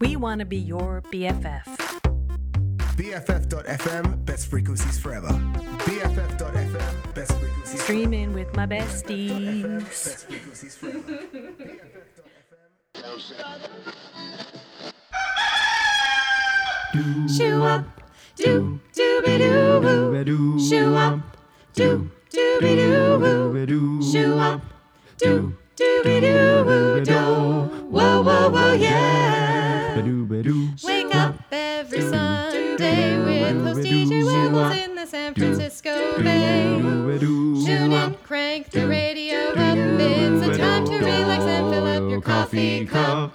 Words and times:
We 0.00 0.16
want 0.16 0.40
to 0.40 0.44
be 0.44 0.56
your 0.58 1.02
BFF. 1.12 1.64
BFF.FM, 2.96 4.24
best 4.24 4.48
frequencies 4.48 4.98
forever. 4.98 5.28
BFF.FM, 5.28 7.14
best 7.14 7.32
frequencies 7.32 7.82
Streaming 7.82 8.32
with 8.34 8.54
my 8.56 8.66
besties. 8.66 9.84
best 9.84 10.26
frequencies 10.26 10.74
forever. 10.76 11.18
Shoo 17.36 17.62
up, 17.64 17.84
do 18.36 18.80
dooby 18.94 19.38
doo 19.38 19.80
woo. 19.80 20.58
Shoo 20.68 20.94
up, 20.96 21.20
do 21.74 22.10
dooby 22.32 22.76
doo 22.76 23.18
woo. 23.20 24.02
Shoo 24.02 24.38
up, 24.38 24.62
do 25.18 25.56
dooby 25.76 26.20
doo 26.20 26.64
woo. 26.66 27.04
Do 27.04 27.14
whoa 27.90 28.22
whoa 28.22 28.50
whoa 28.50 28.72
yeah. 28.72 29.47
Every 31.50 32.02
Sunday 32.02 33.18
with 33.24 33.64
host 33.64 33.80
DJ 33.80 34.22
Webbles 34.22 34.84
in 34.84 34.94
the 34.94 35.06
San 35.06 35.32
Francisco 35.34 36.22
Bay. 36.22 36.78
Tune 36.78 37.92
in, 37.92 38.14
crank 38.22 38.68
the 38.70 38.86
radio 38.86 39.38
up. 39.52 39.78
It's 39.78 40.46
a 40.46 40.58
time 40.58 40.84
to 40.84 40.98
relax 40.98 41.44
and 41.44 41.72
fill 41.72 41.86
up 41.86 42.10
your 42.10 42.20
coffee 42.20 42.84
cup. 42.84 43.32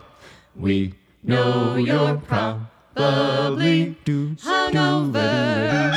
We 0.56 0.94
know 1.24 1.76
you're 1.76 2.18
probably 2.18 3.96
hungover. 4.06 5.96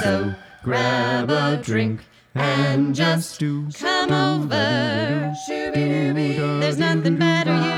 So 0.00 0.34
grab 0.64 1.30
a 1.30 1.60
drink 1.62 2.00
and 2.34 2.94
just 2.94 3.38
come 3.38 4.12
over. 4.12 5.34
There's 5.46 6.78
nothing 6.78 7.16
better 7.16 7.69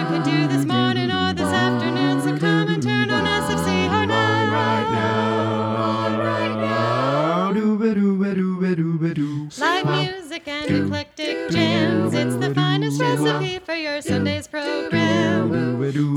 music 10.33 10.49
and 10.49 10.87
eclectic 10.87 11.51
jams. 11.51 12.15
It's 12.15 12.37
the 12.37 12.55
finest 12.55 12.99
recipe 12.99 13.59
for 13.59 13.75
your 13.75 14.01
Sunday's 14.01 14.49
program. 14.49 15.53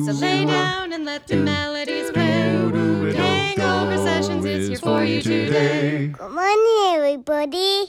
So 0.05 0.13
lay 0.13 0.45
down 0.45 0.93
and 0.93 1.03
let 1.03 1.27
the 1.27 1.35
melodies 1.35 2.11
play. 2.11 3.13
Hangover 3.13 3.97
Sessions 3.97 4.45
is 4.45 4.69
here 4.69 4.77
for 4.77 5.03
you 5.03 5.21
today. 5.21 6.07
Good 6.07 6.31
morning, 6.31 6.95
everybody. 6.95 7.87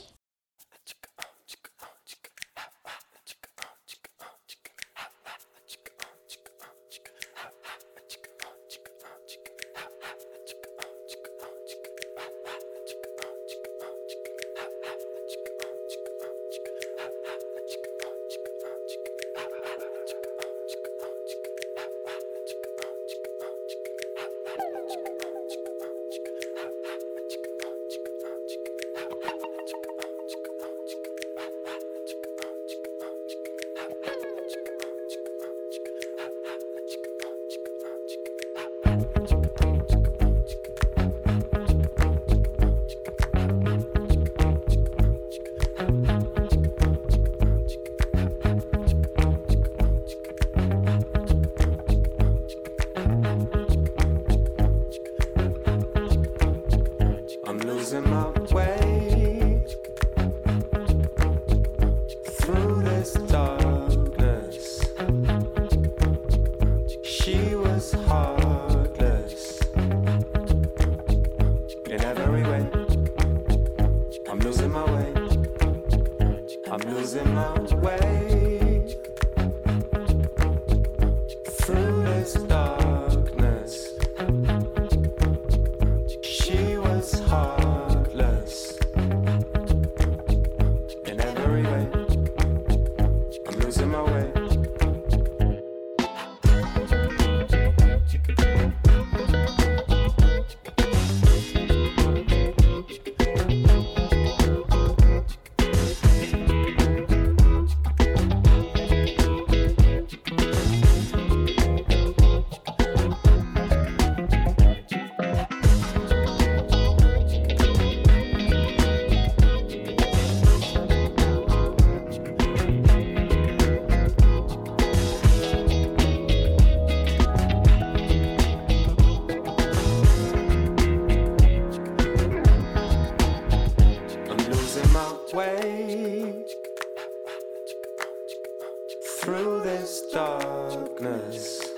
Through 139.03 139.61
this 139.61 140.01
darkness. 140.11 141.73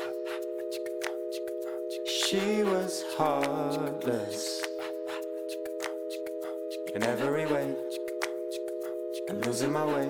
She 2.05 2.63
was 2.63 3.03
heartless 3.17 4.63
in 6.95 7.03
every 7.03 7.47
way. 7.47 7.75
I'm 9.29 9.41
losing 9.41 9.73
my 9.73 9.85
way. 9.85 10.09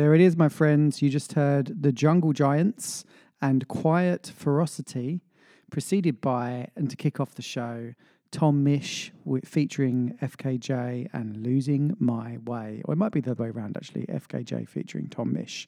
There 0.00 0.14
it 0.14 0.22
is, 0.22 0.34
my 0.34 0.48
friends. 0.48 1.02
You 1.02 1.10
just 1.10 1.34
heard 1.34 1.82
The 1.82 1.92
Jungle 1.92 2.32
Giants 2.32 3.04
and 3.42 3.68
Quiet 3.68 4.32
Ferocity, 4.34 5.20
preceded 5.70 6.22
by, 6.22 6.68
and 6.74 6.88
to 6.88 6.96
kick 6.96 7.20
off 7.20 7.34
the 7.34 7.42
show, 7.42 7.92
Tom 8.30 8.64
Misch 8.64 9.10
featuring 9.44 10.16
FKJ 10.22 11.10
and 11.12 11.36
Losing 11.44 11.98
My 11.98 12.38
Way. 12.38 12.80
Or 12.86 12.94
it 12.94 12.96
might 12.96 13.12
be 13.12 13.20
the 13.20 13.32
other 13.32 13.42
way 13.42 13.50
around, 13.50 13.76
actually. 13.76 14.06
FKJ 14.06 14.66
featuring 14.70 15.08
Tom 15.08 15.34
Misch. 15.34 15.66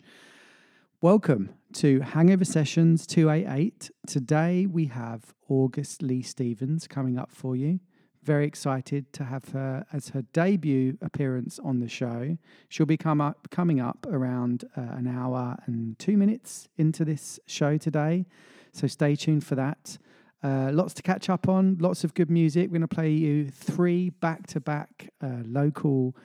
Welcome 1.03 1.51
to 1.75 2.01
Hangover 2.01 2.47
Sessions 2.47 3.07
288. 3.07 3.91
Today 4.07 4.65
we 4.65 4.87
have 4.87 5.35
August 5.51 6.01
Lee 6.01 6.23
Stevens 6.23 6.87
coming 6.87 7.19
up 7.19 7.31
for 7.31 7.55
you. 7.55 7.81
Very 8.23 8.47
excited 8.47 9.13
to 9.15 9.25
have 9.25 9.49
her 9.51 9.85
as 9.93 10.11
her 10.11 10.23
debut 10.33 10.97
appearance 11.03 11.59
on 11.59 11.81
the 11.81 11.89
show. 11.89 12.37
She'll 12.69 12.87
be 12.87 12.97
come 12.97 13.21
up, 13.21 13.51
coming 13.51 13.81
up 13.81 14.07
around 14.09 14.65
uh, 14.77 14.81
an 14.81 15.09
hour 15.09 15.59
and 15.67 15.99
two 15.99 16.17
minutes 16.17 16.69
into 16.77 17.05
this 17.05 17.41
show 17.47 17.77
today. 17.77 18.27
So 18.73 18.87
stay 18.87 19.17
tuned 19.17 19.45
for 19.45 19.57
that. 19.57 19.99
Uh, 20.43 20.71
lots 20.73 20.95
to 20.95 21.03
catch 21.03 21.29
up 21.29 21.49
on, 21.49 21.79
lots 21.81 22.05
of 22.05 22.15
good 22.15 22.31
music. 22.31 22.69
We're 22.69 22.79
going 22.79 22.83
to 22.83 22.89
play 22.89 23.11
you 23.11 23.49
three 23.49 24.11
back 24.11 24.47
to 24.49 24.61
back 24.61 25.11
local 25.21 26.17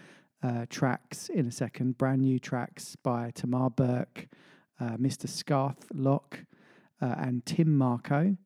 uh, 0.44 0.66
tracks 0.70 1.30
in 1.30 1.48
a 1.48 1.52
second, 1.52 1.98
brand 1.98 2.22
new 2.22 2.40
tracks 2.40 2.96
by 2.96 3.32
Tamar 3.34 3.70
Burke, 3.70 4.28
uh, 4.80 4.92
Mr. 4.98 5.28
Scarth 5.28 5.88
Locke, 5.94 6.46
uh, 7.02 7.16
and 7.18 7.46
Tim 7.46 7.78
Marco. 7.78 8.38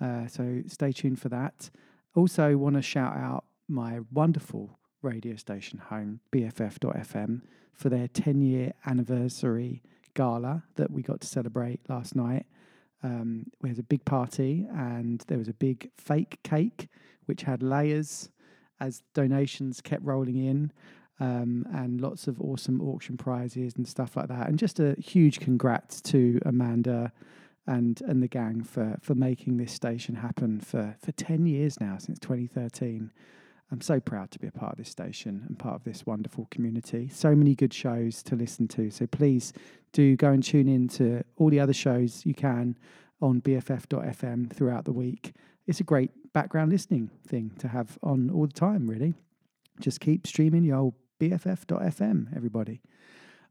Uh, 0.00 0.26
so 0.26 0.62
stay 0.66 0.92
tuned 0.92 1.20
for 1.20 1.28
that. 1.28 1.70
Also, 2.16 2.56
want 2.56 2.74
to 2.74 2.80
shout 2.80 3.14
out 3.14 3.44
my 3.68 4.00
wonderful 4.10 4.78
radio 5.02 5.36
station 5.36 5.78
home, 5.78 6.18
BFF.FM, 6.32 7.42
for 7.74 7.90
their 7.90 8.08
10 8.08 8.40
year 8.40 8.72
anniversary 8.86 9.82
gala 10.14 10.62
that 10.76 10.90
we 10.90 11.02
got 11.02 11.20
to 11.20 11.26
celebrate 11.26 11.78
last 11.90 12.16
night. 12.16 12.46
Um, 13.02 13.48
we 13.60 13.68
had 13.68 13.78
a 13.78 13.82
big 13.82 14.02
party 14.06 14.66
and 14.74 15.22
there 15.28 15.36
was 15.36 15.48
a 15.48 15.52
big 15.52 15.90
fake 15.98 16.38
cake 16.42 16.88
which 17.26 17.42
had 17.42 17.62
layers 17.62 18.30
as 18.80 19.02
donations 19.12 19.82
kept 19.82 20.02
rolling 20.02 20.36
in 20.36 20.72
um, 21.20 21.66
and 21.74 22.00
lots 22.00 22.28
of 22.28 22.40
awesome 22.40 22.80
auction 22.80 23.18
prizes 23.18 23.74
and 23.76 23.86
stuff 23.86 24.16
like 24.16 24.28
that. 24.28 24.48
And 24.48 24.58
just 24.58 24.80
a 24.80 24.96
huge 24.98 25.38
congrats 25.38 26.00
to 26.02 26.40
Amanda 26.46 27.12
and 27.66 28.00
and 28.02 28.22
the 28.22 28.28
gang 28.28 28.62
for 28.62 28.96
for 29.00 29.14
making 29.14 29.56
this 29.56 29.72
station 29.72 30.16
happen 30.16 30.60
for 30.60 30.96
for 31.02 31.12
10 31.12 31.46
years 31.46 31.80
now 31.80 31.96
since 31.98 32.18
2013 32.18 33.10
i'm 33.72 33.80
so 33.80 33.98
proud 33.98 34.30
to 34.30 34.38
be 34.38 34.46
a 34.46 34.52
part 34.52 34.72
of 34.72 34.78
this 34.78 34.88
station 34.88 35.44
and 35.48 35.58
part 35.58 35.74
of 35.74 35.84
this 35.84 36.06
wonderful 36.06 36.46
community. 36.50 37.08
So 37.08 37.34
many 37.34 37.54
good 37.54 37.74
shows 37.74 38.22
to 38.24 38.36
listen 38.36 38.68
to. 38.68 38.90
So 38.90 39.06
please 39.06 39.52
do 39.92 40.16
go 40.16 40.30
and 40.30 40.42
tune 40.42 40.68
in 40.68 40.88
to 40.88 41.24
all 41.36 41.50
the 41.50 41.60
other 41.60 41.72
shows 41.72 42.24
you 42.24 42.34
can 42.34 42.76
on 43.20 43.40
bff.fm 43.40 44.52
throughout 44.52 44.84
the 44.84 44.92
week. 44.92 45.34
It's 45.66 45.80
a 45.80 45.84
great 45.84 46.10
background 46.32 46.70
listening 46.70 47.10
thing 47.26 47.52
to 47.58 47.68
have 47.68 47.98
on 48.02 48.30
all 48.30 48.46
the 48.46 48.52
time 48.52 48.88
really. 48.88 49.14
Just 49.80 50.00
keep 50.00 50.26
streaming 50.26 50.64
your 50.64 50.76
old 50.76 50.94
bff.fm 51.18 52.36
everybody. 52.36 52.82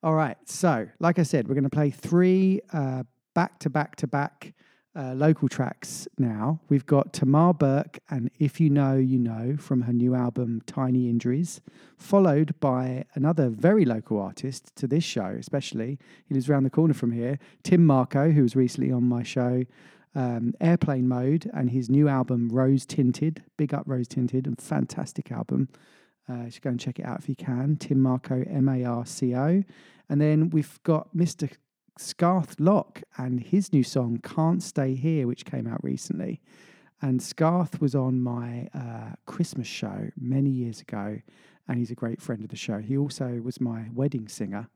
All 0.03 0.13
right 0.13 0.37
so 0.45 0.87
like 0.99 1.17
i 1.19 1.23
said 1.23 1.47
we're 1.47 1.55
going 1.55 1.63
to 1.63 1.69
play 1.69 1.89
three 1.89 2.61
uh, 2.71 3.03
back 3.35 3.59
to 3.59 3.69
back 3.69 3.95
to 3.97 4.07
back 4.07 4.55
uh, 4.95 5.13
local 5.13 5.49
tracks 5.49 6.07
now. 6.17 6.59
We've 6.69 6.85
got 6.85 7.11
Tamar 7.11 7.53
Burke 7.53 7.99
and 8.09 8.31
If 8.39 8.61
You 8.61 8.69
Know, 8.69 8.95
You 8.95 9.19
Know 9.19 9.57
from 9.57 9.81
her 9.81 9.93
new 9.93 10.15
album 10.15 10.61
Tiny 10.65 11.09
Injuries, 11.09 11.59
followed 11.97 12.57
by 12.61 13.03
another 13.13 13.49
very 13.49 13.83
local 13.83 14.19
artist 14.19 14.73
to 14.77 14.87
this 14.87 15.03
show, 15.03 15.35
especially. 15.37 15.99
He 16.25 16.33
lives 16.33 16.49
around 16.49 16.63
the 16.63 16.69
corner 16.69 16.93
from 16.93 17.11
here, 17.11 17.37
Tim 17.63 17.85
Marco, 17.85 18.31
who 18.31 18.41
was 18.41 18.55
recently 18.55 18.91
on 18.91 19.03
my 19.03 19.21
show. 19.21 19.65
Um, 20.17 20.53
Airplane 20.61 21.09
Mode 21.09 21.51
and 21.53 21.69
his 21.71 21.89
new 21.89 22.07
album 22.07 22.47
Rose 22.47 22.85
Tinted. 22.85 23.43
Big 23.57 23.73
up 23.73 23.83
Rose 23.85 24.07
Tinted, 24.07 24.47
and 24.47 24.59
fantastic 24.61 25.29
album. 25.29 25.67
Uh, 26.29 26.45
go 26.61 26.69
and 26.69 26.79
check 26.79 26.99
it 26.99 27.05
out 27.05 27.19
if 27.19 27.27
you 27.27 27.35
can. 27.35 27.75
Tim 27.75 28.01
Marco, 28.01 28.45
M 28.49 28.69
A 28.69 28.85
R 28.85 29.05
C 29.05 29.35
O. 29.35 29.61
And 30.07 30.21
then 30.21 30.51
we've 30.51 30.81
got 30.83 31.09
Mr. 31.15 31.51
Scarth 31.97 32.59
Locke 32.59 33.03
and 33.17 33.39
his 33.39 33.71
new 33.71 33.83
song 33.83 34.19
Can't 34.21 34.61
Stay 34.61 34.95
Here, 34.95 35.27
which 35.27 35.45
came 35.45 35.65
out 35.65 35.83
recently. 35.83 36.41
And 37.01 37.21
Scarth 37.21 37.79
was 37.79 37.95
on 37.95 38.21
my 38.21 38.67
uh, 38.73 39.15
Christmas 39.25 39.67
show 39.67 40.09
many 40.17 40.49
years 40.49 40.81
ago, 40.81 41.19
and 41.67 41.77
he's 41.77 41.91
a 41.91 41.95
great 41.95 42.21
friend 42.21 42.43
of 42.43 42.49
the 42.49 42.55
show. 42.55 42.79
He 42.79 42.97
also 42.97 43.41
was 43.43 43.61
my 43.61 43.87
wedding 43.93 44.27
singer 44.27 44.67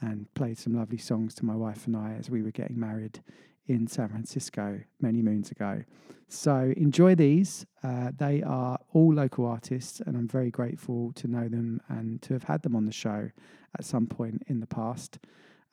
and 0.00 0.32
played 0.34 0.58
some 0.58 0.74
lovely 0.74 0.98
songs 0.98 1.34
to 1.34 1.44
my 1.44 1.54
wife 1.54 1.86
and 1.86 1.96
I 1.96 2.14
as 2.18 2.30
we 2.30 2.42
were 2.42 2.50
getting 2.50 2.78
married 2.78 3.20
in 3.66 3.86
San 3.86 4.08
Francisco 4.08 4.80
many 5.00 5.22
moons 5.22 5.50
ago. 5.50 5.84
So 6.28 6.72
enjoy 6.76 7.14
these. 7.14 7.64
Uh, 7.82 8.10
they 8.16 8.42
are 8.42 8.78
all 8.92 9.14
local 9.14 9.46
artists, 9.46 10.00
and 10.00 10.16
I'm 10.16 10.28
very 10.28 10.50
grateful 10.50 11.12
to 11.14 11.28
know 11.28 11.48
them 11.48 11.80
and 11.88 12.20
to 12.22 12.32
have 12.32 12.44
had 12.44 12.62
them 12.62 12.74
on 12.74 12.84
the 12.84 12.92
show 12.92 13.30
at 13.78 13.84
some 13.84 14.06
point 14.06 14.42
in 14.46 14.60
the 14.60 14.66
past. 14.66 15.18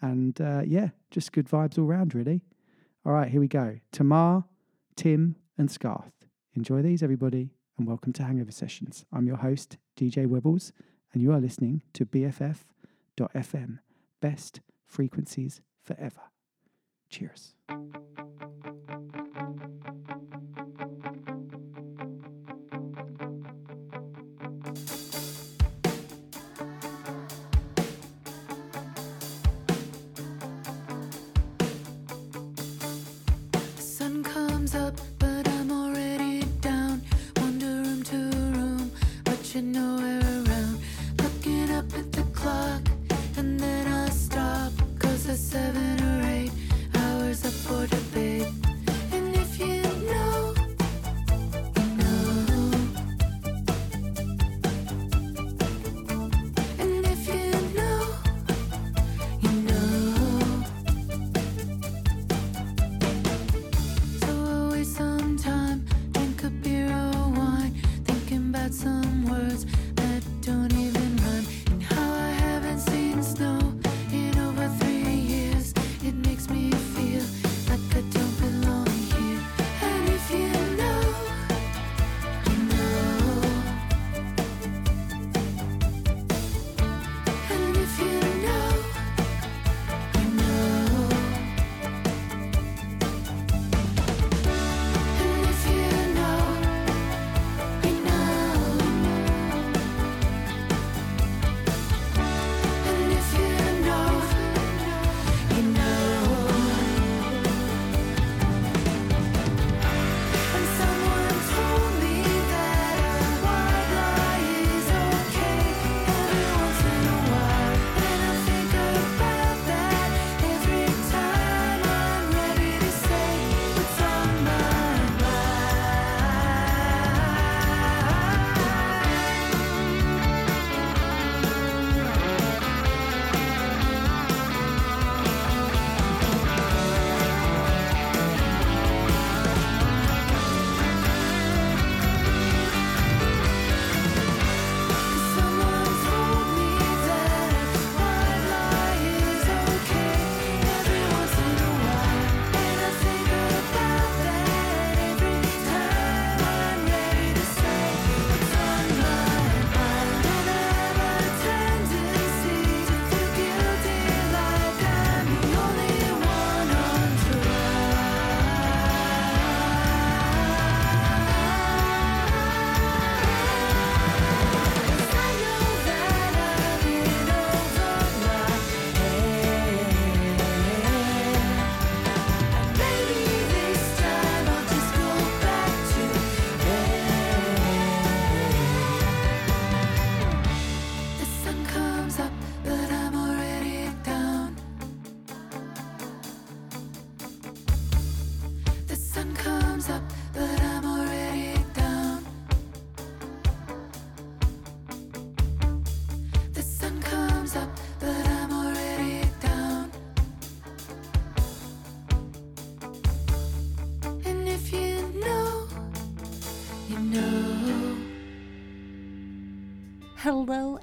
And 0.02 0.40
uh, 0.42 0.64
yeah, 0.66 0.90
just 1.10 1.32
good 1.32 1.48
vibes 1.48 1.78
all 1.78 1.86
round, 1.86 2.16
really. 2.16 2.42
All 3.06 3.14
right, 3.14 3.30
here 3.30 3.40
we 3.40 3.48
go. 3.48 3.80
Tamar, 3.92 4.46
Tim, 4.96 5.36
and 5.58 5.70
Scarth. 5.70 6.12
Enjoy 6.56 6.82
these, 6.82 7.02
everybody, 7.02 7.52
and 7.78 7.88
welcome 7.88 8.14
to 8.14 8.24
Hangover 8.24 8.52
Sessions. 8.52 9.06
I'm 9.12 9.28
your 9.28 9.38
host, 9.38 9.78
DJ 9.98 10.28
Webbles, 10.28 10.72
and 11.14 11.22
you 11.22 11.32
are 11.32 11.40
listening 11.40 11.84
to 11.94 12.06
BFF.FM, 12.06 13.80
best 14.22 14.60
frequencies 14.86 15.62
forever. 15.84 16.22
Cheers. 17.10 17.56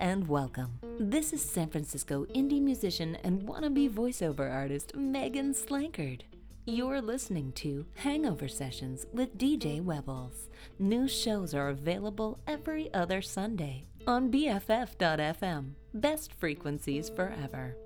and 0.08 0.26
welcome. 0.26 0.80
This 0.98 1.34
is 1.34 1.42
San 1.42 1.68
Francisco 1.68 2.24
indie 2.34 2.62
musician 2.62 3.18
and 3.24 3.42
wannabe 3.42 3.90
voiceover 3.90 4.50
artist 4.50 4.96
Megan 4.96 5.52
Slankard. 5.52 6.22
You're 6.64 7.02
listening 7.02 7.52
to 7.56 7.84
Hangover 7.94 8.48
Sessions 8.48 9.04
with 9.12 9.36
DJ 9.36 9.82
Webbles. 9.84 10.48
New 10.78 11.08
shows 11.08 11.52
are 11.52 11.68
available 11.68 12.40
every 12.46 12.92
other 12.94 13.20
Sunday 13.20 13.84
on 14.06 14.32
BFF.fm. 14.32 15.72
Best 15.92 16.32
frequencies 16.32 17.10
forever. 17.10 17.76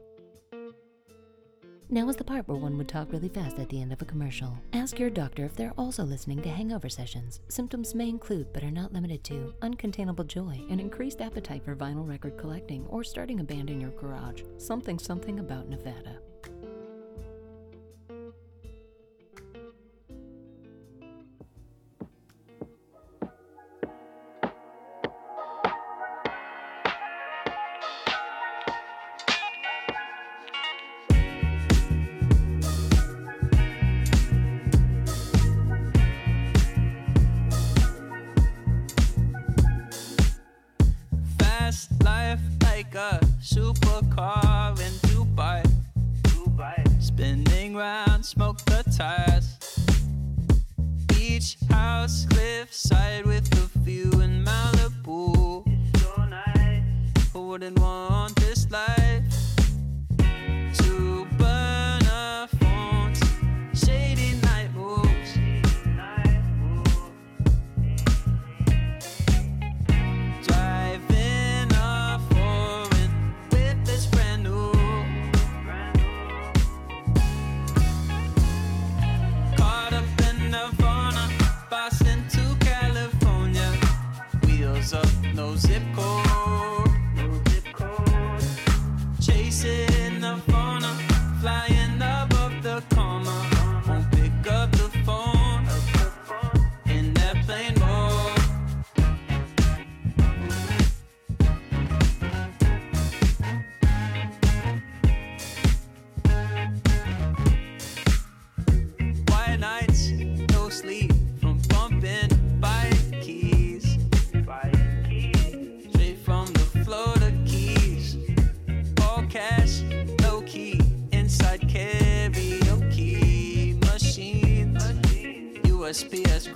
Now 1.93 2.09
is 2.09 2.17
the 2.17 2.25
part 2.25 2.49
where 2.49 2.57
one 2.57 2.79
would 2.79 2.89
talk 2.89 3.13
really 3.13 3.29
fast 3.29 3.59
at 3.59 3.69
the 3.69 3.83
end 3.83 3.93
of 3.93 4.01
a 4.01 4.07
commercial. 4.07 4.59
Ask 4.73 4.99
your 4.99 5.11
doctor 5.11 5.45
if 5.45 5.55
they're 5.55 5.75
also 5.77 6.05
listening 6.05 6.41
to 6.41 6.49
hangover 6.49 6.89
sessions. 6.89 7.41
Symptoms 7.49 7.95
may 7.95 8.09
include, 8.09 8.51
but 8.55 8.65
are 8.65 8.71
not 8.71 8.95
limited 8.95 9.23
to, 9.25 9.53
uncontainable 9.61 10.27
joy, 10.27 10.59
an 10.71 10.81
increased 10.81 11.21
appetite 11.21 11.63
for 11.63 11.77
vinyl 11.77 12.09
record 12.09 12.39
collecting, 12.39 12.87
or 12.87 13.05
starting 13.05 13.41
a 13.41 13.45
band 13.45 13.69
in 13.69 13.79
your 13.79 13.91
garage. 13.91 14.41
Something 14.57 14.99
something 14.99 15.39
about 15.39 15.69
Nevada. 15.69 16.17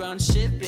on 0.07 0.19
shipping. 0.21 0.66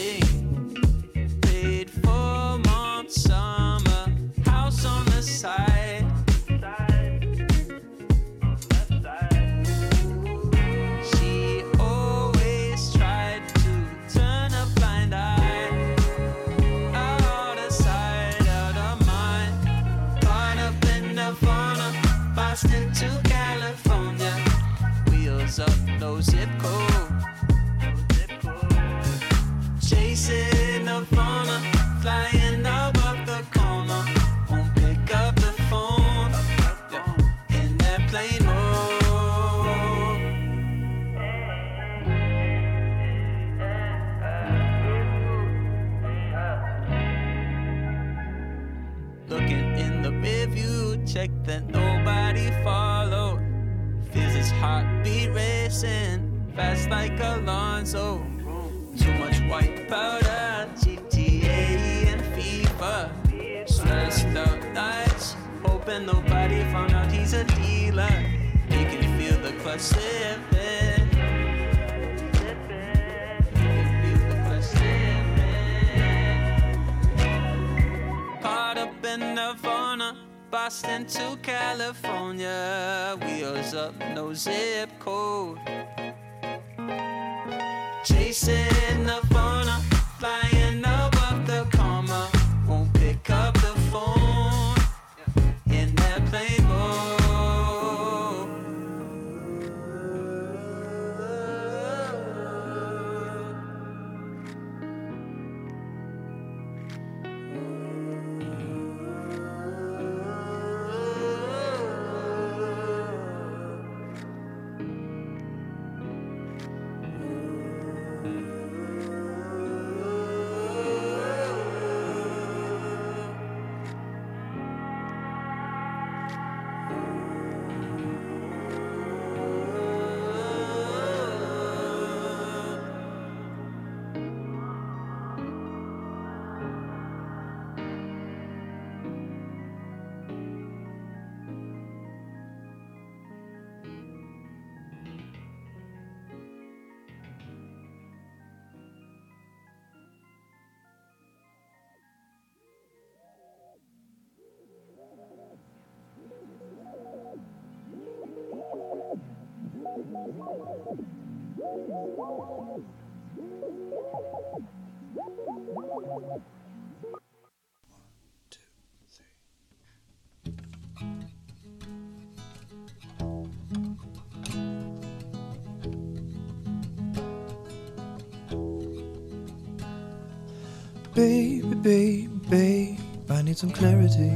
Baby, 181.14 181.74
baby, 181.74 182.28
babe, 182.48 182.98
I 183.28 183.42
need 183.42 183.58
some 183.58 183.70
clarity 183.72 184.30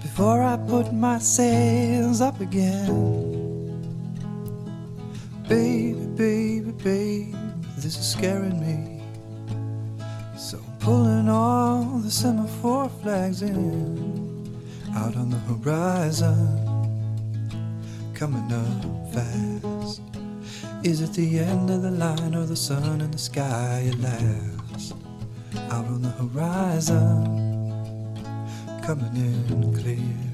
before 0.00 0.42
I 0.42 0.56
put 0.56 0.92
my 0.92 1.18
sails 1.18 2.20
up 2.20 2.40
again. 2.40 3.35
This 7.86 7.98
is 7.98 8.10
scaring 8.18 8.58
me. 8.58 9.00
So 10.36 10.58
pulling 10.80 11.28
all 11.28 11.84
the 12.02 12.10
semaphore 12.10 12.88
flags 13.00 13.42
in 13.42 14.58
out 14.96 15.14
on 15.14 15.30
the 15.30 15.38
horizon, 15.50 16.36
coming 18.12 18.50
up 18.52 19.14
fast. 19.14 20.00
Is 20.82 21.00
it 21.00 21.12
the 21.12 21.38
end 21.38 21.70
of 21.70 21.82
the 21.82 21.92
line 21.92 22.34
or 22.34 22.44
the 22.44 22.56
sun 22.56 23.00
in 23.00 23.12
the 23.12 23.18
sky 23.18 23.88
at 23.88 23.98
last? 24.00 24.94
Out 25.70 25.86
on 25.86 26.02
the 26.02 26.14
horizon, 26.22 27.22
coming 28.82 29.14
in 29.14 29.72
clear. 29.80 30.26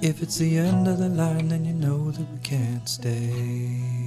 If 0.00 0.22
it's 0.22 0.36
the 0.36 0.58
end 0.58 0.86
of 0.86 0.98
the 0.98 1.08
line, 1.08 1.48
then 1.48 1.64
you 1.64 1.74
know 1.74 2.12
that 2.12 2.30
we 2.30 2.38
can't 2.44 2.88
stay 2.88 3.97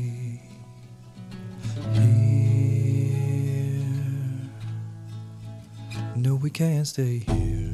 can't 6.53 6.85
stay 6.85 7.19
here. 7.19 7.73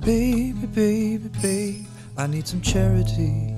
Baby, 0.00 0.66
baby, 0.66 1.30
babe, 1.40 1.86
I 2.16 2.26
need 2.26 2.46
some 2.46 2.60
charity. 2.60 3.54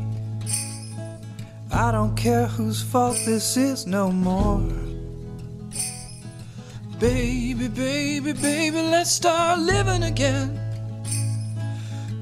I 1.73 1.91
don't 1.93 2.17
care 2.17 2.47
whose 2.47 2.83
fault 2.83 3.19
this 3.27 3.57
is 3.57 3.87
no 3.87 4.11
more. 4.11 4.61
Baby, 6.99 7.69
baby, 7.69 8.33
baby, 8.33 8.77
let's 8.77 9.11
start 9.11 9.59
living 9.59 10.05
again 10.05 10.59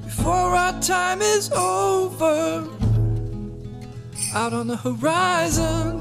before 0.05 0.57
our 0.57 0.81
time 0.81 1.21
is 1.23 1.53
over. 1.53 2.04
Out 4.35 4.53
on 4.53 4.67
the 4.67 4.77
horizon, 4.77 6.01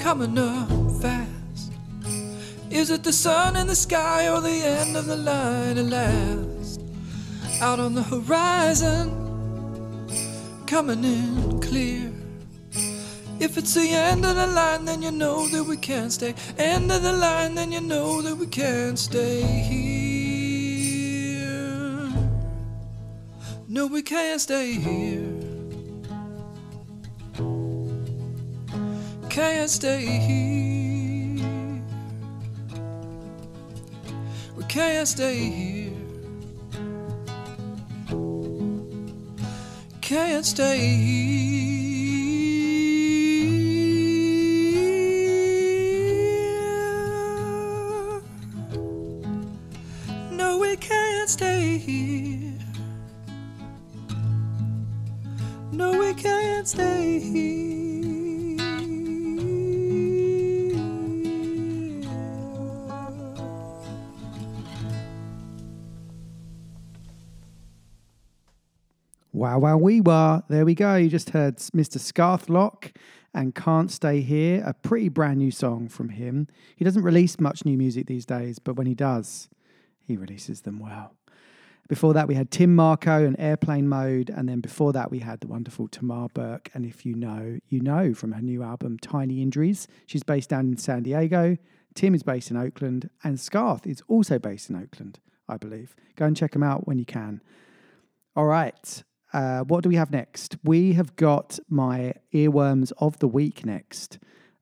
coming 0.00 0.36
up 0.36 0.68
fast. 1.00 1.72
Is 2.68 2.90
it 2.90 3.04
the 3.04 3.12
sun 3.12 3.54
in 3.54 3.68
the 3.68 3.76
sky 3.76 4.28
or 4.28 4.40
the 4.40 4.50
end 4.50 4.96
of 4.96 5.06
the 5.06 5.14
line 5.14 5.78
at 5.78 5.84
last? 5.84 6.80
Out 7.60 7.78
on 7.78 7.94
the 7.94 8.02
horizon, 8.02 9.08
coming 10.66 11.04
in 11.04 11.60
clear. 11.60 12.10
If 13.38 13.56
it's 13.56 13.74
the 13.74 13.90
end 13.90 14.26
of 14.26 14.34
the 14.34 14.48
line, 14.48 14.84
then 14.84 15.00
you 15.00 15.12
know 15.12 15.46
that 15.46 15.62
we 15.62 15.76
can't 15.76 16.10
stay. 16.12 16.34
End 16.58 16.90
of 16.90 17.04
the 17.04 17.12
line, 17.12 17.54
then 17.54 17.70
you 17.70 17.82
know 17.82 18.20
that 18.20 18.34
we 18.34 18.48
can't 18.48 18.98
stay 18.98 19.42
here. 19.42 19.80
No, 23.68 23.86
we 23.86 24.02
can't 24.02 24.40
stay 24.40 24.72
here. 24.72 25.29
Can't 29.40 29.70
stay 29.70 30.04
here. 30.04 31.80
We 34.54 34.64
can't 34.64 35.08
stay 35.08 35.38
here. 35.48 35.92
Can't 40.02 40.44
stay 40.44 40.78
here. 41.06 41.80
No, 50.32 50.58
we 50.58 50.76
can't 50.76 51.30
stay 51.30 51.78
here. 51.78 52.58
No, 55.72 55.98
we 55.98 56.12
can't 56.12 56.68
stay 56.68 57.20
here. 57.20 57.79
Wow, 69.60 69.76
we 69.76 70.00
were. 70.00 70.42
There 70.48 70.64
we 70.64 70.74
go. 70.74 70.96
You 70.96 71.10
just 71.10 71.30
heard 71.30 71.58
Mr. 71.58 71.98
Scarthlock 71.98 72.96
and 73.34 73.54
Can't 73.54 73.90
Stay 73.90 74.22
Here, 74.22 74.62
a 74.64 74.72
pretty 74.72 75.10
brand 75.10 75.36
new 75.36 75.50
song 75.50 75.86
from 75.86 76.08
him. 76.08 76.48
He 76.76 76.82
doesn't 76.82 77.02
release 77.02 77.38
much 77.38 77.66
new 77.66 77.76
music 77.76 78.06
these 78.06 78.24
days, 78.24 78.58
but 78.58 78.76
when 78.76 78.86
he 78.86 78.94
does, 78.94 79.50
he 80.00 80.16
releases 80.16 80.62
them 80.62 80.78
well. 80.78 81.14
Before 81.88 82.14
that, 82.14 82.26
we 82.26 82.36
had 82.36 82.50
Tim 82.50 82.74
Marco 82.74 83.26
and 83.26 83.38
Airplane 83.38 83.86
Mode, 83.86 84.30
and 84.30 84.48
then 84.48 84.60
before 84.60 84.94
that, 84.94 85.10
we 85.10 85.18
had 85.18 85.40
the 85.40 85.46
wonderful 85.46 85.88
Tamar 85.88 86.28
Burke. 86.32 86.70
And 86.72 86.86
if 86.86 87.04
you 87.04 87.14
know, 87.14 87.58
you 87.68 87.82
know 87.82 88.14
from 88.14 88.32
her 88.32 88.40
new 88.40 88.62
album, 88.62 88.98
Tiny 88.98 89.42
Injuries. 89.42 89.88
She's 90.06 90.22
based 90.22 90.48
down 90.48 90.68
in 90.68 90.78
San 90.78 91.02
Diego. 91.02 91.58
Tim 91.94 92.14
is 92.14 92.22
based 92.22 92.50
in 92.50 92.56
Oakland, 92.56 93.10
and 93.22 93.38
Scarth 93.38 93.86
is 93.86 94.02
also 94.08 94.38
based 94.38 94.70
in 94.70 94.76
Oakland, 94.76 95.20
I 95.50 95.58
believe. 95.58 95.94
Go 96.16 96.24
and 96.24 96.34
check 96.34 96.52
them 96.52 96.62
out 96.62 96.86
when 96.86 96.98
you 96.98 97.04
can. 97.04 97.42
All 98.34 98.46
right. 98.46 99.02
Uh, 99.32 99.60
what 99.60 99.82
do 99.82 99.88
we 99.88 99.96
have 99.96 100.10
next? 100.10 100.56
We 100.64 100.94
have 100.94 101.14
got 101.16 101.58
my 101.68 102.14
earworms 102.34 102.92
of 102.98 103.18
the 103.20 103.28
week 103.28 103.64
next. 103.64 104.18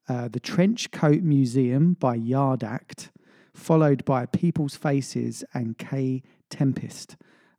Uh, 0.09 0.29
the 0.29 0.41
Trench 0.41 0.91
Coat 0.91 1.23
Museum 1.23 1.95
by 1.95 2.15
Yard 2.15 2.63
Act, 2.63 3.11
followed 3.55 4.05
by 4.05 4.27
People's 4.27 4.77
Faces 4.77 5.45
and 5.55 5.79
Kae 5.79 6.23
Tempest 6.51 7.17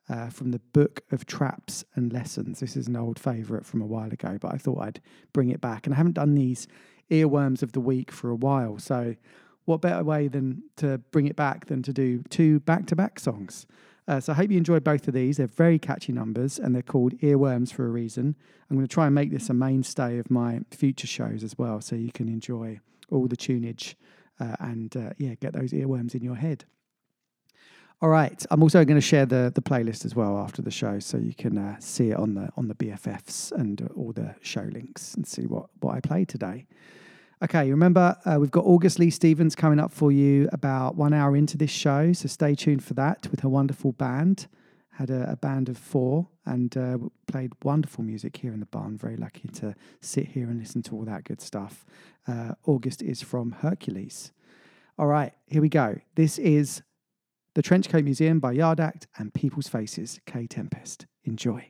uh, 0.10 0.30
from 0.30 0.52
the 0.52 0.60
Book 0.60 1.02
of 1.12 1.26
Traps 1.26 1.84
and 1.96 2.12
Lessons. 2.12 2.60
This 2.60 2.76
is 2.76 2.88
an 2.88 2.96
old 2.96 3.20
favourite 3.20 3.66
from 3.66 3.82
a 3.82 3.86
while 3.86 4.12
ago, 4.12 4.38
but 4.40 4.54
I 4.54 4.58
thought 4.58 4.82
I'd 4.82 5.02
bring 5.34 5.50
it 5.50 5.62
back. 5.62 5.86
And 5.86 5.94
I 5.94 5.98
haven't 5.98 6.14
done 6.14 6.36
these 6.36 6.68
earworms 7.12 7.62
of 7.64 7.72
the 7.72 7.80
week 7.80 8.12
for 8.12 8.30
a 8.30 8.36
while. 8.36 8.80
So, 8.80 9.16
what 9.66 9.82
better 9.82 10.04
way 10.04 10.28
than 10.28 10.64
to 10.78 10.98
bring 11.12 11.28
it 11.28 11.36
back 11.36 11.68
than 11.68 11.84
to 11.84 11.94
do 11.94 12.24
two 12.30 12.60
back 12.62 12.88
to 12.88 12.96
back 12.96 13.20
songs? 13.20 13.68
Uh, 14.10 14.20
so 14.20 14.34
I 14.34 14.36
hope 14.38 14.50
you 14.50 14.58
enjoyed 14.58 14.84
both 14.84 15.08
of 15.08 15.14
these. 15.14 15.38
They're 15.38 15.46
very 15.46 15.78
catchy 15.78 16.12
numbers 16.12 16.58
and 16.58 16.74
they're 16.74 16.82
called 16.82 17.14
earworms 17.20 17.72
for 17.72 17.86
a 17.86 17.90
reason. 17.90 18.36
I'm 18.70 18.76
going 18.76 18.88
to 18.88 18.92
try 18.92 19.06
and 19.06 19.14
make 19.14 19.30
this 19.30 19.52
a 19.52 19.54
mainstay 19.54 20.18
of 20.18 20.32
my 20.32 20.62
future 20.72 21.06
shows 21.06 21.44
as 21.44 21.60
well, 21.60 21.80
so 21.80 21.96
you 21.96 22.12
can 22.12 22.28
enjoy 22.28 22.80
all 23.12 23.28
the 23.28 23.38
tunage 23.38 23.94
uh, 24.40 24.56
and 24.60 24.98
uh, 24.98 25.12
yeah, 25.20 25.36
get 25.36 25.54
those 25.54 25.74
earworms 25.74 26.16
in 26.16 26.24
your 26.24 26.36
head. 26.36 26.66
All 28.02 28.10
right, 28.10 28.44
I'm 28.50 28.64
also 28.64 28.84
going 28.84 28.98
to 28.98 29.02
share 29.02 29.28
the 29.28 29.52
the 29.54 29.62
playlist 29.62 30.06
as 30.06 30.16
well 30.16 30.40
after 30.40 30.62
the 30.64 30.72
show, 30.72 31.00
so 31.00 31.18
you 31.18 31.36
can 31.36 31.58
uh, 31.58 31.76
see 31.80 32.10
it 32.10 32.18
on 32.18 32.34
the 32.34 32.50
on 32.58 32.68
the 32.68 32.76
BFFs 32.76 33.52
and 33.52 33.82
uh, 33.82 33.88
all 33.96 34.12
the 34.12 34.34
show 34.42 34.68
links 34.72 35.14
and 35.14 35.28
see 35.28 35.46
what 35.46 35.68
what 35.82 35.96
I 35.96 36.00
played 36.00 36.30
today. 36.30 36.66
Okay, 37.42 37.72
remember 37.72 38.18
uh, 38.26 38.38
we've 38.38 38.52
got 38.52 38.66
August 38.66 39.00
Lee 39.00 39.10
Stevens 39.10 39.56
coming 39.56 39.80
up 39.80 39.94
for 39.94 40.12
you 40.12 40.50
about 40.52 40.96
one 40.96 41.14
hour 41.14 41.38
into 41.38 41.58
this 41.58 41.72
show, 41.72 42.12
so 42.12 42.28
stay 42.28 42.54
tuned 42.54 42.84
for 42.84 42.94
that 42.96 43.30
with 43.32 43.40
her 43.40 43.48
wonderful 43.48 43.94
band. 43.94 44.48
Had 44.90 45.10
a, 45.10 45.32
a 45.32 45.36
band 45.38 45.70
of 45.70 45.78
four 45.78 46.28
and 46.46 46.76
uh, 46.76 46.98
played 47.28 47.54
wonderful 47.64 48.04
music 48.04 48.36
here 48.36 48.52
in 48.52 48.60
the 48.60 48.66
barn. 48.66 48.98
Very 48.98 49.16
lucky 49.16 49.48
to 49.54 49.74
sit 50.02 50.28
here 50.28 50.50
and 50.50 50.60
listen 50.60 50.82
to 50.84 50.96
all 50.96 51.06
that 51.06 51.24
good 51.24 51.40
stuff. 51.40 51.86
Uh, 52.28 52.56
August 52.66 53.02
is 53.02 53.22
from 53.22 53.52
Hercules. 53.52 54.34
All 54.98 55.08
right, 55.08 55.32
here 55.46 55.62
we 55.62 55.70
go. 55.70 55.96
This 56.16 56.38
is 56.40 56.82
the 57.54 57.64
Trenchcoat 57.64 58.04
Museum 58.04 58.42
by 58.42 58.52
Yard 58.52 58.82
Act 58.82 59.08
and 59.18 59.34
People's 59.34 59.70
Faces, 59.70 60.20
Kae 60.28 60.50
Tempest. 60.50 61.06
Enjoy. 61.24 61.70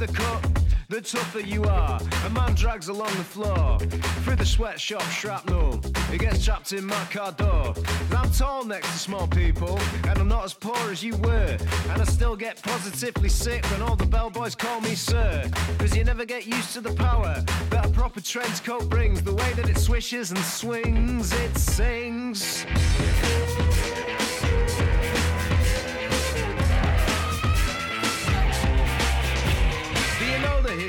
The 0.00 0.06
cut, 0.14 0.42
the 0.88 0.98
tougher 0.98 1.40
you 1.40 1.62
are. 1.64 2.00
A 2.24 2.30
man 2.30 2.54
drags 2.54 2.88
along 2.88 3.14
the 3.18 3.24
floor 3.24 3.78
through 4.24 4.36
the 4.36 4.46
sweatshop 4.46 5.02
shrapnel. 5.10 5.78
He 6.10 6.16
gets 6.16 6.42
trapped 6.42 6.72
in 6.72 6.86
my 6.86 7.04
car 7.12 7.32
door. 7.32 7.74
And 7.76 8.14
I'm 8.14 8.30
tall 8.30 8.64
next 8.64 8.90
to 8.92 8.98
small 8.98 9.28
people, 9.28 9.78
and 10.08 10.18
I'm 10.18 10.26
not 10.26 10.44
as 10.46 10.54
poor 10.54 10.90
as 10.90 11.02
you 11.02 11.16
were. 11.18 11.58
And 11.90 12.00
I 12.00 12.04
still 12.04 12.34
get 12.34 12.62
positively 12.62 13.28
sick 13.28 13.62
when 13.66 13.82
all 13.82 13.94
the 13.94 14.06
bellboys 14.06 14.54
call 14.54 14.80
me 14.80 14.94
sir. 14.94 15.50
Cause 15.78 15.94
you 15.94 16.02
never 16.02 16.24
get 16.24 16.46
used 16.46 16.72
to 16.72 16.80
the 16.80 16.94
power 16.94 17.44
that 17.68 17.84
a 17.84 17.90
proper 17.90 18.22
trench 18.22 18.64
coat 18.64 18.88
brings. 18.88 19.22
The 19.22 19.34
way 19.34 19.52
that 19.52 19.68
it 19.68 19.76
swishes 19.76 20.30
and 20.30 20.40
swings, 20.40 21.30
it 21.34 21.58
sings. 21.58 22.64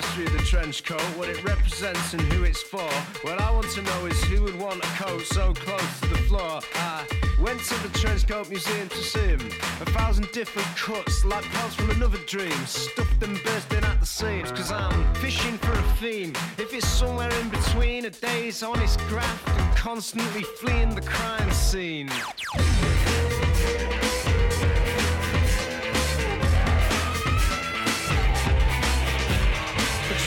History 0.01 0.25
of 0.25 0.33
the 0.33 0.39
trench 0.39 0.83
coat, 0.83 1.01
what 1.15 1.29
it 1.29 1.43
represents 1.43 2.13
and 2.13 2.21
who 2.33 2.43
it's 2.43 2.61
for? 2.61 2.89
What 3.21 3.39
I 3.39 3.51
want 3.51 3.69
to 3.71 3.81
know 3.83 4.05
is 4.07 4.23
who 4.23 4.41
would 4.43 4.57
want 4.59 4.83
a 4.83 4.87
coat 4.97 5.21
so 5.21 5.53
close 5.53 5.99
to 6.01 6.07
the 6.07 6.17
floor. 6.27 6.59
I 6.73 7.05
went 7.39 7.59
to 7.65 7.87
the 7.87 7.99
trench 7.99 8.27
coat 8.27 8.49
museum 8.49 8.89
to 8.89 8.97
see 8.97 9.19
him. 9.19 9.39
A 9.79 9.85
thousand 9.91 10.31
different 10.31 10.67
cuts, 10.75 11.23
like 11.23 11.43
pelts 11.43 11.75
from 11.75 11.91
another 11.91 12.17
dream, 12.25 12.65
stuffed 12.65 13.21
and 13.21 13.41
bursting 13.43 13.83
at 13.83 13.99
the 13.99 14.05
seams. 14.07 14.51
Cause 14.51 14.71
I'm 14.71 15.13
fishing 15.15 15.57
for 15.59 15.73
a 15.73 15.83
theme. 15.99 16.33
If 16.57 16.73
it's 16.73 16.87
somewhere 16.87 17.31
in 17.39 17.49
between 17.49 18.05
a 18.05 18.09
day's 18.09 18.63
honest 18.63 18.99
graft 19.07 19.47
and 19.49 19.75
constantly 19.77 20.43
fleeing 20.43 20.95
the 20.95 21.01
crime 21.01 21.51
scene. 21.51 22.09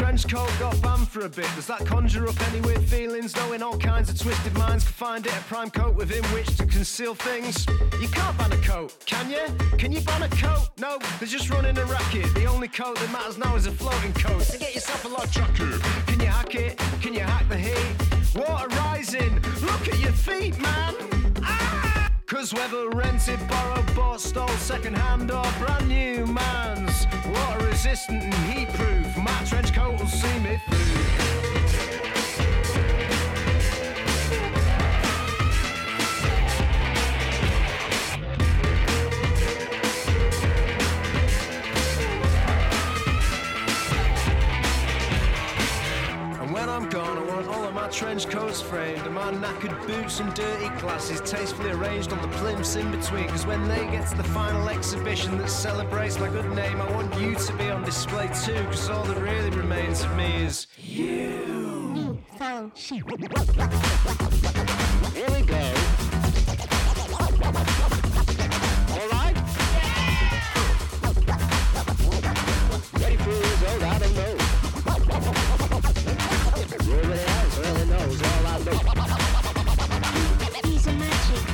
Trench 0.04 0.28
coat 0.28 0.52
got 0.60 0.82
banned 0.82 1.08
for 1.08 1.20
a 1.20 1.28
bit. 1.30 1.48
Does 1.56 1.66
that 1.66 1.86
conjure 1.86 2.28
up 2.28 2.38
any 2.50 2.60
weird 2.60 2.84
feelings? 2.84 3.34
Knowing 3.36 3.62
all 3.62 3.78
kinds 3.78 4.10
of 4.10 4.18
twisted 4.20 4.52
minds 4.52 4.84
can 4.84 4.92
find 4.92 5.26
it 5.26 5.32
a 5.32 5.40
prime 5.44 5.70
coat 5.70 5.94
within 5.94 6.22
which 6.24 6.46
to 6.58 6.66
conceal 6.66 7.14
things. 7.14 7.66
You 7.98 8.08
can't 8.08 8.36
ban 8.36 8.52
a 8.52 8.58
coat, 8.58 8.94
can 9.06 9.30
you? 9.30 9.46
Can 9.78 9.92
you 9.92 10.02
ban 10.02 10.22
a 10.22 10.28
coat? 10.28 10.68
No, 10.76 10.98
they're 11.18 11.26
just 11.26 11.48
running 11.48 11.78
a 11.78 11.84
racket. 11.86 12.26
The 12.34 12.44
only 12.44 12.68
coat 12.68 12.98
that 12.98 13.10
matters 13.12 13.38
now 13.38 13.56
is 13.56 13.64
a 13.66 13.72
floating 13.72 14.12
coat. 14.12 14.42
So 14.42 14.58
get 14.58 14.74
yourself 14.74 15.06
a 15.06 15.08
log 15.08 15.30
jacket. 15.30 15.80
Can 16.06 16.20
you 16.20 16.26
hack 16.26 16.54
it? 16.54 16.76
Can 17.00 17.14
you 17.14 17.20
hack 17.20 17.48
the 17.48 17.56
heat? 17.56 17.94
Water 18.36 18.68
rising. 18.76 19.36
Look 19.62 19.88
at 19.88 19.98
your 20.00 20.12
feet, 20.12 20.60
man. 20.60 21.23
Cause 22.26 22.54
whether 22.54 22.88
rented, 22.88 23.38
borrowed, 23.48 23.94
bought, 23.94 24.18
stole, 24.18 24.48
second 24.48 24.96
hand 24.96 25.30
or 25.30 25.44
brand 25.58 25.88
new 25.88 26.26
man's 26.26 27.06
water 27.26 27.66
resistant 27.66 28.22
and 28.22 28.34
heat 28.50 28.68
proof, 28.70 29.16
my 29.18 29.44
trench 29.44 29.74
coat 29.74 29.98
will 30.00 30.06
see 30.06 30.38
me 30.38 30.58
through. 30.66 31.43
Gone, 46.94 47.18
I 47.18 47.22
want 47.22 47.48
all 47.48 47.64
of 47.64 47.74
my 47.74 47.88
trench 47.88 48.28
coats 48.28 48.60
framed 48.60 49.00
and 49.00 49.12
my 49.16 49.32
knackered 49.32 49.84
boots 49.84 50.20
and 50.20 50.32
dirty 50.32 50.68
glasses 50.80 51.20
tastefully 51.28 51.72
arranged 51.72 52.12
on 52.12 52.22
the 52.22 52.28
plimps 52.36 52.76
in 52.76 52.88
between. 52.92 53.26
Cause 53.26 53.44
when 53.44 53.66
they 53.66 53.84
get 53.86 54.08
to 54.10 54.16
the 54.16 54.22
final 54.22 54.68
exhibition 54.68 55.36
that 55.38 55.50
celebrates 55.50 56.20
my 56.20 56.28
good 56.28 56.48
name, 56.54 56.80
I 56.80 56.88
want 56.92 57.12
you 57.18 57.34
to 57.34 57.52
be 57.54 57.68
on 57.68 57.82
display 57.82 58.30
too. 58.44 58.62
Cause 58.66 58.90
all 58.90 59.02
that 59.06 59.18
really 59.20 59.50
remains 59.50 60.04
of 60.04 60.16
me 60.16 60.44
is 60.44 60.68
you. 60.78 62.16
Here 62.38 63.02
we 65.32 65.42
go. 65.42 65.74
Ready 73.00 73.16
for 73.16 73.30
result? 73.30 73.82
I 73.82 73.98
don't 73.98 74.14
know. 74.14 74.33
Nobody 76.86 77.12
else 77.12 77.58
really 77.58 77.86
knows 77.86 78.22
all 78.22 78.46
I 78.46 78.58
know. 78.58 78.72
He's 80.68 80.86
a 80.86 80.92
magic. 80.92 81.44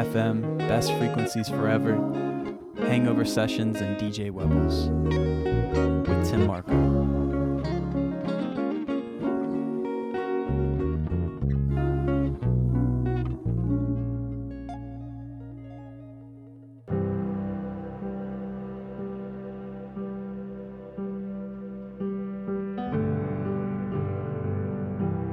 BFF.FM, 0.00 0.58
best 0.58 0.92
frequencies 0.94 1.48
forever, 1.48 1.94
hangover 2.78 3.24
sessions, 3.24 3.80
and 3.80 3.96
DJ 3.98 4.30
Webbles 4.30 4.88
with 6.08 6.30
Tim 6.30 6.46
Marco. 6.46 6.72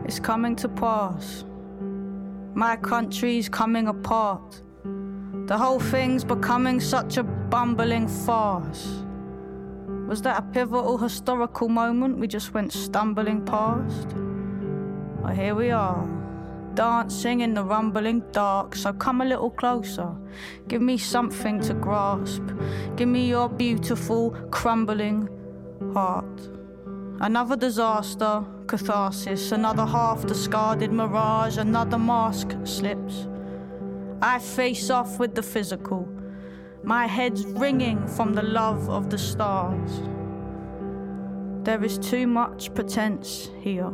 It's 0.05 0.19
coming 0.19 0.55
to 0.57 0.67
pass. 0.67 1.45
My 2.57 2.75
country's 2.75 3.47
coming 3.47 3.87
apart. 3.87 4.63
The 5.45 5.55
whole 5.55 5.79
thing's 5.79 6.23
becoming 6.23 6.79
such 6.79 7.17
a 7.17 7.23
bumbling 7.23 8.07
farce. 8.07 9.03
Was 10.07 10.23
that 10.23 10.39
a 10.39 10.41
pivotal 10.41 10.97
historical 10.97 11.69
moment 11.69 12.17
we 12.17 12.27
just 12.27 12.55
went 12.55 12.73
stumbling 12.73 13.45
past? 13.45 14.07
Well, 15.21 15.35
here 15.35 15.53
we 15.53 15.69
are, 15.69 16.03
dancing 16.73 17.41
in 17.41 17.53
the 17.53 17.63
rumbling 17.63 18.23
dark. 18.31 18.75
So 18.75 18.91
come 18.91 19.21
a 19.21 19.25
little 19.25 19.51
closer. 19.51 20.15
Give 20.67 20.81
me 20.81 20.97
something 20.97 21.61
to 21.61 21.75
grasp. 21.75 22.41
Give 22.95 23.07
me 23.07 23.29
your 23.29 23.49
beautiful, 23.49 24.31
crumbling 24.49 25.29
heart. 25.93 26.49
Another 27.19 27.55
disaster, 27.55 28.43
catharsis, 28.67 29.51
another 29.51 29.85
half 29.85 30.25
discarded 30.25 30.91
mirage, 30.91 31.57
another 31.57 31.97
mask 31.97 32.55
slips. 32.63 33.27
I 34.21 34.39
face 34.39 34.89
off 34.89 35.19
with 35.19 35.35
the 35.35 35.43
physical, 35.43 36.07
my 36.83 37.07
head's 37.07 37.45
ringing 37.45 38.07
from 38.07 38.33
the 38.33 38.43
love 38.43 38.89
of 38.89 39.09
the 39.09 39.17
stars. 39.17 40.01
There 41.63 41.83
is 41.83 41.97
too 41.97 42.27
much 42.27 42.73
pretense 42.73 43.49
here, 43.59 43.93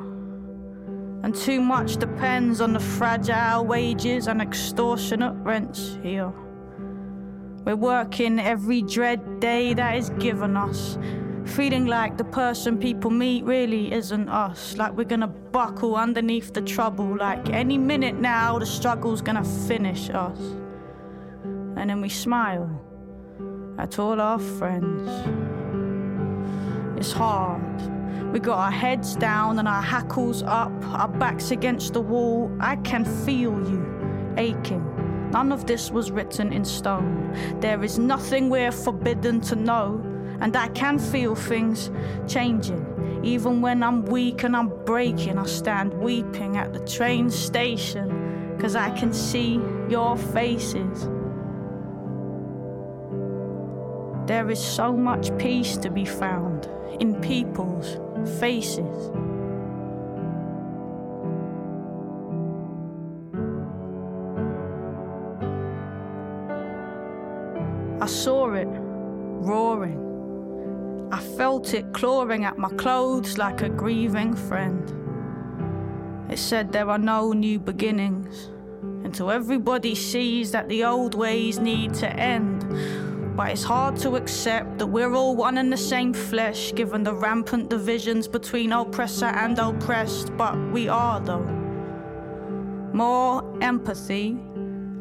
and 1.23 1.33
too 1.33 1.59
much 1.59 1.97
depends 1.97 2.61
on 2.61 2.73
the 2.73 2.79
fragile 2.79 3.65
wages 3.65 4.27
and 4.27 4.41
extortionate 4.41 5.35
rents 5.37 5.97
here. 6.03 6.31
We're 7.65 7.75
working 7.75 8.39
every 8.39 8.81
dread 8.81 9.39
day 9.39 9.73
that 9.73 9.97
is 9.97 10.09
given 10.11 10.57
us, 10.57 10.97
feeling 11.45 11.85
like 11.85 12.17
the 12.17 12.23
person 12.23 12.77
people 12.77 13.11
meet 13.11 13.43
really 13.43 13.91
isn't 13.91 14.29
us, 14.29 14.77
like 14.77 14.93
we're 14.93 15.03
gonna 15.03 15.27
buckle 15.27 15.95
underneath 15.95 16.53
the 16.53 16.61
trouble, 16.61 17.17
like 17.17 17.49
any 17.49 17.77
minute 17.77 18.15
now 18.15 18.59
the 18.59 18.65
struggle's 18.65 19.21
gonna 19.21 19.43
finish 19.43 20.09
us. 20.09 20.39
And 21.75 21.89
then 21.89 22.01
we 22.01 22.09
smile 22.09 22.69
at 23.77 23.99
all 23.99 24.21
our 24.21 24.39
friends. 24.39 25.09
It's 26.97 27.11
hard. 27.11 27.61
We 28.31 28.39
got 28.39 28.57
our 28.57 28.71
heads 28.71 29.15
down 29.15 29.59
and 29.59 29.67
our 29.67 29.81
hackles 29.81 30.43
up, 30.43 30.71
our 30.85 31.07
backs 31.07 31.51
against 31.51 31.93
the 31.93 32.01
wall. 32.01 32.51
I 32.59 32.77
can 32.77 33.05
feel 33.25 33.51
you 33.69 34.33
aching. 34.37 35.29
None 35.31 35.51
of 35.51 35.65
this 35.65 35.91
was 35.91 36.11
written 36.11 36.53
in 36.53 36.63
stone. 36.63 37.35
There 37.59 37.83
is 37.83 37.99
nothing 37.99 38.49
we're 38.49 38.71
forbidden 38.71 39.41
to 39.41 39.55
know. 39.55 40.12
And 40.43 40.57
I 40.57 40.67
can 40.67 40.99
feel 40.99 41.35
things 41.35 41.89
changing. 42.27 43.21
Even 43.23 43.61
when 43.61 43.81
I'm 43.81 44.03
weak 44.03 44.43
and 44.43 44.57
I'm 44.57 44.67
breaking, 44.83 45.37
I 45.37 45.45
stand 45.45 45.93
weeping 45.93 46.57
at 46.57 46.73
the 46.73 46.79
train 46.81 47.29
station. 47.29 48.57
Cause 48.59 48.75
I 48.75 48.89
can 48.89 49.13
see 49.13 49.61
your 49.89 50.17
faces. 50.17 51.07
There 54.27 54.49
is 54.49 54.61
so 54.61 54.91
much 54.91 55.35
peace 55.37 55.77
to 55.77 55.89
be 55.89 56.03
found 56.03 56.69
in 56.99 57.21
people's 57.21 57.97
faces. 58.39 59.11
I 68.01 68.07
saw 68.07 68.51
it 68.53 68.67
roaring. 68.69 70.02
I 71.33 71.35
felt 71.35 71.73
it 71.73 71.93
clawing 71.93 72.45
at 72.45 72.59
my 72.59 72.69
clothes 72.69 73.39
like 73.39 73.63
a 73.63 73.69
grieving 73.69 74.35
friend. 74.35 74.87
It 76.31 76.37
said 76.37 76.71
there 76.71 76.87
are 76.91 76.99
no 76.99 77.33
new 77.33 77.57
beginnings 77.57 78.51
until 79.03 79.31
everybody 79.31 79.95
sees 79.95 80.51
that 80.51 80.69
the 80.69 80.83
old 80.83 81.15
ways 81.15 81.57
need 81.57 81.95
to 81.95 82.07
end. 82.07 82.61
But 83.35 83.49
it's 83.49 83.63
hard 83.63 83.97
to 83.97 84.15
accept 84.15 84.77
that 84.77 84.85
we're 84.85 85.15
all 85.15 85.35
one 85.35 85.57
and 85.57 85.73
the 85.73 85.77
same 85.77 86.13
flesh, 86.13 86.71
given 86.75 87.01
the 87.01 87.15
rampant 87.15 87.67
divisions 87.67 88.27
between 88.27 88.71
oppressor 88.71 89.25
and 89.25 89.57
oppressed. 89.57 90.37
But 90.37 90.55
we 90.71 90.87
are, 90.87 91.19
though. 91.19 91.49
More 92.93 93.43
empathy, 93.59 94.37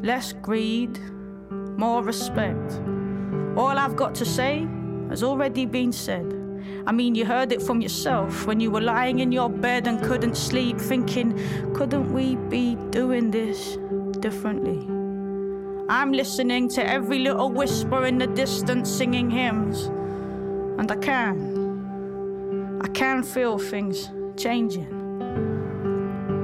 less 0.03 0.33
greed, 0.33 0.99
more 1.77 2.03
respect. 2.03 2.81
All 3.55 3.79
I've 3.79 3.97
got 3.97 4.15
to 4.15 4.25
say 4.25 4.67
has 5.13 5.23
already 5.23 5.67
been 5.67 5.93
said. 5.93 6.25
I 6.87 6.93
mean, 6.93 7.15
you 7.15 7.27
heard 7.27 7.53
it 7.53 7.61
from 7.61 7.83
yourself 7.83 8.47
when 8.47 8.61
you 8.61 8.71
were 8.71 8.81
lying 8.81 9.19
in 9.19 9.31
your 9.31 9.51
bed 9.51 9.87
and 9.87 10.03
couldn't 10.03 10.39
sleep, 10.39 10.79
thinking, 10.79 11.39
couldn't 11.75 12.15
we 12.15 12.37
be 12.37 12.77
doing 12.89 13.31
this 13.31 13.77
differently? 14.21 14.79
I'm 15.91 16.13
listening 16.13 16.71
to 16.71 16.83
every 16.83 17.19
little 17.19 17.51
whisper 17.51 18.07
in 18.07 18.17
the 18.17 18.27
distance 18.27 18.89
singing 18.91 19.29
hymns, 19.29 19.85
and 20.79 20.91
I 20.91 20.97
can. 20.97 22.81
I 22.83 22.89
can 22.89 23.23
feel 23.23 23.59
things 23.59 24.09
changing, 24.39 24.89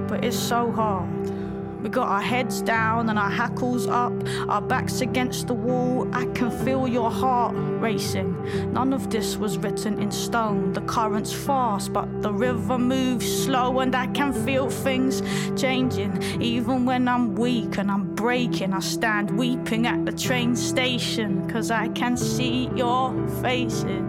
but 0.08 0.22
it's 0.22 0.38
so 0.38 0.70
hard. 0.72 1.37
We 1.82 1.88
got 1.88 2.08
our 2.08 2.20
heads 2.20 2.60
down 2.60 3.08
and 3.08 3.18
our 3.18 3.30
hackles 3.30 3.86
up, 3.86 4.12
our 4.48 4.60
backs 4.60 5.00
against 5.00 5.46
the 5.46 5.54
wall. 5.54 6.08
I 6.12 6.26
can 6.26 6.50
feel 6.64 6.88
your 6.88 7.10
heart 7.10 7.54
racing. 7.56 8.72
None 8.72 8.92
of 8.92 9.10
this 9.10 9.36
was 9.36 9.58
written 9.58 10.00
in 10.00 10.10
stone. 10.10 10.72
The 10.72 10.80
current's 10.82 11.32
fast, 11.32 11.92
but 11.92 12.20
the 12.20 12.32
river 12.32 12.78
moves 12.78 13.44
slow, 13.44 13.78
and 13.78 13.94
I 13.94 14.08
can 14.08 14.32
feel 14.32 14.68
things 14.68 15.22
changing. 15.60 16.20
Even 16.42 16.84
when 16.84 17.06
I'm 17.06 17.36
weak 17.36 17.78
and 17.78 17.90
I'm 17.90 18.14
breaking, 18.14 18.72
I 18.72 18.80
stand 18.80 19.30
weeping 19.38 19.86
at 19.86 20.04
the 20.04 20.12
train 20.12 20.56
station, 20.56 21.48
cause 21.48 21.70
I 21.70 21.88
can 21.88 22.16
see 22.16 22.68
your 22.74 23.14
faces. 23.40 24.02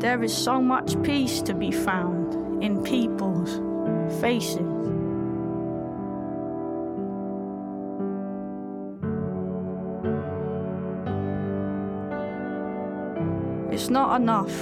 There 0.00 0.22
is 0.22 0.36
so 0.36 0.60
much 0.60 1.00
peace 1.02 1.40
to 1.42 1.54
be 1.54 1.70
found 1.70 2.62
in 2.62 2.82
people's 2.82 3.60
faces. 4.20 4.60
It's 13.70 13.90
not 13.90 14.20
enough 14.20 14.52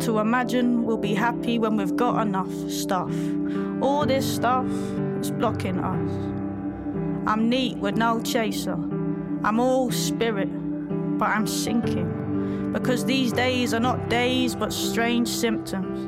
to 0.00 0.18
imagine 0.18 0.84
we'll 0.84 0.96
be 0.96 1.14
happy 1.14 1.58
when 1.58 1.76
we've 1.76 1.94
got 1.94 2.26
enough 2.26 2.50
stuff. 2.70 3.12
All 3.82 4.06
this 4.06 4.24
stuff 4.34 4.66
is 5.20 5.30
blocking 5.30 5.78
us. 5.78 6.10
I'm 7.28 7.48
neat 7.50 7.76
with 7.76 7.96
no 7.96 8.20
chaser. 8.22 8.78
I'm 9.44 9.60
all 9.60 9.90
spirit, 9.90 10.48
but 11.18 11.28
I'm 11.28 11.46
sinking. 11.46 12.72
Because 12.72 13.04
these 13.04 13.32
days 13.32 13.74
are 13.74 13.80
not 13.80 14.08
days 14.08 14.54
but 14.54 14.72
strange 14.72 15.28
symptoms. 15.28 15.98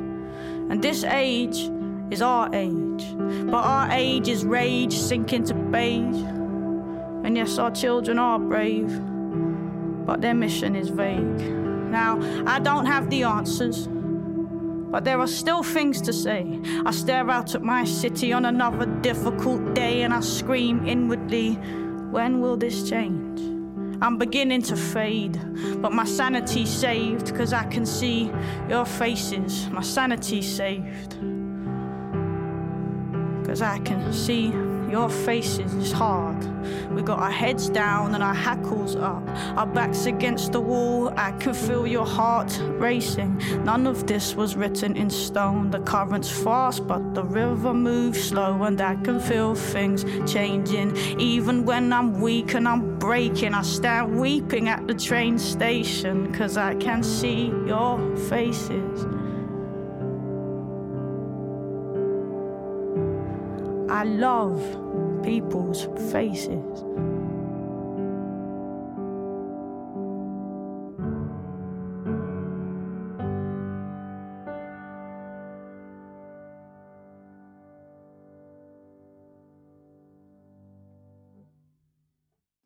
And 0.71 0.81
this 0.81 1.03
age 1.03 1.69
is 2.13 2.21
our 2.21 2.47
age. 2.53 3.03
But 3.17 3.63
our 3.65 3.89
age 3.91 4.27
is 4.29 4.45
rage 4.45 4.95
sinking 4.95 5.45
to 5.45 5.55
beige. 5.55 6.21
And 7.25 7.35
yes, 7.35 7.57
our 7.57 7.71
children 7.71 8.19
are 8.19 8.37
brave, 8.37 8.91
but 10.05 10.21
their 10.21 10.35
mission 10.35 10.75
is 10.75 10.89
vague. 10.89 11.39
Now, 11.89 12.19
I 12.45 12.59
don't 12.59 12.85
have 12.85 13.09
the 13.09 13.23
answers, 13.23 13.87
but 13.87 15.03
there 15.03 15.19
are 15.19 15.27
still 15.27 15.63
things 15.63 16.01
to 16.01 16.13
say. 16.13 16.59
I 16.85 16.91
stare 16.91 17.29
out 17.31 17.55
at 17.55 17.63
my 17.63 17.83
city 17.83 18.31
on 18.31 18.45
another 18.45 18.85
difficult 19.01 19.73
day 19.73 20.03
and 20.03 20.13
I 20.13 20.19
scream 20.19 20.85
inwardly, 20.85 21.55
when 22.11 22.41
will 22.41 22.57
this 22.57 22.87
change? 22.87 23.39
I'm 24.03 24.17
beginning 24.17 24.61
to 24.63 24.75
fade, 24.75 25.39
but 25.81 25.93
my 25.93 26.05
sanity's 26.05 26.69
saved 26.69 27.25
because 27.31 27.53
I 27.53 27.63
can 27.63 27.85
see 27.85 28.31
your 28.69 28.85
faces. 28.85 29.67
My 29.69 29.81
sanity's 29.81 30.53
saved. 30.53 31.15
Cause 33.53 33.61
I 33.61 33.77
can 33.77 34.11
see 34.11 34.47
your 34.89 35.07
faces 35.09 35.75
is 35.75 35.91
hard. 35.91 36.43
We 36.91 37.03
got 37.03 37.19
our 37.19 37.29
heads 37.29 37.69
down 37.69 38.15
and 38.15 38.23
our 38.23 38.33
hackles 38.33 38.95
up, 38.95 39.21
our 39.55 39.67
backs 39.67 40.07
against 40.07 40.53
the 40.53 40.59
wall. 40.59 41.13
I 41.15 41.33
can 41.33 41.53
feel 41.53 41.85
your 41.85 42.03
heart 42.03 42.59
racing. 42.79 43.39
None 43.63 43.85
of 43.85 44.07
this 44.07 44.33
was 44.33 44.55
written 44.55 44.97
in 44.97 45.07
stone. 45.11 45.69
The 45.69 45.81
current's 45.81 46.31
fast, 46.31 46.87
but 46.87 47.13
the 47.13 47.25
river 47.25 47.75
moves 47.75 48.23
slow, 48.23 48.63
and 48.63 48.81
I 48.81 48.95
can 48.95 49.19
feel 49.19 49.53
things 49.53 50.03
changing. 50.25 50.97
Even 51.19 51.63
when 51.63 51.93
I'm 51.93 52.19
weak 52.19 52.55
and 52.55 52.67
I'm 52.67 52.97
breaking, 52.97 53.53
I 53.53 53.61
stand 53.61 54.19
weeping 54.19 54.67
at 54.67 54.87
the 54.87 54.95
train 54.95 55.37
station, 55.37 56.33
cause 56.33 56.57
I 56.57 56.73
can 56.73 57.03
see 57.03 57.53
your 57.67 57.99
faces. 58.29 59.05
I 63.93 64.05
love 64.05 64.59
people's 65.21 65.83
faces. 66.11 66.83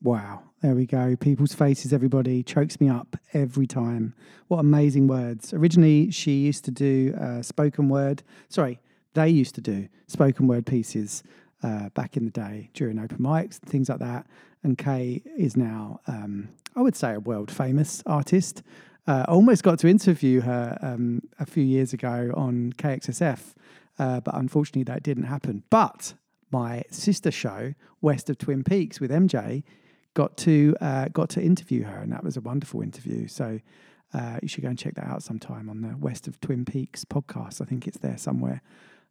Wow. 0.02 0.44
There 0.62 0.74
we 0.76 0.86
go. 0.86 1.18
People's 1.18 1.54
faces, 1.54 1.92
everybody, 1.92 2.42
chokes 2.42 2.80
me 2.80 2.88
up 2.88 3.18
every 3.34 3.68
time. 3.68 4.16
What 4.48 4.60
amazing 4.60 5.08
words. 5.08 5.54
Originally, 5.54 6.10
she 6.10 6.38
used 6.38 6.64
to 6.64 6.72
do 6.72 7.14
uh, 7.20 7.42
spoken 7.42 7.90
word. 7.90 8.24
Sorry, 8.48 8.80
they 9.18 9.28
used 9.28 9.56
to 9.56 9.62
do 9.62 9.90
spoken 10.06 10.48
word 10.48 10.66
pieces 10.66 11.24
uh, 11.64 11.90
back 11.90 12.16
in 12.16 12.26
the 12.26 12.32
day 12.32 12.70
during 12.76 13.00
open 13.00 13.18
mics, 13.18 13.56
things 13.56 13.90
like 13.90 13.98
that. 14.00 14.28
And 14.64 14.78
Kae 14.78 15.24
is 15.36 15.58
now, 15.58 16.00
um, 16.08 16.50
I 16.76 16.82
would 16.82 16.96
say, 16.96 17.16
a 17.16 17.20
world 17.20 17.50
famous 17.50 18.04
artist. 18.06 18.62
Uh, 19.08 19.26
I 19.28 19.32
almost 19.32 19.64
got 19.64 19.80
to 19.80 19.88
interview 19.88 20.42
her 20.42 20.78
um, 20.84 21.22
a 21.40 21.48
few 21.48 21.64
years 21.64 21.94
ago 21.94 22.32
on 22.36 22.74
KXSF, 22.74 23.56
uh, 23.98 24.20
but 24.20 24.36
unfortunately 24.36 24.84
that 24.84 25.02
didn't 25.02 25.24
happen. 25.24 25.64
But 25.72 26.14
my 26.52 26.84
sister 26.92 27.32
show, 27.32 27.74
West 28.02 28.30
of 28.30 28.38
Twin 28.38 28.64
Peaks 28.64 29.00
with 29.00 29.10
MJ, 29.10 29.64
got 30.14 30.38
to 30.38 30.76
uh, 30.80 31.08
got 31.08 31.30
to 31.30 31.42
interview 31.42 31.86
her, 31.86 31.98
and 31.98 32.12
that 32.12 32.24
was 32.24 32.38
a 32.38 32.42
wonderful 32.42 32.82
interview. 32.82 33.28
So 33.28 33.62
uh, 34.14 34.38
you 34.44 34.48
should 34.48 34.62
go 34.62 34.70
and 34.70 34.78
check 34.78 34.94
that 34.96 35.06
out 35.06 35.24
sometime 35.24 35.70
on 35.70 35.82
the 35.82 35.98
West 35.98 36.28
of 36.28 36.40
Twin 36.40 36.66
Peaks 36.66 37.04
podcast. 37.04 37.62
I 37.62 37.66
think 37.66 37.88
it's 37.88 37.98
there 37.98 38.18
somewhere 38.18 38.62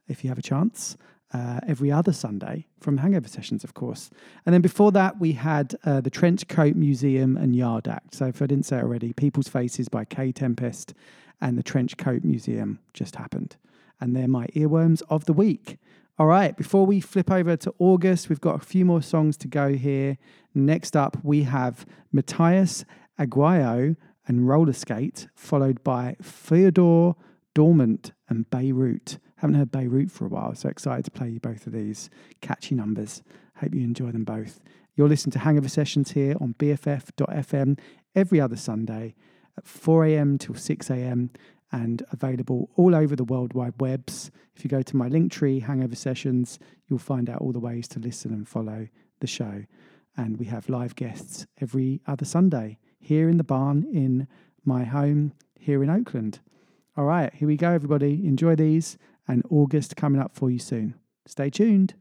if 0.09 0.25
you 0.25 0.29
have 0.29 0.39
a 0.39 0.43
chance. 0.43 0.97
Uh, 1.33 1.59
every 1.67 1.91
other 1.91 2.13
Sunday 2.13 2.67
from 2.79 2.99
Hangover 2.99 3.29
Sessions, 3.29 3.65
of 3.65 3.75
course. 3.75 4.11
And 4.47 4.55
then 4.55 4.63
before 4.63 4.93
that, 4.93 5.19
we 5.19 5.33
had 5.33 5.75
uh, 5.85 6.01
the 6.01 6.09
Trench 6.09 6.47
Coat 6.47 6.77
Museum 6.77 7.37
and 7.37 7.55
Yard 7.55 7.89
Act. 7.89 8.15
So 8.15 8.27
if 8.27 8.41
I 8.41 8.47
didn't 8.47 8.65
say 8.65 8.79
it 8.79 8.85
already, 8.85 9.13
People's 9.13 9.49
Faces 9.49 9.89
by 9.89 10.05
Kae 10.05 10.33
Tempest 10.33 10.95
and 11.41 11.59
the 11.59 11.65
Trench 11.65 11.97
Coat 11.97 12.23
Museum 12.23 12.79
just 12.95 13.17
happened. 13.17 13.57
And 14.01 14.15
they're 14.15 14.29
my 14.29 14.47
earworms 14.49 15.03
of 15.11 15.25
the 15.25 15.33
week. 15.33 15.79
All 16.19 16.27
right, 16.27 16.57
before 16.57 16.87
we 16.87 17.01
flip 17.01 17.31
over 17.31 17.57
to 17.57 17.75
August, 17.79 18.29
we've 18.29 18.41
got 18.41 18.55
a 18.55 18.65
few 18.65 18.85
more 18.85 19.03
songs 19.03 19.37
to 19.39 19.49
go 19.49 19.75
here. 19.75 20.17
Next 20.55 20.97
up, 20.97 21.19
we 21.23 21.43
have 21.43 21.85
Matias 22.13 22.87
Aguayo 23.19 23.97
and 24.27 24.49
Roller 24.49 24.73
Skate, 24.73 25.29
followed 25.35 25.85
by 25.85 26.17
Theodore 26.23 27.17
Dormant 27.53 28.13
and 28.29 28.49
Beirut. 28.49 29.19
Haven't 29.37 29.57
heard 29.57 29.71
Beirut 29.71 30.11
for 30.11 30.25
a 30.25 30.29
while, 30.29 30.55
so 30.55 30.69
excited 30.69 31.05
to 31.05 31.11
play 31.11 31.29
you 31.29 31.41
both 31.41 31.67
of 31.67 31.73
these 31.73 32.09
catchy 32.41 32.75
numbers. 32.75 33.23
Hope 33.57 33.75
you 33.75 33.83
enjoy 33.83 34.11
them 34.11 34.25
both. 34.25 34.61
You're 34.95 35.09
listening 35.09 35.33
to 35.33 35.41
Hangover 35.41 35.69
Sessions 35.69 36.13
here 36.13 36.37
on 36.41 36.55
BFF.FM 36.59 37.79
every 38.15 38.41
other 38.41 38.57
Sunday 38.57 39.15
at 39.59 39.67
4 39.67 40.07
a.m. 40.07 40.39
till 40.39 40.55
6 40.55 40.91
a.m. 40.91 41.31
and 41.71 42.03
available 42.13 42.71
all 42.77 42.95
over 42.95 43.15
the 43.15 43.25
World 43.25 43.53
Wide 43.53 43.75
Webs. 43.79 44.31
If 44.55 44.65
you 44.65 44.71
go 44.71 44.81
to 44.81 44.97
my 44.97 45.11
Linktree, 45.11 45.63
Hangover 45.65 45.97
Sessions, 45.97 46.59
you'll 46.89 46.99
find 46.99 47.29
out 47.29 47.43
all 47.43 47.53
the 47.53 47.61
ways 47.61 47.87
to 47.89 47.99
listen 47.99 48.33
and 48.33 48.49
follow 48.49 48.89
the 49.21 49.27
show. 49.27 49.65
And 50.17 50.39
we 50.39 50.47
have 50.47 50.71
live 50.71 50.97
guests 50.97 51.47
every 51.61 52.01
other 52.07 52.25
Sunday 52.25 52.79
here 52.99 53.29
in 53.29 53.37
the 53.37 53.45
barn 53.45 53.87
in 53.93 54.29
my 54.65 54.85
home 54.85 55.35
here 55.59 55.83
in 55.83 55.91
Oakland. 55.91 56.41
All 56.97 57.05
right, 57.05 57.35
here 57.35 57.47
we 57.47 57.59
go, 57.59 57.73
everybody. 57.73 58.27
Enjoy 58.27 58.57
these, 58.57 58.97
and 59.29 59.43
August 59.51 59.97
coming 59.97 60.21
up 60.21 60.35
for 60.35 60.51
you 60.51 60.59
soon. 60.59 60.95
Stay 61.27 61.51
tuned. 61.51 61.95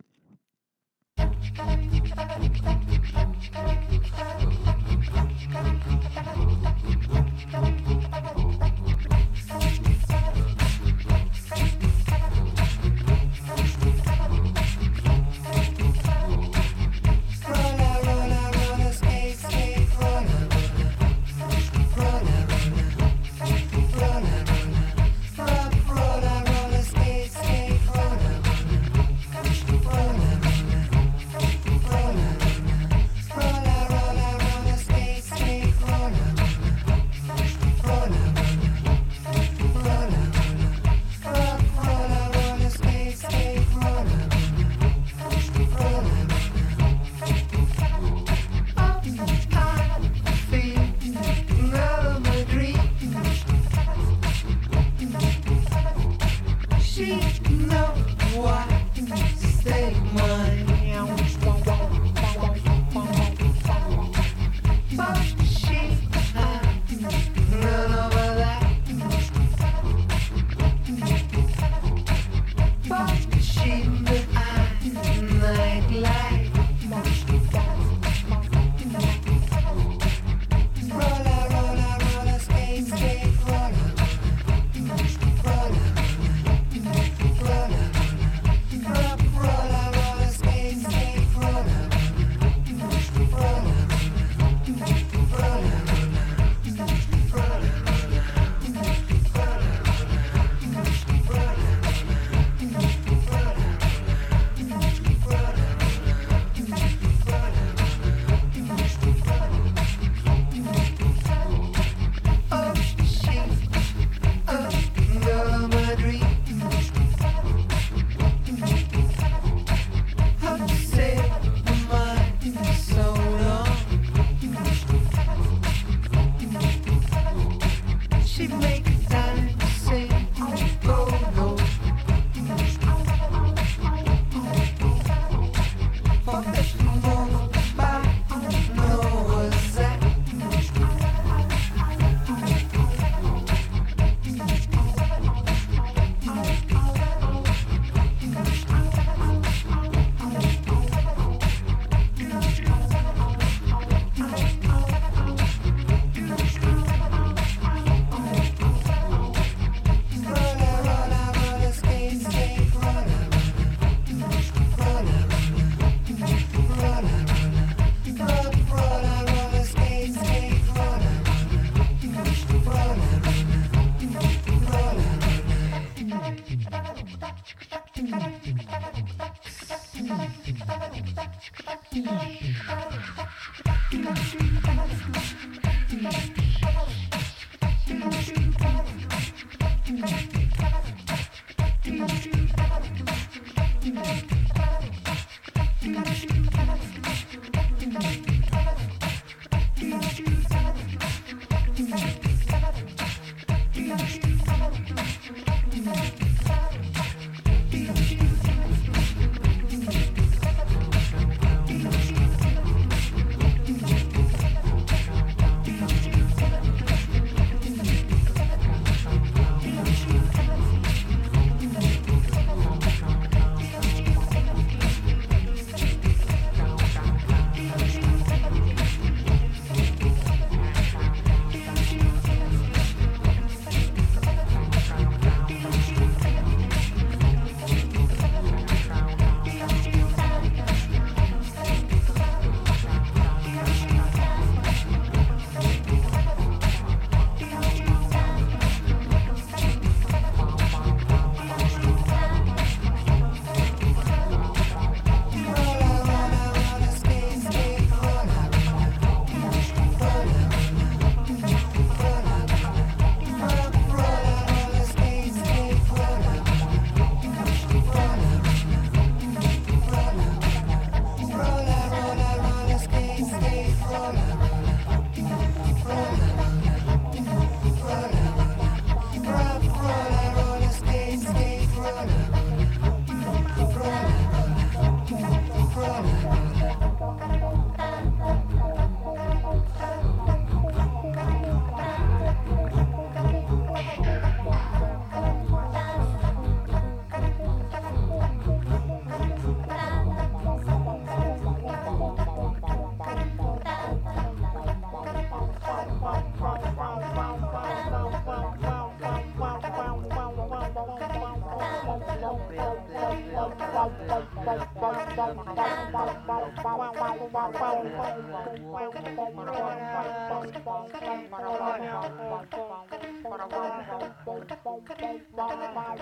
Rock, 325.76 326.00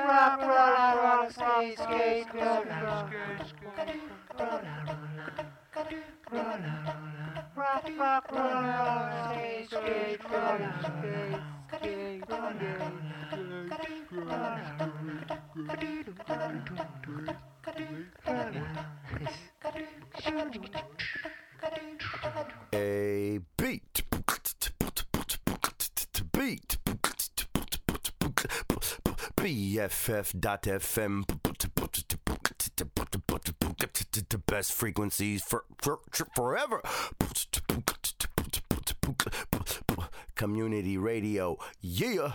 rock, 0.00 0.40
roll, 0.40 0.74
roll, 0.98 1.32
skate, 1.32 1.78
skate, 1.78 2.26
roll, 2.34 2.64
Rock, 7.56 7.86
rock, 7.98 8.32
roll, 8.32 8.52
roll, 8.52 9.08
skate, 9.32 9.70
skate, 9.70 10.20
roll, 10.30 10.58
skate, 10.82 11.51
A 22.74 23.38
beat. 23.56 24.02
Beat. 26.32 26.78
BFF.FM. 29.36 31.24
The 34.28 34.38
best 34.38 34.72
frequencies 34.72 35.42
for, 35.44 35.64
for 35.80 36.00
forever. 36.34 36.82
Community 40.42 40.98
radio. 40.98 41.56
Yeah. 41.80 42.32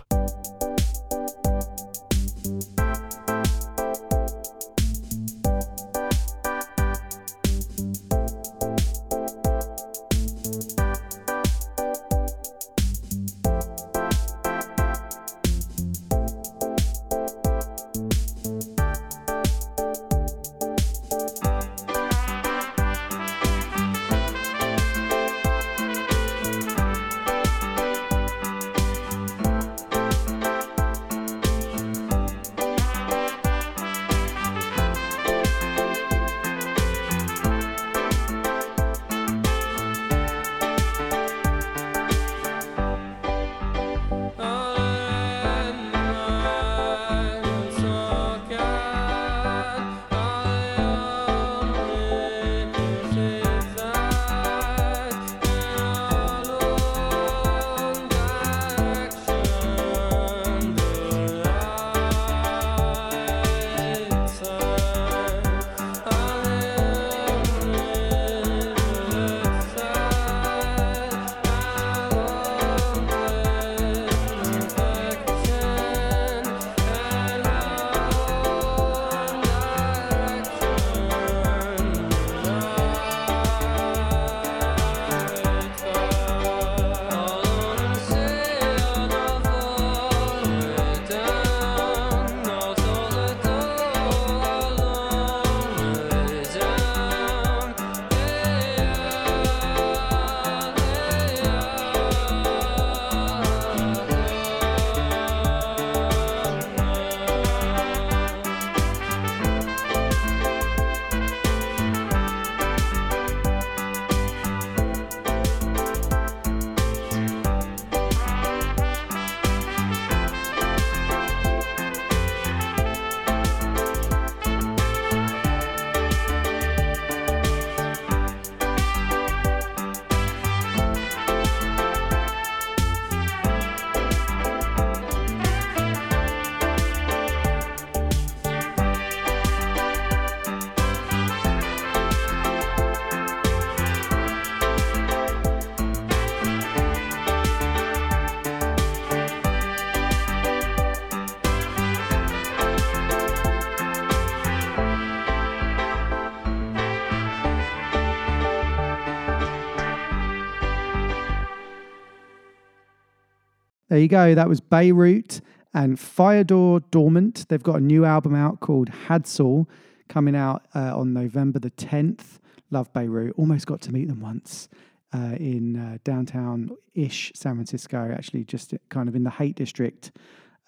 There 163.98 164.04
you 164.04 164.10
go. 164.10 164.36
That 164.36 164.48
was 164.48 164.62
Beirut 164.62 165.42
and 165.74 166.00
Fyodor 166.00 166.82
Dormant. 166.92 167.50
They've 167.50 167.64
got 167.64 167.78
a 167.78 167.80
new 167.80 168.06
album 168.06 168.36
out 168.36 168.60
called 168.60 168.90
Hadsel 168.90 169.66
coming 170.08 170.36
out 170.36 170.68
uh, 170.76 170.96
on 170.96 171.14
November 171.14 171.58
the 171.58 171.72
10th. 171.72 172.38
Love 172.70 172.94
Beirut. 172.94 173.34
Almost 173.38 173.66
got 173.66 173.82
to 173.82 173.92
meet 173.92 174.08
them 174.08 174.22
once 174.22 174.70
uh, 175.16 175.34
in 175.40 175.78
uh, 175.78 175.98
downtown 176.04 176.70
ish 176.94 177.32
San 177.34 177.56
Francisco, 177.56 178.14
actually, 178.16 178.44
just 178.44 178.76
kind 178.90 179.10
of 179.10 179.16
in 179.16 179.24
the 179.24 179.32
Haight 179.32 179.56
District. 179.56 180.12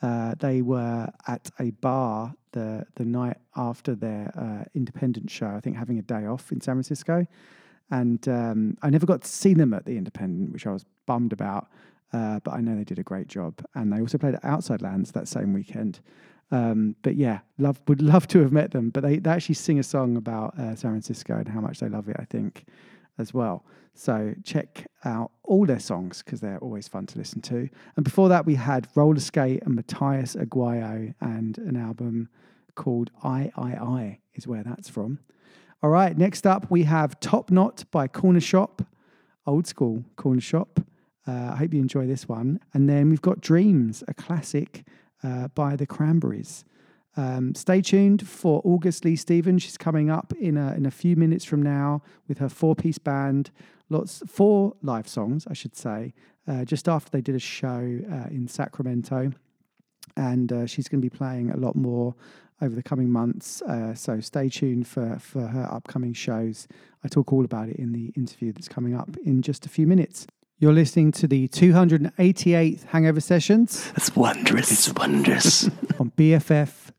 Uh, 0.02 0.34
they 0.40 0.64
were 0.64 1.08
at 1.28 1.52
a 1.60 1.70
bar 1.70 2.34
the 2.54 2.84
the 2.96 3.06
night 3.06 3.38
after 3.56 3.94
their 3.94 4.34
uh, 4.36 4.66
independent 4.74 5.30
show, 5.30 5.50
I 5.50 5.60
think 5.60 5.78
having 5.78 6.00
a 6.00 6.02
day 6.02 6.26
off 6.26 6.52
in 6.52 6.62
San 6.62 6.74
Francisco. 6.74 7.28
And 7.92 8.28
um, 8.28 8.78
I 8.82 8.90
never 8.90 9.06
got 9.06 9.22
to 9.22 9.28
see 9.28 9.54
them 9.54 9.76
at 9.76 9.86
the 9.86 9.98
independent, 9.98 10.52
which 10.52 10.66
I 10.66 10.72
was 10.72 10.86
bummed 11.06 11.32
about. 11.32 11.68
Uh, 12.12 12.40
but 12.40 12.54
I 12.54 12.62
know 12.62 12.76
they 12.76 12.84
did 12.84 13.00
a 13.00 13.04
great 13.04 13.28
job. 13.28 13.64
And 13.76 13.92
they 13.92 14.00
also 14.00 14.18
played 14.18 14.36
at 14.36 14.46
Outside 14.46 14.82
Lands 14.82 15.12
that 15.12 15.28
same 15.28 15.54
weekend. 15.54 16.00
Um, 16.52 16.96
but 17.04 17.16
yeah, 17.16 17.40
love 17.60 17.80
would 17.88 18.02
love 18.02 18.28
to 18.30 18.40
have 18.40 18.52
met 18.52 18.72
them. 18.72 18.90
But 18.90 19.04
they, 19.04 19.18
they 19.18 19.30
actually 19.30 19.56
sing 19.56 19.80
a 19.80 19.84
song 19.84 20.18
about 20.18 20.58
uh, 20.58 20.76
San 20.76 20.92
Francisco 20.92 21.36
and 21.36 21.48
how 21.48 21.62
much 21.62 21.80
they 21.80 21.90
love 21.90 22.10
it, 22.10 22.16
I 22.20 22.26
think, 22.26 22.66
as 23.18 23.34
well. 23.34 23.66
So 23.94 24.34
check 24.44 24.88
out 25.04 25.32
all 25.44 25.66
their 25.66 25.80
songs 25.80 26.24
because 26.24 26.40
they're 26.40 26.60
always 26.60 26.88
fun 26.88 27.06
to 27.08 27.18
listen 27.18 27.42
to. 27.42 27.70
And 27.96 28.04
before 28.04 28.30
that, 28.30 28.46
we 28.46 28.56
had 28.56 28.88
Roller 28.96 29.20
Skate 29.20 29.62
and 29.64 29.76
Matias 29.76 30.36
Aguayo 30.36 31.14
and 31.20 31.58
an 31.58 31.76
album 31.76 32.30
called 32.76 33.12
Ay 33.24 33.52
Ay 33.58 33.78
Ay 33.80 34.20
is 34.36 34.48
where 34.48 34.64
that's 34.64 34.88
from. 34.88 35.20
All 35.84 35.90
right, 35.90 36.18
next 36.18 36.48
up 36.48 36.72
we 36.72 36.84
have 36.84 37.20
Top 37.20 37.52
Knot 37.52 37.84
by 37.92 38.08
Cornershop, 38.08 38.86
old 39.46 39.68
school 39.68 40.06
Cornershop. 40.16 40.86
Uh, 41.30 41.52
I 41.54 41.58
hope 41.58 41.74
you 41.74 41.80
enjoy 41.80 42.08
this 42.08 42.28
one. 42.28 42.60
And 42.74 42.90
then 42.90 43.10
we've 43.10 43.22
got 43.22 43.40
Dreams, 43.40 44.04
a 44.08 44.14
classic 44.14 44.84
uh, 45.24 45.50
by 45.50 45.76
the 45.76 45.86
Cranberries. 45.86 46.66
Um, 47.16 47.54
stay 47.54 47.82
tuned 47.82 48.28
for 48.28 48.62
August 48.64 49.06
Lee 49.06 49.16
Stevens. 49.16 49.62
She's 49.62 49.78
coming 49.78 50.10
up 50.10 50.34
in 50.40 50.58
a, 50.58 50.74
in 50.74 50.86
a 50.86 50.92
few 50.92 51.16
minutes 51.16 51.46
from 51.46 51.62
now 51.62 52.02
with 52.28 52.40
her 52.40 52.50
four 52.50 52.76
piece 52.76 52.98
band. 52.98 53.52
Lots 53.90 54.24
four 54.28 54.74
live 54.82 55.08
songs, 55.08 55.46
I 55.48 55.54
should 55.54 55.76
say. 55.76 56.14
Uh, 56.48 56.66
just 56.66 56.90
after 56.90 57.12
they 57.12 57.22
did 57.22 57.36
a 57.36 57.40
show 57.40 58.00
uh, 58.12 58.30
in 58.32 58.48
Sacramento, 58.48 59.32
and 60.16 60.52
uh, 60.52 60.66
she's 60.66 60.88
going 60.88 61.02
to 61.02 61.08
be 61.08 61.16
playing 61.16 61.52
a 61.52 61.58
lot 61.58 61.76
more 61.76 62.16
over 62.62 62.76
the 62.76 62.82
coming 62.82 63.12
months. 63.12 63.62
Uh, 63.64 63.94
so 63.94 64.20
stay 64.20 64.50
tuned 64.50 64.88
for 64.88 65.18
for 65.20 65.48
her 65.48 65.68
upcoming 65.72 66.14
shows. 66.14 66.68
I 67.04 67.08
talk 67.08 67.32
all 67.32 67.46
about 67.46 67.70
it 67.70 67.76
in 67.76 67.92
the 67.92 68.12
interview 68.16 68.52
that's 68.52 68.68
coming 68.68 68.96
up 68.96 69.16
in 69.24 69.44
just 69.44 69.66
a 69.66 69.70
few 69.70 69.86
minutes. 69.86 70.26
You're 70.62 70.74
listening 70.74 71.14
to 71.14 71.26
the 71.26 71.48
288th 71.48 72.84
Hangover 72.88 73.22
Sessions. 73.22 73.94
It's 73.96 74.14
wondrous. 74.14 74.70
It's 74.70 74.94
wondrous. 74.94 75.64
on 76.00 76.12
BFF.fm. 76.18 76.90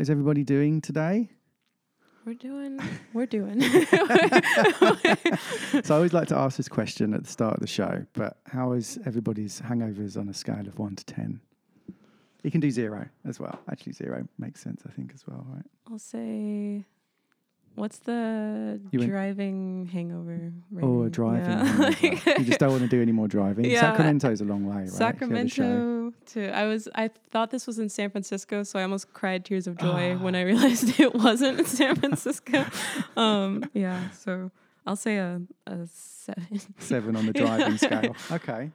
is 0.00 0.08
everybody 0.08 0.42
doing 0.44 0.80
today? 0.80 1.28
We're 2.24 2.34
doing. 2.34 2.80
We're 3.12 3.26
doing. 3.26 3.60
so 3.62 3.76
I 5.90 5.90
always 5.90 6.12
like 6.12 6.28
to 6.28 6.36
ask 6.36 6.56
this 6.56 6.68
question 6.68 7.12
at 7.12 7.24
the 7.24 7.30
start 7.30 7.54
of 7.54 7.60
the 7.60 7.66
show, 7.66 8.06
but 8.14 8.38
how 8.46 8.72
is 8.72 8.98
everybody's 9.04 9.60
hangovers 9.60 10.16
on 10.18 10.28
a 10.28 10.34
scale 10.34 10.66
of 10.66 10.78
one 10.78 10.96
to 10.96 11.04
ten? 11.04 11.40
You 12.42 12.50
can 12.50 12.60
do 12.60 12.70
zero 12.70 13.06
as 13.26 13.38
well. 13.38 13.58
Actually, 13.70 13.92
zero 13.92 14.26
makes 14.38 14.60
sense, 14.62 14.82
I 14.86 14.90
think, 14.90 15.12
as 15.14 15.26
well, 15.26 15.44
right? 15.52 15.64
I'll 15.90 15.98
say. 15.98 16.84
What's 17.74 17.98
the 18.00 18.80
You 18.90 19.06
driving 19.06 19.88
hangover? 19.92 20.52
Oh, 20.82 20.98
rating? 20.98 21.10
driving. 21.10 21.50
Yeah. 21.50 21.90
hangover. 21.92 22.30
you 22.38 22.44
just 22.44 22.60
don't 22.60 22.70
want 22.76 22.82
to 22.82 22.88
do 22.88 23.00
any 23.00 23.12
more 23.12 23.28
driving. 23.28 23.64
Yeah. 23.64 23.80
Sacramento's 23.80 24.40
a 24.40 24.44
long 24.44 24.66
way, 24.66 24.76
right? 24.76 24.86
If 24.86 24.90
you 24.92 24.96
have 25.06 25.32
a 25.32 25.48
show. 25.48 25.62
Sacramento 25.62 26.12
to 26.26 26.56
I 26.56 26.66
was 26.66 26.88
I 26.94 27.10
thought 27.30 27.50
this 27.50 27.66
was 27.66 27.78
in 27.78 27.88
San 27.88 28.10
Francisco, 28.10 28.62
so 28.64 28.78
I 28.78 28.82
almost 28.82 29.12
cried 29.12 29.44
tears 29.44 29.66
of 29.66 29.78
joy 29.78 30.16
when 30.20 30.34
I 30.34 30.42
realized 30.42 31.00
it 31.06 31.14
wasn't 31.14 31.60
in 31.60 31.66
San 31.66 31.96
Francisco. 31.96 32.66
um, 33.16 33.64
yeah, 33.72 34.10
so 34.10 34.50
I'll 34.86 34.96
say 34.96 35.18
a 35.18 35.40
a 35.66 35.86
seven. 35.86 36.60
Seven 36.78 37.16
on 37.16 37.26
the 37.26 37.32
driving 37.42 37.78
scale. 37.78 38.16
Okay. 38.30 38.70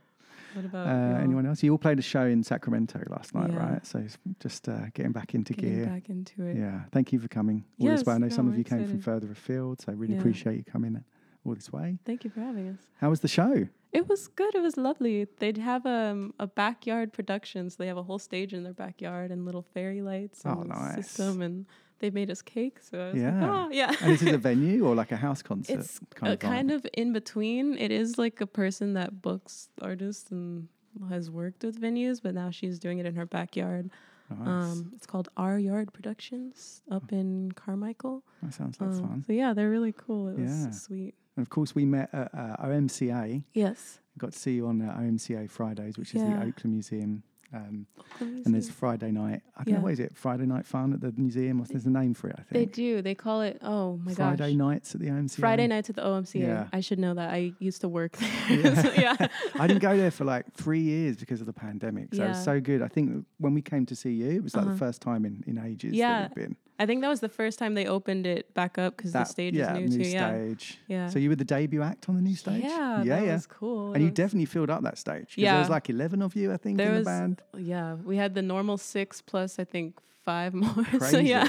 What 0.55 0.65
about 0.65 0.87
Uh, 0.87 1.17
anyone 1.19 1.45
else? 1.45 1.61
You 1.63 1.71
all 1.71 1.77
played 1.77 1.99
a 1.99 2.01
show 2.01 2.25
in 2.25 2.41
Sacramento 2.43 3.03
last 3.09 3.35
night, 3.35 3.51
Yeah. 3.51 3.57
right? 3.71 3.85
So 3.85 4.05
just 4.39 4.69
uh, 4.69 4.85
getting 4.93 5.11
back 5.11 5.35
into 5.35 5.53
gear. 5.53 5.69
Getting 5.69 5.83
gear. 5.85 5.93
back 5.93 6.09
into 6.09 6.43
it. 6.45 6.57
Yeah. 6.57 6.83
Thank 6.91 7.11
you 7.11 7.19
for 7.19 7.27
coming 7.27 7.65
all 7.79 7.87
this 7.87 8.05
way. 8.05 8.13
I 8.13 8.17
know 8.17 8.27
no, 8.27 8.35
some 8.35 8.47
of 8.47 8.57
you 8.57 8.63
came 8.63 8.85
from 8.85 8.99
further 8.99 9.31
afield, 9.31 9.81
so 9.81 9.91
I 9.91 9.95
really 9.95 10.13
Yeah. 10.13 10.19
appreciate 10.21 10.55
you 10.57 10.63
coming 10.63 11.03
all 11.45 11.53
this 11.55 11.71
way. 11.73 11.99
Thank 12.05 12.23
you 12.23 12.29
for 12.29 12.39
having 12.39 12.69
us. 12.69 12.79
How 12.99 13.09
was 13.09 13.19
the 13.19 13.27
show? 13.27 13.67
It 13.91 14.07
was 14.09 14.27
good. 14.27 14.55
It 14.55 14.61
was 14.61 14.75
lovely. 14.77 15.25
They'd 15.39 15.57
have 15.57 15.85
um, 15.85 16.33
a 16.39 16.47
backyard 16.47 17.11
production, 17.13 17.69
so 17.69 17.75
they 17.79 17.87
have 17.87 17.97
a 17.97 18.03
whole 18.03 18.19
stage 18.19 18.53
in 18.53 18.63
their 18.63 18.73
backyard 18.73 19.31
and 19.31 19.45
little 19.45 19.61
fairy 19.61 20.01
lights 20.01 20.41
Oh, 20.45 20.61
and 20.61 20.69
nice. 20.69 20.95
system, 20.95 21.41
and 21.41 21.65
they 22.05 22.11
made 22.11 22.29
us 22.29 22.41
cake. 22.41 22.77
So 22.81 22.99
I 22.99 23.11
was 23.11 23.21
yeah. 23.21 23.41
like, 23.41 23.49
oh 23.49 23.69
yeah. 23.71 23.95
and 24.01 24.13
this 24.13 24.21
is 24.21 24.31
a 24.33 24.37
venue 24.49 24.85
or 24.87 24.93
like 24.95 25.11
a 25.11 25.17
house 25.17 25.41
concert? 25.41 25.79
It's 25.79 25.99
kind 26.13 26.33
of 26.33 26.39
kind 26.39 26.69
of 26.71 26.85
in 26.93 27.13
between. 27.13 27.77
It 27.77 27.91
is 27.91 28.17
like 28.17 28.41
a 28.41 28.47
person 28.47 28.93
that 28.93 29.21
books 29.21 29.69
artists 29.81 30.29
and 30.31 30.67
has 31.09 31.29
worked 31.31 31.63
with 31.63 31.81
venues, 31.81 32.21
but 32.21 32.33
now 32.35 32.51
she's 32.51 32.77
doing 32.79 32.99
it 32.99 33.05
in 33.05 33.15
her 33.15 33.25
backyard. 33.25 33.89
Nice. 34.29 34.47
Um, 34.47 34.91
it's 34.95 35.05
called 35.05 35.29
Our 35.37 35.57
Yard 35.59 35.93
Productions 35.93 36.81
up 36.89 37.11
in 37.11 37.51
Carmichael. 37.53 38.23
That 38.43 38.53
sounds 38.53 38.79
like 38.79 38.89
Um, 38.91 39.01
fun. 39.01 39.23
So 39.27 39.33
yeah, 39.33 39.53
they're 39.53 39.69
really 39.69 39.93
cool. 39.93 40.27
It 40.29 40.39
Yeah. 40.39 40.67
was 40.67 40.81
sweet. 40.81 41.13
And 41.35 41.43
of 41.45 41.49
course, 41.49 41.75
we 41.75 41.85
met 41.85 42.09
at 42.13 42.33
uh, 42.33 42.55
OMCA. 42.67 43.43
Yes. 43.53 43.99
Got 44.17 44.31
to 44.33 44.39
see 44.39 44.53
you 44.55 44.67
on 44.67 44.81
uh, 44.81 44.95
OMCA 44.99 45.49
Fridays, 45.49 45.97
which 45.97 46.15
is 46.15 46.21
the 46.21 46.35
Oakland 46.37 46.71
Museum. 46.77 47.23
Um, 47.55 47.87
and 48.19 48.53
there's 48.53 48.69
Friday 48.69 49.11
night. 49.11 49.41
I 49.55 49.63
don't 49.63 49.71
Yeah. 49.73 49.77
know 49.77 49.83
what 49.83 49.93
is 49.93 49.99
it? 49.99 50.15
Friday 50.15 50.45
night 50.45 50.65
fun 50.65 50.91
at 50.93 50.99
the 51.01 51.13
museum. 51.15 51.61
Or 51.61 51.65
there's 51.65 51.85
a 51.85 51.89
name 51.89 52.13
for 52.13 52.27
it. 52.29 52.35
I 52.37 52.41
think 52.43 52.51
They 52.51 52.65
do. 52.65 53.01
They 53.01 53.15
call 53.15 53.41
it. 53.41 53.59
Oh 53.61 53.97
my 53.97 54.13
Friday 54.13 54.15
gosh. 54.15 54.37
Friday 54.39 54.55
nights 54.55 54.95
at 54.95 55.01
the 55.01 55.07
OMCA. 55.07 55.39
Friday 55.39 55.67
nights 55.67 55.89
at 55.89 55.95
the 55.95 56.01
OMCA. 56.05 56.39
Yeah. 56.41 56.67
I 56.73 56.79
should 56.81 56.99
know 56.99 57.13
that. 57.13 57.29
I 57.31 57.53
used 57.59 57.81
to 57.81 57.87
work 57.87 58.17
there. 58.17 58.29
Yeah. 58.49 58.81
So, 58.81 58.91
yeah. 58.93 59.27
I 59.59 59.67
didn't 59.67 59.81
go 59.81 59.95
there 59.95 60.11
for 60.11 60.25
like 60.25 60.51
three 60.53 60.81
years 60.81 61.15
because 61.17 61.39
of 61.39 61.47
the 61.47 61.53
pandemic. 61.53 62.13
So 62.13 62.23
it 62.23 62.27
was 62.29 62.43
so 62.43 62.59
good. 62.59 62.81
I 62.81 62.87
think 62.89 63.25
when 63.37 63.53
we 63.53 63.61
came 63.61 63.85
to 63.87 63.95
see 63.95 64.11
you, 64.13 64.29
it 64.31 64.43
was 64.43 64.55
like 64.55 64.63
Uh-huh. 64.65 64.73
the 64.73 64.77
first 64.79 65.01
time 65.01 65.23
in, 65.25 65.43
in 65.47 65.57
ages 65.57 65.93
Yeah. 65.93 66.21
that 66.27 66.35
we've 66.35 66.47
been. 66.47 66.55
I 66.77 66.85
think 66.85 67.01
that 67.01 67.09
was 67.09 67.21
the 67.21 67.29
first 67.29 67.57
time 67.57 67.73
they 67.73 67.85
opened 67.87 68.27
it 68.27 68.53
back 68.53 68.77
up 68.77 68.97
because 68.97 69.13
the 69.13 69.23
stage 69.23 69.53
yeah, 69.55 69.75
is 69.77 69.91
new, 69.91 69.97
new 69.97 70.03
too. 70.03 70.09
Yeah. 70.09 70.29
stage. 70.29 70.77
Yeah. 70.87 71.07
So 71.09 71.19
you 71.19 71.29
were 71.29 71.35
the 71.37 71.45
debut 71.45 71.81
act 71.81 72.09
on 72.09 72.15
the 72.15 72.21
new 72.21 72.35
stage? 72.35 72.63
Yeah, 72.63 73.01
yeah, 73.03 73.15
that 73.19 73.25
yeah. 73.25 73.33
was 73.33 73.47
cool. 73.47 73.93
And 73.93 74.01
you 74.03 74.09
was- 74.09 74.15
definitely 74.15 74.45
filled 74.45 74.69
up 74.69 74.83
that 74.83 74.97
stage. 74.97 75.35
Yeah. 75.37 75.53
There 75.53 75.59
was 75.61 75.69
like 75.69 75.89
11 75.89 76.21
of 76.21 76.35
you, 76.35 76.51
I 76.51 76.57
think, 76.57 76.77
There 76.77 76.89
in 76.91 76.95
was, 76.97 77.05
the 77.05 77.09
band. 77.11 77.41
yeah, 77.57 77.93
we 77.95 78.17
had 78.17 78.33
the 78.35 78.41
normal 78.41 78.77
six 78.77 79.21
plus 79.21 79.57
I 79.57 79.63
think 79.63 79.99
five 80.25 80.53
more. 80.63 80.73
so 80.91 80.97
Crazy. 80.97 81.23
yeah, 81.29 81.47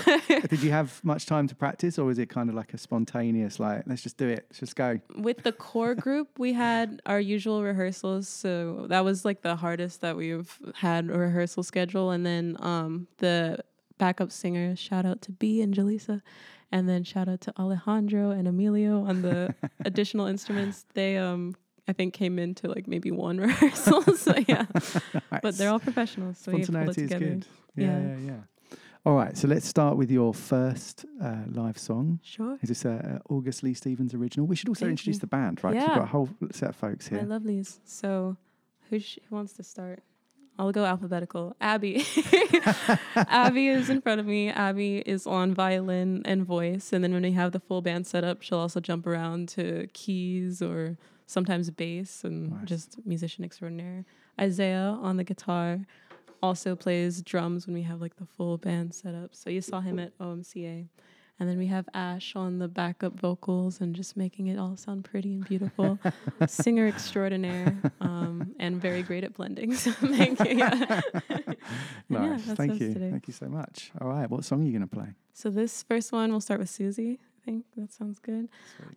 Did 0.48 0.62
you 0.62 0.70
have 0.70 1.02
much 1.02 1.24
time 1.26 1.48
to 1.48 1.54
practice 1.56 1.98
or 1.98 2.04
was 2.04 2.18
it 2.18 2.28
kind 2.28 2.48
of 2.50 2.54
like 2.54 2.72
a 2.74 2.78
spontaneous, 2.78 3.58
like, 3.58 3.82
let's 3.86 4.02
just 4.02 4.18
do 4.18 4.28
it, 4.28 4.44
let's 4.50 4.60
just 4.60 4.76
go? 4.76 5.00
with 5.16 5.42
the 5.44 5.52
core 5.52 5.94
group 5.94 6.38
we 6.38 6.52
had 6.52 7.00
our 7.06 7.18
usual 7.18 7.62
rehearsals, 7.62 8.28
so 8.28 8.84
that 8.90 9.02
was 9.02 9.24
like 9.24 9.40
the 9.42 9.56
hardest 9.56 10.02
that 10.02 10.14
we've 10.16 10.58
had 10.74 11.08
a 11.08 11.18
rehearsal 11.18 11.62
schedule, 11.62 12.10
and 12.10 12.24
then 12.26 12.56
um 12.60 13.06
the 13.18 13.58
backup 13.98 14.30
singer 14.30 14.76
shout 14.76 15.06
out 15.06 15.22
to 15.22 15.32
B 15.32 15.60
and 15.62 15.74
Jaleesa. 15.74 16.22
And 16.72 16.88
then 16.88 17.04
shout 17.04 17.28
out 17.28 17.40
to 17.42 17.52
Alejandro 17.58 18.30
and 18.30 18.48
Emilio 18.48 19.04
on 19.04 19.22
the 19.22 19.54
additional 19.84 20.26
instruments. 20.26 20.84
They 20.94 21.16
um 21.16 21.54
I 21.88 21.92
think 21.92 22.14
came 22.14 22.38
into 22.38 22.68
like 22.68 22.88
maybe 22.88 23.10
one 23.10 23.38
rehearsal. 23.46 24.02
so 24.16 24.34
yeah. 24.48 24.66
But 25.42 25.56
they're 25.56 25.70
all 25.70 25.78
professionals. 25.78 26.38
So 26.38 26.50
Spontaneity 26.52 27.02
is 27.04 27.10
good. 27.10 27.46
Yeah, 27.76 28.00
yeah, 28.00 28.16
yeah. 28.26 28.76
All 29.04 29.14
right, 29.14 29.36
so 29.36 29.46
let's 29.46 29.68
start 29.68 29.96
with 29.96 30.10
your 30.10 30.34
first 30.34 31.04
uh, 31.22 31.42
live 31.52 31.78
song. 31.78 32.18
Sure. 32.24 32.58
Is 32.60 32.68
this 32.70 32.84
a, 32.84 33.20
a 33.28 33.32
August 33.32 33.62
Lee 33.62 33.72
Stevens 33.72 34.14
original? 34.14 34.48
We 34.48 34.56
should 34.56 34.68
also 34.68 34.80
Thank 34.86 34.94
introduce 34.98 35.16
you. 35.16 35.20
the 35.20 35.26
band, 35.28 35.62
right? 35.62 35.76
Yeah. 35.76 35.82
We've 35.82 35.94
got 35.94 36.02
a 36.02 36.06
whole 36.06 36.28
set 36.50 36.70
of 36.70 36.74
folks 36.76 37.06
here. 37.06 37.22
My 37.22 37.38
lovelies. 37.38 37.78
So, 37.84 38.36
who, 38.90 38.98
sh- 38.98 39.20
who 39.28 39.36
wants 39.36 39.52
to 39.52 39.62
start? 39.62 40.02
I'll 40.58 40.72
go 40.72 40.84
alphabetical. 40.84 41.54
Abby. 41.60 42.04
Abby 43.16 43.68
is 43.68 43.90
in 43.90 44.00
front 44.00 44.20
of 44.20 44.26
me. 44.26 44.48
Abby 44.48 44.98
is 44.98 45.26
on 45.26 45.54
violin 45.54 46.22
and 46.24 46.44
voice. 46.44 46.92
And 46.92 47.04
then 47.04 47.12
when 47.12 47.22
we 47.22 47.32
have 47.32 47.52
the 47.52 47.60
full 47.60 47.82
band 47.82 48.06
set 48.06 48.24
up, 48.24 48.42
she'll 48.42 48.58
also 48.58 48.80
jump 48.80 49.06
around 49.06 49.48
to 49.50 49.88
keys 49.92 50.62
or 50.62 50.96
sometimes 51.26 51.70
bass 51.70 52.24
and 52.24 52.66
just 52.66 52.98
musician 53.04 53.44
extraordinaire. 53.44 54.04
Isaiah 54.40 54.96
on 55.00 55.16
the 55.16 55.24
guitar 55.24 55.80
also 56.42 56.76
plays 56.76 57.22
drums 57.22 57.66
when 57.66 57.74
we 57.74 57.82
have 57.82 58.00
like 58.00 58.16
the 58.16 58.26
full 58.26 58.56
band 58.58 58.94
set 58.94 59.14
up. 59.14 59.34
So 59.34 59.50
you 59.50 59.60
saw 59.60 59.80
him 59.80 59.98
at 59.98 60.16
OMCA. 60.18 60.88
And 61.38 61.48
then 61.48 61.58
we 61.58 61.66
have 61.66 61.86
Ash 61.92 62.34
on 62.34 62.58
the 62.58 62.66
backup 62.68 63.20
vocals 63.20 63.80
and 63.82 63.94
just 63.94 64.16
making 64.16 64.46
it 64.46 64.58
all 64.58 64.74
sound 64.76 65.04
pretty 65.04 65.34
and 65.34 65.44
beautiful. 65.46 65.98
Singer 66.48 66.86
extraordinaire 66.88 67.76
um, 68.00 68.54
and 68.58 68.80
very 68.80 69.02
great 69.02 69.22
at 69.24 69.34
blending. 69.34 69.74
So 69.76 69.92
thank 69.92 70.40
you. 70.40 70.56
Yeah. 70.58 71.00
And 71.28 71.54
yeah, 72.10 72.26
nice. 72.36 72.42
Thank 72.56 72.80
you. 72.80 72.92
today. 72.92 73.10
Thank 73.10 73.26
you 73.28 73.34
so 73.34 73.46
much. 73.48 73.90
All 74.00 74.08
right, 74.08 74.30
what 74.30 74.44
song 74.44 74.62
are 74.62 74.64
you 74.64 74.70
going 74.70 74.88
to 74.88 74.94
play? 74.96 75.08
So 75.34 75.50
this 75.50 75.82
first 75.82 76.12
one, 76.12 76.30
we'll 76.30 76.40
start 76.40 76.60
with 76.60 76.70
Susie. 76.70 77.18
I 77.42 77.44
think 77.44 77.64
that 77.76 77.92
sounds 77.92 78.18
good. 78.20 78.48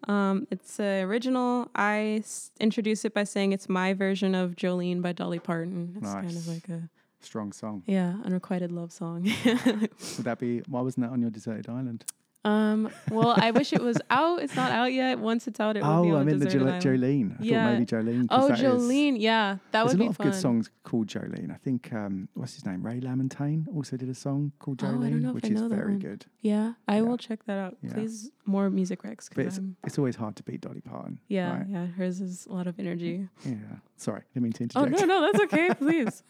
Um, 0.08 0.48
it's 0.52 0.80
uh, 0.80 1.02
original. 1.06 1.70
I 1.76 2.20
s- 2.24 2.52
introduce 2.60 3.04
it 3.06 3.14
by 3.14 3.24
saying 3.24 3.52
it's 3.54 3.68
my 3.68 3.94
version 3.94 4.36
of 4.36 4.56
Jolene 4.56 5.02
by 5.02 5.12
Dolly 5.14 5.40
Parton. 5.40 5.96
It's 5.98 6.14
kind 6.14 6.30
of 6.30 6.48
like 6.48 6.70
a 6.70 6.90
Strong 7.22 7.52
song. 7.52 7.84
yeah 7.86 8.16
unrequited 8.24 8.72
love 8.72 8.92
song. 8.94 9.24
Would 9.46 10.26
that 10.26 10.38
be, 10.40 10.60
why 10.68 10.82
wasn't 10.82 11.06
that 11.08 11.12
on 11.12 11.22
your 11.22 11.32
deserted 11.32 11.68
island? 11.68 12.06
Um, 12.46 12.90
well, 13.12 13.34
I 13.38 13.52
wish 13.52 13.74
it 13.74 13.82
was 13.82 13.98
out. 14.10 14.42
It's 14.42 14.56
not 14.56 14.72
out 14.72 14.94
yet. 14.94 15.20
Once 15.20 15.46
it's 15.46 15.60
out, 15.60 15.76
it 15.76 15.84
will 15.84 16.04
be 16.04 16.12
Oh, 16.12 16.16
I 16.16 16.24
the 16.24 16.32
Island. 16.50 16.82
Jolene. 16.82 17.40
I 17.40 17.44
yeah. 17.44 17.66
thought 17.66 17.74
maybe 17.74 17.86
Jolene. 17.86 18.28
Oh, 18.30 18.48
that 18.48 18.60
is- 18.60 18.66
Jolene. 18.66 19.16
yeah, 19.20 19.58
that 19.72 19.84
would 19.86 19.90
There's 19.90 19.98
would 19.98 20.02
a 20.02 20.06
lot 20.06 20.10
of 20.12 20.16
fun. 20.18 20.28
good 20.28 20.36
songs 20.40 20.70
called 20.84 21.08
Jolene. 21.08 21.52
I 21.54 21.58
think 21.58 21.92
um, 21.92 22.30
what's 22.36 22.54
his 22.56 22.66
name? 22.66 22.82
Ray 22.86 23.02
LaMontagne 23.02 23.66
also 23.76 23.98
did 23.98 24.08
a 24.10 24.16
song 24.16 24.54
called 24.60 24.82
Oh, 24.84 24.88
I 24.88 24.92
Jolene, 24.92 25.10
don't 25.10 25.22
know 25.22 25.30
if 25.30 25.36
which 25.36 25.46
I 25.46 25.50
is 25.50 25.62
very 25.64 25.98
good. 25.98 26.26
Yeah, 26.40 26.74
I 26.88 27.02
will 27.02 27.18
check 27.18 27.44
that 27.46 27.58
out. 27.58 27.76
Yeah. 27.84 27.94
Please, 27.94 28.32
more 28.46 28.70
music 28.70 29.04
recs. 29.04 29.28
But 29.36 29.46
it's, 29.46 29.58
I'm- 29.58 29.76
it's 29.84 29.98
always 29.98 30.16
hard 30.16 30.38
to 30.38 30.44
beat 30.44 30.62
Dolly 30.62 30.80
Parton. 30.82 31.20
yeah, 31.28 31.58
right? 31.58 31.66
yeah, 31.70 31.86
hers 31.88 32.22
is 32.22 32.46
a 32.46 32.54
lot 32.54 32.68
of 32.68 32.80
energy. 32.80 33.28
Yeah. 33.46 33.56
Sorry, 33.98 34.22
didn't 34.34 34.44
mean 34.44 34.54
to 34.70 34.80
Oh 34.80 34.86
no, 34.86 35.00
no, 35.06 35.22
that's 35.30 35.44
okay. 35.44 35.74
Please. 35.78 36.24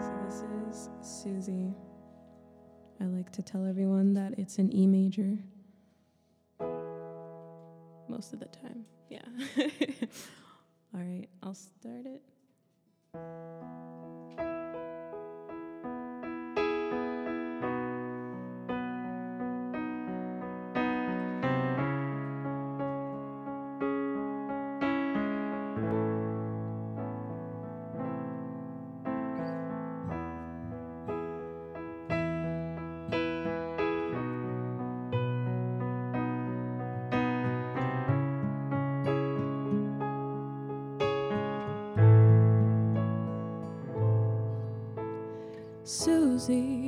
So 0.00 0.44
this 0.66 0.88
is 0.90 0.90
Susie. 1.00 1.72
I 3.00 3.04
like 3.04 3.32
to 3.32 3.42
tell 3.42 3.66
everyone 3.66 4.14
that 4.14 4.38
it's 4.38 4.58
an 4.58 4.74
E 4.74 4.86
major. 4.86 5.38
Most 8.08 8.32
of 8.32 8.40
the 8.40 8.46
time, 8.46 8.84
yeah. 9.08 9.22
All 10.94 11.00
right, 11.00 11.26
I'll 11.42 11.54
start 11.54 12.06
it. 12.06 12.22
Susie. 46.44 46.83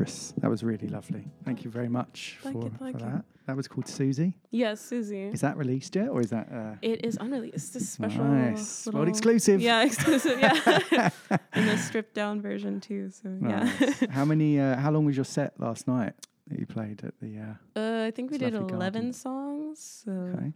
Wondrous. 0.00 0.32
That 0.38 0.48
was 0.50 0.62
really 0.64 0.88
lovely. 0.88 1.24
Thank 1.44 1.64
you 1.64 1.70
very 1.70 1.88
much 1.88 2.38
Thank 2.42 2.56
for, 2.56 2.64
you, 2.64 2.70
thank 2.78 2.98
for 2.98 3.04
you. 3.04 3.12
that. 3.12 3.24
That 3.46 3.56
was 3.56 3.68
called 3.68 3.86
Susie. 3.88 4.34
Yes, 4.50 4.80
Susie. 4.80 5.24
Is 5.24 5.40
that 5.42 5.56
released 5.56 5.94
yet, 5.96 6.08
or 6.08 6.20
is 6.20 6.30
that? 6.30 6.48
Uh, 6.52 6.76
It 6.82 7.04
is 7.04 7.16
unreleased. 7.20 7.74
This 7.74 7.90
special. 7.90 8.24
Nice. 8.24 8.86
Well, 8.92 9.06
exclusive. 9.08 9.60
Yeah, 9.60 9.82
exclusive. 9.84 10.38
Yeah, 10.40 11.10
and 11.52 11.68
a 11.68 11.76
stripped 11.78 12.14
down 12.14 12.40
version 12.40 12.80
too. 12.80 13.10
So 13.10 13.36
yeah. 13.42 13.66
how 14.10 14.24
many? 14.24 14.58
Uh, 14.60 14.76
how 14.76 14.90
long 14.90 15.04
was 15.04 15.16
your 15.16 15.24
set 15.26 15.58
last 15.60 15.86
night 15.88 16.14
that 16.46 16.58
you 16.58 16.66
played 16.66 17.02
at 17.04 17.14
the? 17.20 17.38
Uh, 17.76 17.80
Uh, 17.80 18.06
I 18.06 18.10
think 18.12 18.30
we 18.30 18.38
did 18.38 18.54
eleven 18.54 18.78
garden. 18.78 19.12
songs. 19.12 20.02
So 20.04 20.12
Okay. 20.12 20.52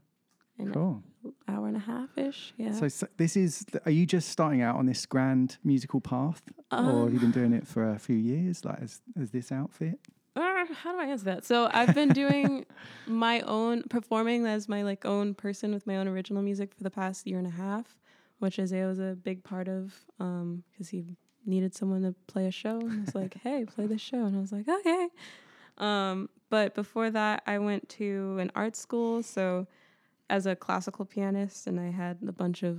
Cool. 0.73 1.03
Hour 1.49 1.67
and 1.69 1.77
a 1.77 1.81
half 1.81 2.17
ish. 2.17 2.53
Yeah. 2.57 2.73
So, 2.73 2.89
so 2.89 3.07
this 3.17 3.37
is. 3.37 3.65
Are 3.85 3.91
you 3.91 4.07
just 4.07 4.29
starting 4.29 4.63
out 4.63 4.77
on 4.77 4.87
this 4.87 5.07
grand 5.07 5.59
musical 5.65 6.01
path, 6.01 6.43
or 6.73 7.05
have 7.05 7.13
you 7.13 7.19
Um, 7.19 7.19
been 7.19 7.31
doing 7.31 7.53
it 7.53 7.67
for 7.67 7.91
a 7.91 7.99
few 7.99 8.17
years? 8.17 8.65
Like 8.65 8.81
as, 8.81 9.01
as 9.21 9.31
this 9.31 9.51
outfit? 9.53 9.99
Uh, 10.37 10.67
how 10.83 10.93
do 10.93 10.99
I 10.99 11.05
answer 11.07 11.27
that? 11.27 11.45
So 11.45 11.69
I've 11.73 11.95
been 11.95 12.09
doing 12.09 12.67
my 13.07 13.41
own 13.43 13.85
performing 13.85 14.47
as 14.47 14.69
my 14.69 14.83
like 14.83 15.05
own 15.05 15.35
person 15.35 15.73
with 15.73 15.87
my 15.87 15.97
own 15.97 16.09
original 16.09 16.43
music 16.43 16.75
for 16.75 16.83
the 16.83 16.91
past 16.91 17.27
year 17.27 17.39
and 17.39 17.47
a 17.47 17.51
half, 17.51 17.99
which 18.41 18.59
Isaiah 18.59 18.87
was 18.89 18.99
a 18.99 19.17
big 19.23 19.45
part 19.45 19.69
of 19.69 19.95
because 20.19 20.89
he 20.89 21.05
needed 21.47 21.75
someone 21.75 22.03
to 22.03 22.15
play 22.27 22.47
a 22.47 22.51
show 22.51 22.79
and 22.81 23.05
was 23.07 23.15
like, 23.15 23.35
"Hey, 23.43 23.65
play 23.65 23.87
this 23.87 24.01
show," 24.01 24.25
and 24.25 24.37
I 24.37 24.41
was 24.41 24.51
like, 24.51 24.67
"Okay." 24.69 25.09
Um, 25.79 26.29
but 26.51 26.75
before 26.75 27.11
that, 27.11 27.43
I 27.47 27.59
went 27.59 27.89
to 27.91 28.37
an 28.41 28.51
art 28.55 28.77
school, 28.77 29.23
so 29.23 29.67
as 30.35 30.47
a 30.47 30.55
classical 30.57 31.05
pianist, 31.05 31.67
and 31.69 31.79
I 31.79 31.91
had 31.91 32.19
a 32.27 32.33
bunch 32.33 32.63
of 32.65 32.75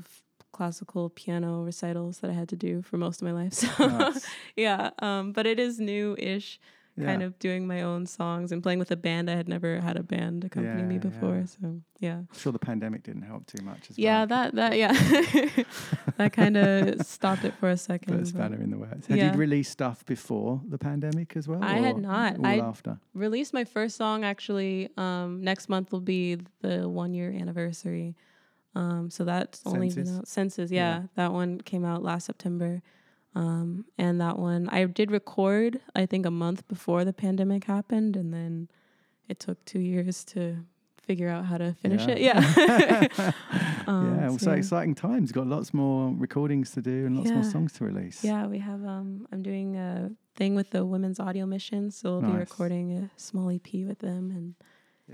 classical 0.51 1.09
piano 1.09 1.51
recitals 1.63 2.19
that 2.19 2.29
I 2.29 2.33
had 2.33 2.49
to 2.49 2.55
do 2.67 2.81
for 2.81 2.97
most 2.97 3.21
of 3.21 3.25
my 3.29 3.33
life. 3.41 3.53
So 3.77 3.87
Nice. 3.87 4.25
yeah, 4.55 4.89
um, 4.99 5.31
but 5.31 5.45
it 5.45 5.59
is 5.59 5.79
new-ish 5.79 6.49
kind 6.59 6.65
Yeah. 6.97 7.19
of 7.19 7.37
doing 7.39 7.67
my 7.67 7.81
own 7.81 8.05
songs 8.05 8.51
and 8.51 8.63
playing 8.63 8.79
with 8.79 8.89
a 8.91 8.95
band. 8.95 9.29
I 9.29 9.35
had 9.35 9.49
never 9.49 9.81
had 9.81 9.97
a 9.97 10.03
band 10.03 10.45
accompany 10.45 10.83
me 10.83 10.97
before, 10.97 11.35
yeah. 11.39 11.45
so 11.45 11.81
yeah. 11.99 12.15
I'm 12.17 12.27
sure 12.37 12.51
the 12.53 12.59
pandemic 12.59 13.03
didn't 13.03 13.23
help 13.23 13.45
too 13.47 13.63
much. 13.65 13.89
As 13.89 13.97
Yeah, 13.97 14.19
well. 14.19 14.27
that 14.27 14.55
that 14.55 14.77
yeah, 14.77 14.93
that 16.17 16.31
kind 16.33 16.55
of 16.57 17.05
stopped 17.05 17.43
it 17.43 17.53
for 17.55 17.69
a 17.69 17.77
second. 17.77 18.19
Put 18.19 18.27
spanner 18.27 18.61
in 18.61 18.71
the 18.71 18.77
works. 18.77 19.07
Had 19.07 19.17
yeah. 19.17 19.33
you 19.33 19.37
released 19.37 19.71
stuff 19.71 20.05
before 20.05 20.61
the 20.67 20.77
pandemic 20.77 21.35
as 21.35 21.47
well? 21.47 21.63
I 21.63 21.77
had 21.79 21.97
not. 21.97 22.37
I 22.43 22.59
after. 22.59 22.97
released 23.13 23.53
my 23.53 23.65
first 23.65 23.97
song 23.97 24.23
actually. 24.23 24.89
Um, 24.97 25.43
next 25.43 25.67
month 25.69 25.91
will 25.91 26.01
be 26.01 26.37
the 26.61 26.87
one 26.87 27.13
year 27.13 27.29
anniversary. 27.31 28.15
Um, 28.73 29.09
so 29.09 29.23
that's 29.23 29.61
only 29.65 29.87
been 29.87 30.05
Senses? 30.05 30.17
out. 30.17 30.27
Senses, 30.27 30.71
Yeah. 30.71 30.97
yeah, 30.97 31.03
that 31.15 31.31
one 31.33 31.61
came 31.61 31.85
out 31.85 32.03
last 32.03 32.25
September. 32.25 32.81
Um, 33.35 33.85
and 33.97 34.21
that 34.21 34.39
one 34.39 34.69
I 34.69 34.85
did 34.85 35.11
record. 35.11 35.81
I 35.93 36.05
think 36.05 36.25
a 36.25 36.31
month 36.31 36.67
before 36.67 37.03
the 37.03 37.13
pandemic 37.13 37.65
happened, 37.65 38.15
and 38.15 38.33
then 38.33 38.69
it 39.27 39.39
took 39.39 39.63
two 39.65 39.79
years 39.79 40.23
to 40.25 40.57
figure 41.01 41.29
out 41.29 41.45
how 41.45 41.57
to 41.57 41.73
finish 41.73 42.07
it. 42.07 42.19
Yeah. 42.19 43.31
Um, 43.87 44.15
yeah, 44.15 44.29
well, 44.29 44.39
so 44.39 44.45
so- 44.45 44.51
exciting 44.53 44.95
times. 44.95 45.31
Got 45.31 45.45
lots 45.45 45.71
more 45.71 46.11
recordings 46.17 46.71
to 46.71 46.81
do 46.81 47.05
and 47.05 47.15
lots 47.15 47.29
more 47.29 47.43
songs 47.43 47.71
to 47.73 47.83
release. 47.85 48.23
Yeah, 48.23 48.47
we 48.47 48.57
have. 48.57 48.83
Um, 48.83 49.27
I'm 49.31 49.43
doing 49.43 49.75
a 49.77 50.09
thing 50.35 50.55
with 50.55 50.71
the 50.71 50.83
Women's 50.83 51.19
Audio 51.19 51.45
Mission, 51.45 51.91
so 51.91 52.17
we'll 52.17 52.31
be 52.31 52.37
recording 52.37 52.97
a 52.97 53.11
small 53.15 53.51
EP 53.51 53.85
with 53.85 53.99
them, 53.99 54.31
and 54.31 54.55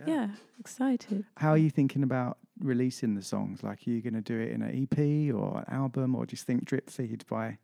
yeah, 0.08 0.30
excited. 0.58 1.26
How 1.36 1.50
are 1.50 1.58
you 1.58 1.70
thinking 1.70 2.02
about 2.02 2.38
releasing 2.62 3.14
the 3.16 3.22
songs? 3.22 3.62
Like, 3.62 3.80
are 3.86 3.90
you 3.90 4.02
going 4.02 4.14
to 4.14 4.22
do 4.22 4.40
it 4.40 4.52
in 4.52 4.62
an 4.62 4.72
EP 4.90 5.36
or 5.36 5.66
an 5.68 5.74
album, 5.74 6.16
or 6.16 6.26
just 6.26 6.46
think 6.48 6.64
drip 6.64 6.90
feed 6.90 7.26
by 7.30 7.58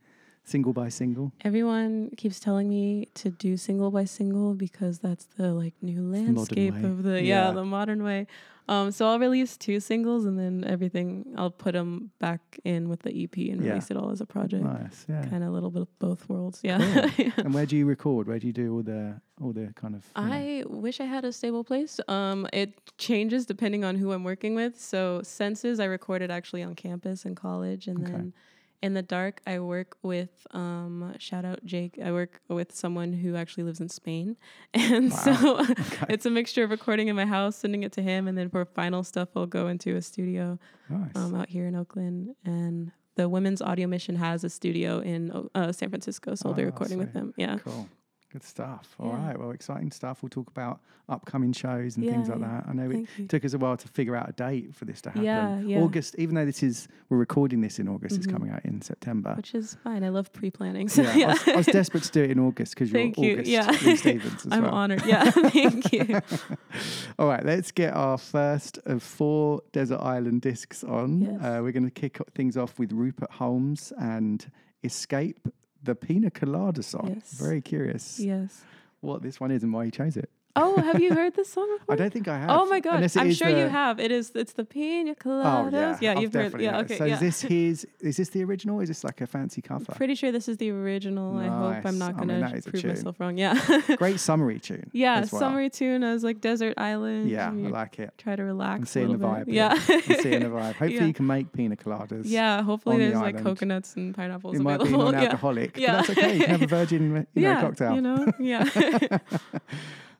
single 0.47 0.73
by 0.73 0.89
single? 0.89 1.31
Everyone 1.41 2.09
keeps 2.17 2.39
telling 2.39 2.69
me 2.69 3.07
to 3.15 3.29
do 3.29 3.57
single 3.57 3.91
by 3.91 4.05
single 4.05 4.53
because 4.55 4.99
that's 4.99 5.25
the 5.37 5.53
like 5.53 5.73
new 5.81 6.01
landscape 6.01 6.73
way. 6.73 6.83
of 6.83 7.03
the 7.03 7.21
yeah. 7.21 7.47
Yeah. 7.47 7.51
the 7.51 7.65
modern 7.65 8.03
way. 8.03 8.27
Um, 8.69 8.91
so 8.91 9.07
I'll 9.07 9.17
release 9.19 9.55
two 9.55 9.79
singles 9.79 10.25
and 10.25 10.37
then 10.37 10.65
everything 10.67 11.33
I'll 11.37 11.49
put 11.51 11.71
them 11.73 12.11
back 12.19 12.59
in 12.65 12.89
with 12.89 13.01
the 13.01 13.23
EP 13.23 13.35
and 13.37 13.61
Yeah. 13.63 13.69
release 13.69 13.89
it 13.91 13.95
all 13.95 14.09
as 14.11 14.19
a 14.19 14.25
project. 14.25 14.61
Nice, 14.65 15.05
yeah. 15.07 15.23
Kind 15.25 15.41
of 15.43 15.49
a 15.49 15.51
little 15.53 15.69
bit 15.71 15.83
of 15.83 15.99
both 15.99 16.27
worlds. 16.27 16.59
Yeah. 16.63 16.79
Cool. 17.15 17.31
and 17.45 17.53
where 17.53 17.65
do 17.65 17.77
you 17.77 17.85
record? 17.85 18.27
Where 18.27 18.39
do 18.39 18.45
you 18.47 18.53
do 18.53 18.73
all 18.75 18.83
the 18.83 19.21
all 19.41 19.53
the 19.53 19.71
kind 19.75 19.95
of? 19.95 20.03
you 20.17 20.21
know- 20.25 20.33
I 20.33 20.63
wish 20.67 20.99
I 20.99 21.05
had 21.05 21.23
a 21.23 21.31
stable 21.31 21.63
place. 21.63 21.99
Um, 22.09 22.47
it 22.51 22.73
changes 22.97 23.45
depending 23.45 23.83
on 23.85 23.95
who 23.95 24.11
I'm 24.11 24.23
working 24.25 24.53
with. 24.55 24.79
So 24.81 25.21
senses 25.23 25.79
I 25.79 25.85
recorded 25.85 26.29
actually 26.31 26.63
on 26.63 26.75
campus 26.75 27.23
in 27.25 27.35
college, 27.35 27.87
and 27.87 27.99
Okay. 28.03 28.11
then 28.11 28.33
in 28.81 28.93
the 28.93 29.01
dark 29.01 29.41
I 29.47 29.59
work 29.59 29.97
with 30.03 30.45
um, 30.51 31.13
shout 31.19 31.45
out 31.45 31.65
Jake. 31.65 31.97
I 32.03 32.11
work 32.11 32.41
with 32.47 32.73
someone 32.75 33.13
who 33.13 33.35
actually 33.35 33.63
lives 33.63 33.79
in 33.79 33.89
Spain, 33.89 34.37
and 34.73 35.11
Wow. 35.11 35.17
so 35.17 35.59
Okay. 35.61 36.05
it's 36.09 36.25
a 36.25 36.29
mixture 36.29 36.63
of 36.63 36.69
recording 36.69 37.07
in 37.07 37.15
my 37.15 37.25
house, 37.25 37.55
sending 37.57 37.83
it 37.83 37.91
to 37.93 38.01
him, 38.01 38.27
and 38.27 38.37
then 38.37 38.49
for 38.49 38.63
final 38.65 39.03
stuff 39.03 39.29
I'll 39.35 39.47
go 39.47 39.67
into 39.67 39.95
a 39.95 40.01
studio 40.01 40.59
Nice. 40.89 41.15
um, 41.15 41.35
out 41.35 41.49
here 41.49 41.67
in 41.67 41.75
Oakland 41.75 42.35
and. 42.45 42.91
The 43.15 43.27
Women's 43.27 43.63
Audio 43.63 43.87
Mission 43.87 44.15
has 44.17 44.43
a 44.43 44.49
studio 44.49 44.99
in 44.99 45.31
uh, 45.55 45.71
San 45.71 45.89
Francisco, 45.89 46.35
so 46.35 46.49
I'll 46.49 46.53
be 46.53 46.63
recording 46.63 46.99
with 46.99 47.13
them. 47.13 47.33
Yeah. 47.35 47.57
Cool. 47.57 47.89
Good 48.37 48.43
stuff. 48.43 48.93
All 48.99 49.07
Yeah. 49.09 49.27
right. 49.29 49.39
Well, 49.39 49.49
exciting 49.49 49.89
stuff. 49.89 50.21
We'll 50.21 50.29
talk 50.29 50.47
about 50.47 50.79
upcoming 51.09 51.53
shows 51.53 51.97
and 51.97 52.05
things 52.05 52.29
like 52.29 52.39
yeah. 52.39 52.47
that. 52.61 52.65
I 52.69 52.73
know 52.73 52.91
Thank 52.91 53.09
it 53.17 53.19
you. 53.21 53.27
took 53.27 53.43
us 53.43 53.53
a 53.53 53.57
while 53.57 53.75
to 53.77 53.87
figure 53.87 54.15
out 54.15 54.29
a 54.29 54.33
date 54.33 54.75
for 54.75 54.85
this 54.85 55.01
to 55.01 55.09
happen. 55.09 55.23
Yeah, 55.23 55.59
yeah. 55.61 55.79
August, 55.79 56.13
even 56.19 56.35
though 56.35 56.45
this 56.45 56.61
is, 56.61 56.87
we're 57.09 57.17
recording 57.17 57.61
this 57.61 57.79
in 57.79 57.87
August, 57.87 58.15
it's 58.15 58.27
Mhm. 58.27 58.31
coming 58.33 58.51
out 58.51 58.63
in 58.63 58.79
September. 58.83 59.33
Which 59.35 59.55
is 59.55 59.73
fine. 59.83 60.03
I 60.03 60.09
love 60.09 60.31
pre-planning. 60.33 60.87
So 60.87 61.01
yeah, 61.01 61.15
yeah. 61.15 61.25
I, 61.29 61.31
was, 61.31 61.47
I 61.47 61.55
was 61.55 61.65
desperate 61.65 62.03
to 62.03 62.11
do 62.11 62.21
it 62.25 62.29
in 62.29 62.37
August 62.37 62.75
because 62.75 62.91
you're 62.91 63.01
Thank 63.01 63.17
you. 63.17 63.33
August 63.33 63.49
Yeah. 63.49 63.71
Lee 63.83 63.95
Stevens 63.95 64.45
as 64.45 64.51
I'm 64.51 64.61
well. 64.63 64.73
honored. 64.75 65.03
Yeah, 65.03 65.31
thank 65.31 65.91
you. 65.91 66.21
All 67.17 67.27
right, 67.27 67.43
let's 67.43 67.71
get 67.71 67.95
our 67.95 68.19
first 68.19 68.77
of 68.85 69.01
four 69.01 69.61
Desert 69.71 69.99
Island 69.99 70.41
discs 70.41 70.83
on. 70.83 71.21
Yes. 71.21 71.41
Uh, 71.41 71.59
we're 71.63 71.71
going 71.71 71.85
to 71.85 71.89
kick 71.89 72.19
things 72.35 72.55
off 72.55 72.77
with 72.77 72.91
Rupert 72.91 73.31
Holmes 73.31 73.91
and 73.99 74.51
Escape, 74.83 75.47
the 75.83 75.95
Pina 75.95 76.29
Colada 76.31 76.83
song. 76.83 77.13
Yes. 77.15 77.33
Very 77.33 77.61
curious 77.61 78.19
Yes. 78.19 78.63
what 79.01 79.21
this 79.21 79.39
one 79.39 79.51
is 79.51 79.63
and 79.63 79.73
why 79.73 79.85
you 79.85 79.91
chose 79.91 80.17
it. 80.17 80.29
Oh, 80.57 80.81
have 80.81 81.01
you 81.01 81.13
heard 81.13 81.35
this 81.35 81.49
song 81.49 81.77
before? 81.77 81.93
I 81.93 81.97
don't 81.97 82.11
think 82.11 82.27
I 82.27 82.35
oh 82.35 82.39
have. 82.39 82.49
Oh 82.49 82.65
my 82.65 82.79
god! 82.79 83.03
I'm 83.15 83.31
sure 83.31 83.49
you 83.49 83.67
have. 83.67 83.99
It 83.99 84.11
is. 84.11 84.31
It's 84.35 84.53
the 84.53 84.65
Pina 84.65 85.15
Oh 85.25 85.69
yeah, 85.71 85.97
yeah, 86.01 86.11
I've 86.11 86.21
you've 86.21 86.33
heard. 86.33 86.59
Yeah, 86.59 86.79
okay. 86.79 86.97
So 86.97 87.05
yeah. 87.05 87.13
is 87.13 87.19
this 87.19 87.41
his? 87.41 87.87
Is 87.99 88.17
this 88.17 88.29
the 88.29 88.43
original? 88.43 88.79
Or 88.79 88.83
is 88.83 88.89
this 88.89 89.03
like 89.03 89.21
a 89.21 89.27
fancy 89.27 89.61
cover? 89.61 89.91
Pretty 89.93 90.15
sure 90.15 90.31
this 90.31 90.47
is 90.47 90.57
the 90.57 90.69
original. 90.71 91.33
Nice. 91.33 91.49
I 91.49 91.75
hope 91.75 91.85
I'm 91.85 91.97
not 91.97 92.15
I 92.15 92.19
mean, 92.19 92.27
gonna 92.27 92.39
that 92.49 92.57
is 92.57 92.67
a 92.67 92.71
prove 92.71 92.85
myself 92.85 93.19
wrong. 93.19 93.37
Yeah. 93.37 93.81
Great 93.97 94.19
summary 94.19 94.59
tune. 94.59 94.89
Yeah, 94.93 95.19
well. 95.19 95.27
summary 95.27 95.69
tune. 95.69 96.03
I 96.03 96.13
was 96.13 96.23
like 96.23 96.41
desert 96.41 96.75
island. 96.77 97.29
Yeah, 97.29 97.49
I 97.49 97.51
like 97.51 97.99
it. 97.99 98.13
Try 98.17 98.35
to 98.35 98.43
relax. 98.43 98.79
I'm 98.79 98.85
seeing 98.85 99.11
the 99.11 99.17
vibe. 99.17 99.45
bit. 99.45 99.55
Yeah. 99.55 99.69
I'm 99.71 100.01
seeing 100.21 100.43
the 100.43 100.49
vibe. 100.49 100.73
Hopefully 100.77 100.95
Yeah. 100.95 101.05
you 101.05 101.13
can 101.13 101.27
make 101.27 101.51
pina 101.51 101.75
coladas. 101.75 102.23
Yeah, 102.25 102.61
hopefully 102.61 102.95
on 102.95 103.01
the 103.01 103.07
there's 103.09 103.21
like 103.21 103.43
coconuts 103.43 103.95
and 103.95 104.15
pineapples 104.15 104.55
It 104.55 104.61
might 104.61 104.79
be 104.81 104.89
non-alcoholic, 104.89 105.77
Yeah. 105.77 105.97
but 105.97 106.07
that's 106.07 106.17
okay. 106.17 106.33
You 106.37 106.43
can 106.43 106.49
have 106.51 106.61
a 106.61 106.67
virgin, 106.67 107.27
you 107.33 107.41
know, 107.41 107.61
cocktail. 107.61 107.95
You 107.95 108.01
know, 108.01 108.31
yeah. 108.39 109.17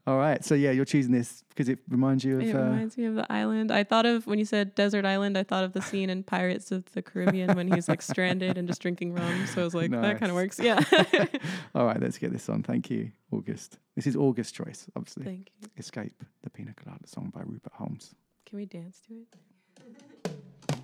All 0.07 0.17
right. 0.17 0.43
So 0.43 0.55
yeah, 0.55 0.71
you're 0.71 0.85
choosing 0.85 1.11
this 1.11 1.43
because 1.49 1.67
it 1.67 1.79
reminds 1.89 2.23
you 2.23 2.38
of. 2.38 2.41
It 2.41 2.55
uh, 2.55 2.59
reminds 2.59 2.97
me 2.97 3.05
of 3.05 3.15
the 3.15 3.29
island. 3.29 3.71
I 3.71 3.84
thought 3.84 4.05
of 4.05 4.25
when 4.25 4.39
you 4.39 4.45
said 4.45 4.73
desert 4.73 5.03
island. 5.03 5.38
I 5.38 5.43
thought 5.43 5.65
of 5.65 5.73
the 5.73 5.81
scene 5.81 6.09
in 6.09 6.23
Pirates 6.23 6.71
of 6.71 6.89
the 6.93 7.01
Caribbean 7.01 7.57
when 7.57 7.69
he's 7.69 7.89
like 7.89 8.01
stranded 8.01 8.57
and 8.57 8.69
just 8.69 8.81
drinking 8.81 9.13
rum. 9.13 9.45
So 9.47 9.61
I 9.61 9.63
was 9.65 9.75
like, 9.75 9.91
that 9.91 10.17
kind 10.17 10.29
of 10.29 10.35
works. 10.35 10.59
Yeah. 10.59 10.81
All 11.75 11.85
right, 11.85 11.99
let's 11.99 12.17
get 12.17 12.31
this 12.31 12.47
on. 12.47 12.63
Thank 12.63 12.89
you, 12.89 13.11
August. 13.31 13.79
This 13.97 14.07
is 14.07 14.15
August 14.15 14.55
choice, 14.55 14.88
obviously. 14.95 15.25
Thank 15.25 15.51
you. 15.61 15.67
Escape, 15.77 16.23
the 16.41 16.49
Pina 16.49 16.73
Colada 16.73 17.05
song 17.05 17.29
by 17.35 17.41
Rupert 17.41 17.73
Holmes. 17.73 18.15
Can 18.45 18.59
we 18.59 18.65
dance 18.65 19.01
to 19.07 19.13
it? 19.13 20.29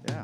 Yeah. 0.09 0.23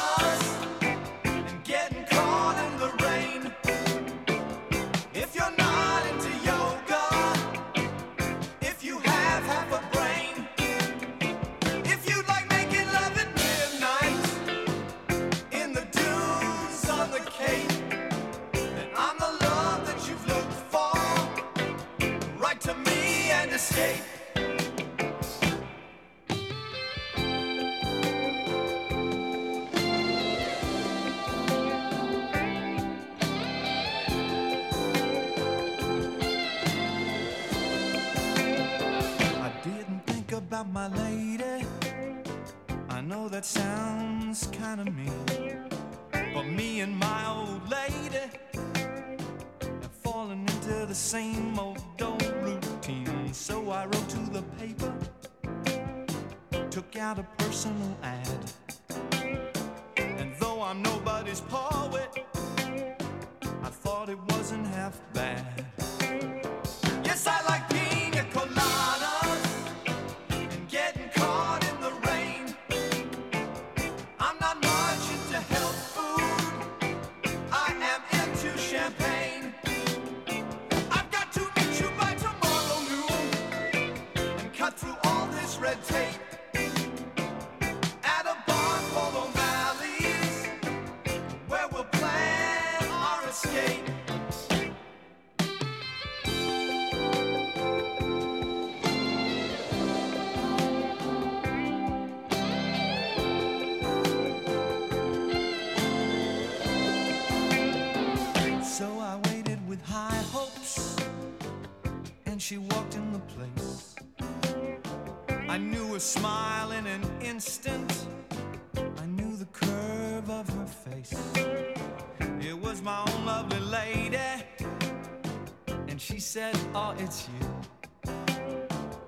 said, 126.31 126.55
Oh, 126.73 126.95
it's 126.97 127.27
you. 127.27 128.13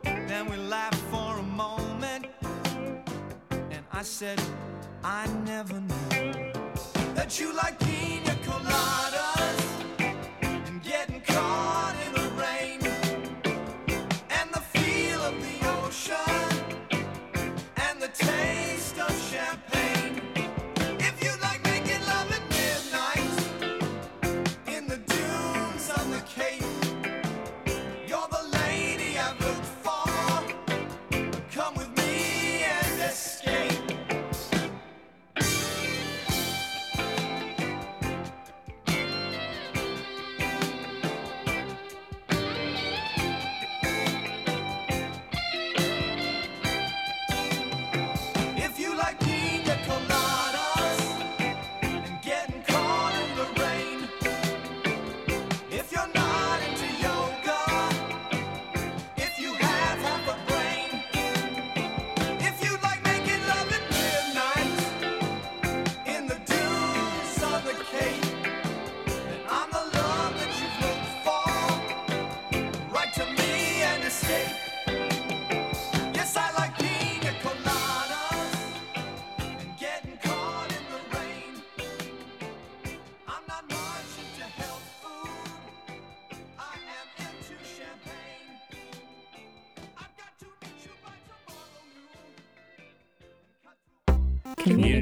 Then 0.04 0.46
we 0.50 0.58
laughed 0.58 1.00
for 1.10 1.40
a 1.40 1.44
moment, 1.44 2.26
and 3.50 3.86
I 3.94 4.02
said, 4.02 4.42
I 5.06 5.26
never 5.46 5.80
knew 5.80 6.52
that 7.16 7.40
you 7.40 7.54
like 7.56 7.80
pina 7.80 8.03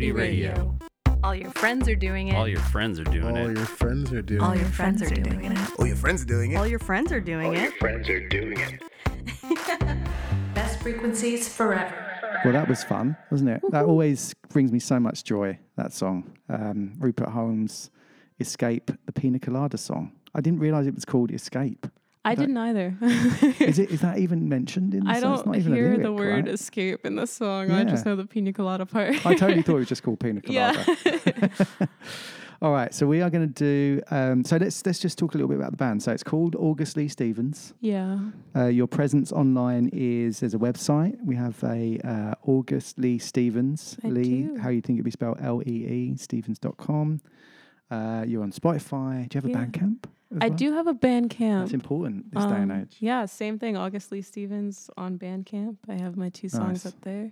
Community 0.02 0.19
radio. 0.19 0.80
All 1.23 1.36
your 1.36 1.52
friends 1.52 1.88
are 1.88 1.94
doing 1.94 2.30
it. 2.30 2.36
All 2.36 2.48
your 2.48 2.60
friends 2.60 2.99
are 2.99 3.03
doing 3.03 3.36
it. 3.36 3.40
All 3.40 3.52
your 3.56 3.65
friends 3.68 4.11
are 4.11 4.23
doing 4.23 4.41
it. 4.41 4.44
All 4.44 4.53
it. 4.53 4.57
your 4.57 4.68
friends 4.69 5.03
are 5.03 5.14
doing 5.14 5.44
it. 5.44 5.78
All 5.78 5.86
your 5.86 5.95
friends 5.95 6.23
are 6.23 6.26
doing 6.26 6.52
it. 6.53 6.56
All 6.56 6.68
your 6.68 6.80
friends 6.80 7.11
are 7.11 7.19
doing 7.19 7.53
it. 7.53 7.73
friends 7.73 8.10
are 8.10 8.28
doing 8.28 8.57
it. 8.57 8.82
Best 10.56 10.82
frequencies 10.82 11.48
forever. 11.48 11.94
Well, 12.44 12.53
that 12.53 12.68
was 12.68 12.84
fun, 12.84 13.15
wasn't 13.30 13.52
it? 13.52 13.61
That 13.69 13.86
always 13.86 14.34
brings 14.49 14.72
me 14.72 14.80
so 14.80 14.99
much 14.99 15.23
joy. 15.23 15.60
That 15.78 15.94
song, 15.94 16.36
um, 16.49 16.94
Rupert 16.98 17.30
Holmes' 17.30 17.91
"Escape," 18.40 18.90
the 19.06 19.11
Pina 19.11 19.38
Colada 19.38 19.78
song. 19.78 20.14
I 20.34 20.41
didn't 20.41 20.61
realize 20.61 20.88
it 20.88 20.95
was 20.95 21.06
called 21.06 21.30
"Escape." 21.30 21.86
I 22.23 22.35
didn't 22.35 22.57
either. 22.57 22.95
is 23.60 23.80
it? 23.80 23.89
Is 23.91 24.02
that 24.02 24.19
even 24.19 24.48
mentioned 24.57 24.93
in 24.93 25.06
the 25.06 25.10
I 25.11 25.19
song? 25.19 25.34
It's 25.34 25.41
don't 25.43 25.48
not 25.53 25.57
even 25.57 25.73
a 25.73 25.76
hear 25.76 25.98
the 25.98 26.11
word 26.14 26.45
right? 26.45 26.53
escape 26.53 27.06
in 27.06 27.15
the 27.15 27.26
song. 27.26 27.72
I 27.72 27.84
just 27.84 28.06
know 28.06 28.15
the 28.15 28.26
pina 28.27 28.53
colada 28.53 28.85
part. 28.85 29.26
I 29.26 29.34
totally 29.35 29.61
thought 29.64 29.77
it 29.77 29.80
was 29.80 29.88
just 29.89 30.03
called 30.03 30.19
Pina 30.19 30.39
Colada. 30.45 30.98
Yeah. 31.06 31.85
All 32.64 32.72
right, 32.72 32.93
so 32.93 33.07
we 33.07 33.23
are 33.23 33.31
going 33.31 33.52
to 33.52 33.53
do. 33.53 34.03
Um, 34.11 34.43
so 34.43 34.57
let's 34.57 34.85
let's 34.85 34.99
just 34.99 35.18
talk 35.18 35.34
a 35.34 35.38
little 35.38 35.48
bit 35.48 35.57
about 35.57 35.72
the 35.72 35.77
band. 35.77 36.03
So 36.03 36.11
it's 36.11 36.22
called 36.22 36.56
August 36.56 36.95
Lee 36.95 37.07
Stevens. 37.07 37.73
yeah. 37.80 38.19
Uh, 38.56 38.65
your 38.68 38.85
presence 38.85 39.31
online 39.31 39.89
is 39.91 40.41
there's 40.41 40.53
a 40.53 40.60
website. 40.60 41.18
We 41.26 41.35
have 41.38 41.57
a 41.64 41.98
uh, 42.06 42.35
August 42.45 42.99
Lee 42.99 43.18
Stevens. 43.18 43.98
I 44.03 44.10
Lee, 44.10 44.43
do. 44.43 44.57
how 44.57 44.69
you 44.69 44.81
think 44.81 44.98
it'd 44.98 45.06
be 45.06 45.10
spelled 45.10 45.39
L 45.41 45.64
E 45.65 45.72
E 45.72 46.15
Stevens.com. 46.18 47.22
Uh, 47.89 48.26
you're 48.27 48.43
on 48.43 48.52
Spotify. 48.52 49.27
Do 49.27 49.38
you 49.38 49.41
have 49.41 49.45
a 49.45 49.49
Yeah. 49.49 49.65
Bandcamp? 49.65 50.03
I 50.40 50.48
well? 50.48 50.58
do 50.58 50.74
have 50.74 50.88
a 50.88 50.94
Bandcamp. 50.94 51.62
That's 51.62 51.74
important 51.74 52.32
this 52.34 52.45
day 52.45 52.52
and 52.56 52.72
Um, 52.72 52.82
age. 52.82 52.98
Yeah, 52.99 53.26
same 53.26 53.60
thing. 53.60 53.76
August 53.76 54.12
Lee 54.12 54.22
Stevens 54.22 54.90
on 54.98 55.18
Bandcamp. 55.18 55.78
I 55.90 55.94
have 56.02 56.16
my 56.16 56.30
two 56.30 56.48
songs 56.49 56.86
Nice. 56.86 56.94
up 56.94 57.02
there. 57.02 57.32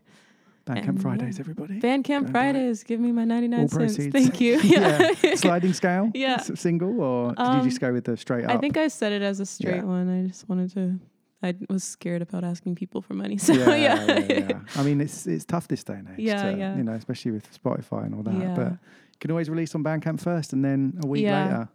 Bandcamp 0.65 0.87
And, 0.89 1.01
Fridays, 1.01 1.37
yeah. 1.37 1.41
everybody. 1.41 1.79
Bandcamp 1.79 2.03
Go 2.07 2.15
and 2.17 2.33
buy 2.33 2.47
it. 2.49 2.53
Fridays. 2.53 2.83
Give 2.83 2.99
me 2.99 3.11
my 3.11 3.23
99 3.25 3.59
All 3.61 3.67
cents. 3.69 3.95
proceeds. 3.95 4.13
Thank 4.13 4.41
you. 4.41 4.59
yeah. 4.63 5.13
Sliding 5.35 5.73
scale? 5.73 6.11
Yeah. 6.13 6.37
Single? 6.37 7.01
Or 7.01 7.29
did 7.29 7.39
you 7.39 7.45
Um, 7.45 7.63
just 7.63 7.79
go 7.79 7.91
with 7.93 8.03
the 8.05 8.17
straight 8.17 8.45
up? 8.45 8.51
I 8.51 8.57
think 8.57 8.75
I 8.77 8.87
said 8.89 9.11
it 9.13 9.21
as 9.21 9.39
a 9.39 9.45
straight 9.45 9.77
Yeah. 9.77 9.83
one. 9.83 10.09
I 10.09 10.27
just 10.27 10.47
wanted 10.49 10.71
to. 10.73 10.99
I 11.41 11.55
was 11.69 11.85
scared 11.85 12.21
about 12.21 12.43
asking 12.43 12.75
people 12.75 13.01
for 13.01 13.13
money. 13.13 13.37
So 13.47 13.53
yeah, 13.53 14.19
yeah. 14.27 14.59
I 14.75 14.83
mean, 14.83 14.99
it's 14.99 15.25
it's 15.25 15.45
tough 15.45 15.69
this 15.69 15.83
day 15.85 15.93
and 15.93 16.09
age. 16.09 16.15
Yeah, 16.19 16.51
to, 16.51 16.57
yeah. 16.57 16.75
You 16.77 16.83
know, 16.83 16.91
especially 16.93 17.31
with 17.31 17.47
Spotify 17.63 18.05
and 18.05 18.13
all 18.13 18.23
that. 18.23 18.35
Yeah. 18.35 18.53
But 18.55 18.71
you 18.73 19.19
can 19.21 19.31
always 19.31 19.49
release 19.49 19.73
on 19.73 19.83
Bandcamp 19.83 20.19
first, 20.19 20.51
and 20.53 20.63
then 20.65 20.99
a 21.01 21.07
week 21.07 21.25
later 21.25 21.69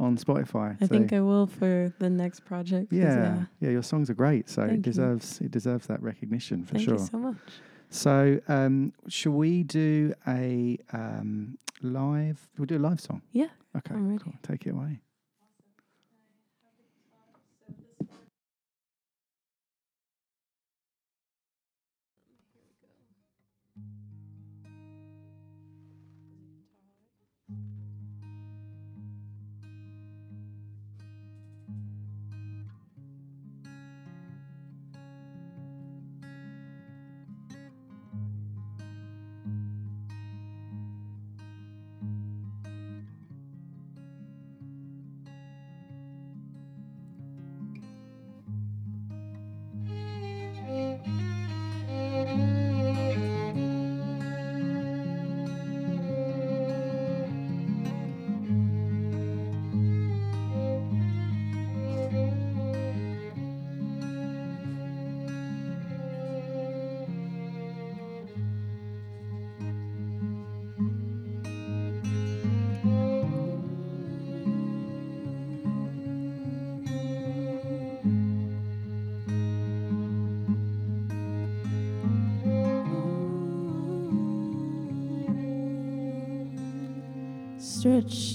on 0.00 0.16
Spotify. 0.16 0.76
I 0.80 0.86
So, 0.86 0.88
think 0.88 1.12
I 1.12 1.20
will 1.20 1.46
for 1.46 1.92
the 1.98 2.08
next 2.10 2.44
project. 2.44 2.92
yeah, 2.92 3.44
yeah, 3.60 3.70
Your 3.70 3.82
songs 3.82 4.08
are 4.10 4.14
great, 4.14 4.48
so 4.48 4.62
it 4.62 4.66
Thank 4.68 4.76
you. 4.78 4.82
deserves 4.92 5.40
it 5.40 5.50
deserves 5.50 5.86
that 5.88 6.00
recognition 6.02 6.64
for 6.64 6.74
Thank 6.74 6.84
sure. 6.88 6.98
you 6.98 7.06
so 7.06 7.18
much. 7.18 7.36
So, 7.90 8.40
um, 8.48 8.92
shall 9.08 9.32
we 9.32 9.62
do 9.62 10.12
a 10.26 10.78
um, 10.92 11.56
live? 11.82 12.48
We'll 12.58 12.66
do 12.66 12.76
a 12.76 12.78
live 12.78 13.00
song. 13.00 13.22
Yeah. 13.32 13.46
Okay. 13.76 13.94
I'm 13.94 14.08
ready. 14.08 14.22
Cool. 14.22 14.34
Take 14.42 14.66
it 14.66 14.70
away. 14.70 15.00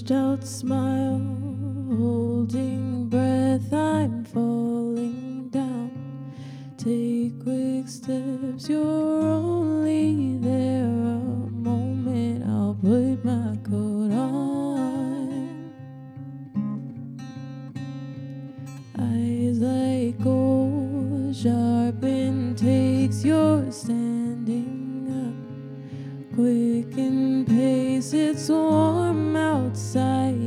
Stretched 0.04 0.20
out 0.20 0.44
smile, 0.44 1.18
holding 1.88 3.08
breath, 3.08 3.72
I'm 3.72 4.22
falling 4.24 5.48
down. 5.48 6.30
Take 6.76 7.42
quick 7.42 7.88
steps, 7.88 8.68
you're 8.68 8.82
only 8.82 10.36
there 10.42 10.84
a 10.84 11.48
moment. 11.48 12.44
I'll 12.44 12.74
put 12.74 13.24
my 13.24 13.56
coat 13.64 14.12
on. 14.12 15.72
Eyes 18.98 19.58
like 19.58 20.22
gold, 20.22 21.34
sharpen 21.34 22.54
takes 22.56 23.24
your 23.24 23.72
standing 23.72 25.08
up. 25.24 26.34
Quicken 26.34 27.46
pace, 27.94 28.12
it's 28.12 28.48
warm 28.48 29.36
outside. 29.36 30.43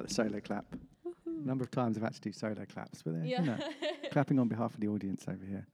About 0.00 0.08
the 0.08 0.14
solo 0.14 0.40
clap. 0.40 0.64
A 1.26 1.46
number 1.46 1.64
of 1.64 1.70
times 1.70 1.96
I've 1.96 2.02
had 2.02 2.14
to 2.14 2.20
do 2.20 2.32
solo 2.32 2.64
claps, 2.72 3.02
but 3.02 3.14
Yeah. 3.24 3.40
you 3.40 3.46
know, 3.46 3.58
clapping 4.10 4.38
on 4.38 4.48
behalf 4.48 4.74
of 4.74 4.80
the 4.80 4.88
audience 4.88 5.24
over 5.28 5.44
here. 5.44 5.66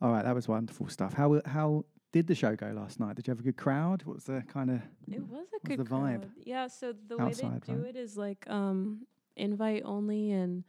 All 0.00 0.10
right, 0.12 0.24
that 0.24 0.34
was 0.34 0.48
wonderful 0.48 0.88
stuff. 0.88 1.14
How 1.14 1.40
how 1.46 1.84
did 2.12 2.26
the 2.26 2.34
show 2.34 2.54
go 2.56 2.66
last 2.72 3.00
night? 3.00 3.16
Did 3.16 3.26
you 3.26 3.30
have 3.30 3.40
a 3.40 3.42
good 3.42 3.56
crowd? 3.56 4.02
What 4.04 4.16
was 4.16 4.24
the 4.24 4.42
kind 4.52 4.70
of 4.70 4.80
It 5.10 5.22
was 5.28 5.46
a 5.62 5.66
good 5.66 5.78
the 5.78 5.84
vibe? 5.84 6.20
crowd. 6.20 6.30
Yeah, 6.44 6.66
so 6.66 6.92
the 7.08 7.16
way 7.16 7.32
they 7.32 7.42
do 7.42 7.48
vibe. 7.48 7.84
it 7.86 7.96
is 7.96 8.16
like 8.16 8.48
um 8.48 9.06
invite 9.36 9.82
only 9.84 10.30
and 10.32 10.64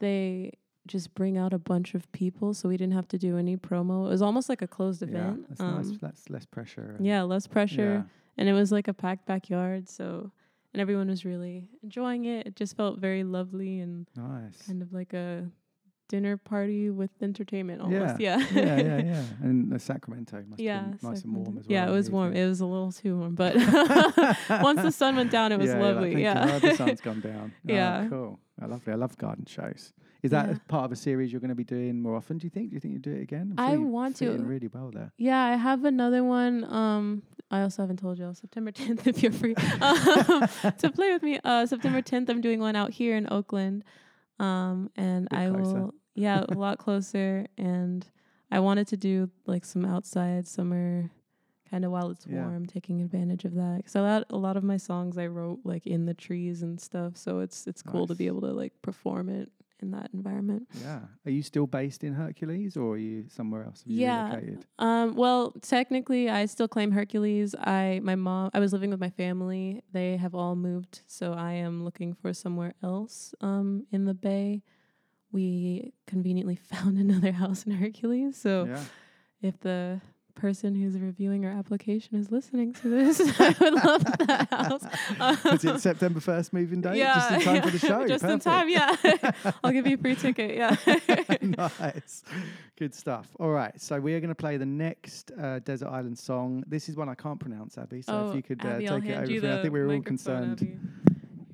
they 0.00 0.52
just 0.88 1.14
bring 1.14 1.38
out 1.38 1.52
a 1.52 1.58
bunch 1.58 1.94
of 1.94 2.10
people 2.12 2.52
so 2.54 2.68
we 2.68 2.76
didn't 2.76 2.94
have 2.94 3.06
to 3.08 3.18
do 3.18 3.38
any 3.38 3.56
promo. 3.56 4.06
It 4.06 4.08
was 4.10 4.22
almost 4.22 4.48
like 4.48 4.62
a 4.62 4.66
closed 4.66 5.02
event. 5.02 5.40
Yeah, 5.40 5.46
that's 5.48 5.60
nice. 5.60 5.86
um, 5.90 5.98
That's 6.02 6.28
less 6.30 6.44
pressure. 6.46 6.96
yeah, 7.00 7.22
less 7.22 7.46
pressure. 7.46 8.04
Yeah. 8.06 8.10
And 8.38 8.48
it 8.48 8.52
was 8.54 8.72
like 8.72 8.88
a 8.88 8.94
packed 8.94 9.26
backyard, 9.26 9.88
so 9.88 10.32
and 10.72 10.80
everyone 10.80 11.08
was 11.08 11.24
really 11.24 11.68
enjoying 11.82 12.24
it. 12.24 12.46
It 12.46 12.56
just 12.56 12.76
felt 12.76 12.98
very 12.98 13.24
lovely 13.24 13.80
and 13.80 14.06
Nice. 14.16 14.60
kind 14.66 14.82
of 14.82 14.92
like 14.92 15.12
a 15.12 15.48
dinner 16.08 16.36
party 16.36 16.90
with 16.90 17.10
entertainment 17.22 17.80
almost. 17.80 18.20
Yeah, 18.20 18.38
Yeah. 18.38 18.46
yeah, 18.54 18.76
yeah, 18.76 19.02
yeah. 19.12 19.24
And 19.42 19.72
the 19.72 19.78
Sacramento 19.78 20.42
must 20.46 20.60
yeah, 20.60 20.92
nice 21.02 21.22
and 21.24 21.34
warm 21.34 21.56
as 21.58 21.66
well. 21.66 21.72
Yeah, 21.74 21.88
it 21.88 21.92
was 21.92 22.10
warm. 22.10 22.34
It 22.34 22.46
was 22.46 22.60
a 22.60 22.66
little 22.66 22.92
too 22.92 23.16
warm, 23.18 23.34
but 23.34 23.54
once 24.62 24.82
the 24.82 24.92
sun 24.92 25.16
went 25.16 25.30
down, 25.30 25.52
it 25.52 25.58
was 25.58 25.68
Yeah, 25.68 25.74
like, 25.80 25.94
lovely. 25.94 26.12
You, 26.12 26.18
yeah, 26.18 26.58
the 26.58 26.74
sun's 26.76 27.00
gone 27.00 27.20
down. 27.20 27.52
Oh, 27.68 27.72
Yeah. 27.72 28.06
cool. 28.10 28.38
Oh, 28.60 28.64
I 28.64 28.66
love 28.66 28.86
it. 28.86 28.90
I 28.90 28.94
love 28.94 29.16
garden 29.16 29.46
shows. 29.46 29.92
Is 30.22 30.30
that 30.30 30.46
Yeah. 30.48 30.54
a 30.56 30.58
part 30.68 30.84
of 30.84 30.92
a 30.92 30.96
series 30.96 31.32
you're 31.32 31.40
going 31.40 31.48
to 31.48 31.54
be 31.56 31.64
doing 31.64 32.00
more 32.00 32.14
often? 32.14 32.38
Do 32.38 32.46
you 32.46 32.50
think? 32.50 32.70
Do 32.70 32.74
you 32.74 32.80
think 32.80 32.92
you'll 32.92 33.02
do 33.02 33.12
it 33.12 33.22
again? 33.22 33.54
I 33.58 33.70
sure 33.72 33.80
you 33.80 33.86
want 33.88 34.16
to. 34.16 34.30
really 34.38 34.68
well 34.68 34.90
there. 34.92 35.12
Yeah, 35.18 35.42
I 35.42 35.56
have 35.56 35.84
another 35.84 36.22
one. 36.22 36.64
Um, 36.64 37.22
I 37.50 37.62
also 37.62 37.82
haven't 37.82 37.98
told 37.98 38.18
y'all 38.18 38.34
September 38.34 38.70
10th 38.80 39.06
if 39.06 39.22
you're 39.22 39.32
free 39.32 39.54
um, 39.80 40.48
to 40.78 40.90
play 40.94 41.12
with 41.12 41.22
me. 41.22 41.40
Uh, 41.42 41.66
September 41.66 42.00
10th, 42.02 42.28
I'm 42.28 42.40
doing 42.40 42.60
one 42.60 42.76
out 42.76 42.90
here 42.92 43.16
in 43.16 43.26
Oakland, 43.32 43.84
um, 44.38 44.90
and 44.96 45.28
I 45.30 45.48
closer. 45.48 45.74
will. 45.82 45.94
Yeah, 46.14 46.44
a 46.46 46.52
lot 46.52 46.76
closer. 46.76 47.46
And 47.56 48.06
I 48.50 48.60
wanted 48.60 48.86
to 48.88 48.98
do 48.98 49.30
like 49.46 49.64
some 49.64 49.86
outside 49.86 50.46
summer, 50.46 51.10
kind 51.70 51.86
of 51.86 51.90
while 51.90 52.10
it's 52.10 52.26
Yeah. 52.26 52.42
warm, 52.42 52.66
taking 52.66 53.00
advantage 53.00 53.46
of 53.46 53.54
that. 53.54 53.78
Because 53.78 53.96
a 53.96 54.02
lot, 54.02 54.24
a 54.28 54.36
lot 54.36 54.58
of 54.58 54.62
my 54.62 54.76
songs 54.76 55.16
I 55.16 55.26
wrote 55.28 55.60
like 55.64 55.86
in 55.86 56.04
the 56.04 56.12
trees 56.12 56.60
and 56.62 56.78
stuff, 56.78 57.16
so 57.16 57.40
it's 57.40 57.66
it's 57.66 57.80
cool 57.82 58.06
to 58.08 58.14
be 58.14 58.26
able 58.26 58.42
to 58.42 58.52
like 58.52 58.74
perform 58.82 59.30
it 59.30 59.50
in 59.82 59.90
that 59.90 60.10
environment. 60.14 60.68
Yeah. 60.80 61.00
Are 61.26 61.30
you 61.30 61.42
still 61.42 61.66
based 61.66 62.04
in 62.04 62.14
Hercules 62.14 62.76
or 62.76 62.94
are 62.94 62.98
you 62.98 63.26
somewhere 63.28 63.64
else? 63.64 63.82
You 63.84 64.00
yeah. 64.00 64.40
Um, 64.78 65.14
well, 65.14 65.52
technically, 65.60 66.30
I 66.30 66.46
still 66.46 66.68
claim 66.68 66.92
Hercules. 66.92 67.54
I 67.58 68.00
my 68.02 68.14
mom. 68.14 68.50
I 68.54 68.60
was 68.60 68.72
living 68.72 68.90
with 68.90 69.00
my 69.00 69.10
family. 69.10 69.82
They 69.92 70.16
have 70.16 70.34
all 70.34 70.56
moved, 70.56 71.02
so 71.06 71.32
I 71.34 71.52
am 71.54 71.84
looking 71.84 72.14
for 72.14 72.32
somewhere 72.32 72.74
else. 72.82 73.34
Um, 73.40 73.86
in 73.90 74.04
the 74.06 74.14
Bay, 74.14 74.62
we 75.32 75.92
conveniently 76.06 76.56
found 76.72 76.98
another 76.98 77.32
house 77.32 77.64
in 77.66 77.72
Hercules. 77.72 78.36
So, 78.36 78.66
Yeah. 78.66 78.84
if 79.42 79.58
the 79.60 80.00
person 80.34 80.74
who's 80.74 80.98
reviewing 80.98 81.44
our 81.44 81.52
application 81.52 82.16
is 82.18 82.30
listening 82.30 82.72
to 82.74 82.88
this, 82.88 83.20
I 83.40 83.54
would 83.60 83.74
love 83.74 84.04
that 84.04 84.48
house. 84.50 85.44
Is 85.46 85.64
it 85.64 85.80
September 85.80 86.20
1st 86.20 86.52
moving 86.52 86.80
date? 86.80 86.96
Yeah, 86.96 87.14
Just 87.14 87.30
in 87.32 87.40
time 87.40 87.62
for 87.62 87.70
the 87.70 87.78
show. 87.78 88.06
Just 88.06 88.24
in 88.24 88.38
time, 88.40 88.68
yeah. 88.68 88.96
I'll 89.64 89.72
give 89.72 89.86
you 89.86 89.94
a 89.94 89.98
free 89.98 90.14
ticket. 90.16 90.56
Yeah. 90.56 90.76
nice. 91.42 92.24
Good 92.76 92.94
stuff. 92.94 93.28
All 93.38 93.50
right. 93.50 93.78
So 93.80 94.00
we 94.00 94.14
are 94.14 94.20
going 94.20 94.28
to 94.28 94.34
play 94.34 94.56
the 94.56 94.66
next 94.66 95.30
uh, 95.40 95.60
Desert 95.60 95.88
Island 95.88 96.18
song. 96.18 96.64
This 96.66 96.88
is 96.88 96.96
one 96.96 97.08
I 97.08 97.14
can't 97.14 97.38
pronounce, 97.38 97.78
Abby. 97.78 98.02
So 98.02 98.12
Oh, 98.12 98.30
if 98.30 98.36
you 98.36 98.42
could 98.42 98.64
uh, 98.64 98.68
Abby, 98.68 98.88
I'll 98.88 99.00
take 99.00 99.10
it 99.10 99.16
over 99.16 99.40
for. 99.40 99.58
I 99.58 99.62
think 99.62 99.74
we 99.74 99.80
were 99.80 99.92
all 99.92 100.02
concerned. 100.02 100.60
Abby. 100.62 100.78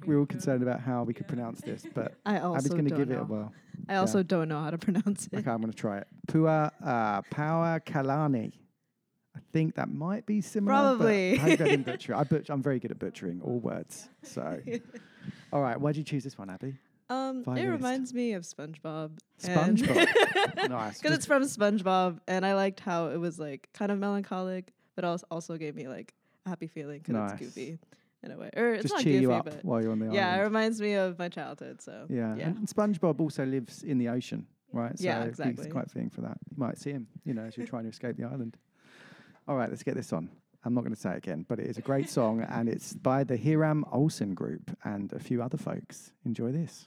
We 0.07 0.15
were 0.15 0.21
all 0.21 0.27
concerned 0.27 0.63
about 0.63 0.81
how 0.81 1.03
we 1.03 1.13
could 1.13 1.29
pronounce 1.29 1.61
this, 1.61 1.85
but 1.95 2.15
I 2.25 2.37
Abby's 2.37 2.69
going 2.69 2.85
to 2.85 2.91
don't 2.91 2.99
give 2.99 3.11
it 3.11 3.15
a 3.15 3.17
know. 3.19 3.25
whirl. 3.25 3.53
I 3.91 3.97
also 3.97 4.23
don't 4.23 4.49
know 4.49 4.61
how 4.63 4.71
to 4.71 4.79
pronounce 4.79 5.27
it. 5.27 5.35
Okay, 5.39 5.51
I'm 5.51 5.61
going 5.61 5.71
to 5.73 5.77
try 5.77 5.99
it. 5.99 6.07
Pua 6.27 6.71
uh, 6.83 7.23
Pauakalani. 7.33 8.53
I 9.39 9.41
think 9.53 9.75
that 9.77 9.89
might 9.91 10.27
be 10.27 10.41
similar. 10.41 10.73
but 10.73 10.97
Probably. 10.99 11.35
I 11.35 11.37
hope 11.39 11.61
I 11.61 11.65
didn't 11.65 11.87
butcher 11.87 12.13
it. 12.13 12.17
I 12.17 12.25
butch- 12.25 12.51
I'm 12.51 12.63
very 12.63 12.79
good 12.79 12.91
at 12.91 12.99
butchering 12.99 13.41
all 13.43 13.59
words. 13.61 14.09
So, 14.23 14.61
all 15.53 15.63
right. 15.63 15.81
Why 15.81 15.93
did 15.93 15.99
you 15.99 16.05
choose 16.05 16.25
this 16.25 16.37
one, 16.39 16.51
Abby? 16.51 16.75
Um, 17.11 17.43
it 17.57 17.65
reminds 17.67 18.13
me 18.13 18.35
of 18.35 18.43
SpongeBob. 18.43 19.13
SpongeBob. 19.43 20.69
Nice. 20.69 20.99
Because 21.01 21.17
it's 21.17 21.25
from 21.27 21.43
SpongeBob, 21.45 22.19
and 22.29 22.45
I 22.45 22.55
liked 22.55 22.81
how 22.81 23.07
it 23.09 23.17
was 23.19 23.39
like 23.39 23.69
kind 23.73 23.91
of 23.91 23.99
melancholic, 23.99 24.73
but 24.97 25.05
also 25.31 25.57
gave 25.57 25.75
me 25.75 25.89
like 25.89 26.13
a 26.45 26.51
happy 26.51 26.67
feeling 26.67 26.99
because 26.99 27.15
Nice. 27.15 27.31
it's 27.33 27.41
goofy 27.41 27.79
in 28.23 28.33
a 28.33 28.37
way. 28.37 28.51
Or 28.57 28.73
it's 28.75 28.83
Just 28.83 28.95
not 28.95 29.03
cheer 29.03 29.13
goofy, 29.15 29.23
you 29.23 29.33
up 29.33 29.45
but 29.47 29.65
while 29.65 29.81
you're 29.83 29.93
on 29.93 30.01
the 30.01 30.13
yeah, 30.13 30.27
island. 30.29 30.41
it 30.41 30.45
reminds 30.45 30.81
me 30.83 30.95
of 30.95 31.19
my 31.19 31.29
childhood. 31.31 31.81
So 31.81 32.07
Yeah. 32.11 32.35
yeah. 32.37 32.49
And 32.49 32.67
SpongeBob 32.69 33.21
also 33.21 33.47
lives 33.47 33.83
in 33.83 33.97
the 33.99 34.09
ocean, 34.09 34.47
right? 34.73 34.99
So 34.99 35.05
Yeah, 35.05 35.21
He's 35.21 35.29
exactly. 35.39 35.71
quite 35.71 35.91
fitting 35.91 36.11
for 36.11 36.21
that. 36.23 36.37
You 36.51 36.57
might 36.59 36.77
see 36.79 36.91
him, 36.91 37.07
you 37.25 37.33
know, 37.33 37.43
as 37.45 37.57
you're 37.57 37.67
trying 37.67 37.85
to 37.85 37.91
escape 37.91 38.17
the 38.19 38.25
island. 38.25 38.59
All 39.49 39.57
right, 39.57 39.71
let's 39.71 39.83
get 39.83 39.95
this 39.95 40.13
on. 40.13 40.29
I'm 40.63 40.75
not 40.75 40.83
going 40.83 40.95
to 40.95 41.01
say 41.01 41.13
it 41.13 41.17
again, 41.17 41.47
but 41.49 41.59
it 41.59 41.69
is 41.69 41.79
a 41.79 41.81
great 41.81 42.11
song, 42.11 42.43
and 42.43 42.69
it's 42.69 42.93
by 42.93 43.25
the 43.25 43.39
Hiram 43.39 43.83
Olsen 43.91 44.35
Group 44.35 44.77
and 44.85 45.11
a 45.15 45.19
few 45.19 45.43
other 45.43 45.57
folks. 45.57 46.13
Enjoy 46.27 46.53
this. 46.53 46.87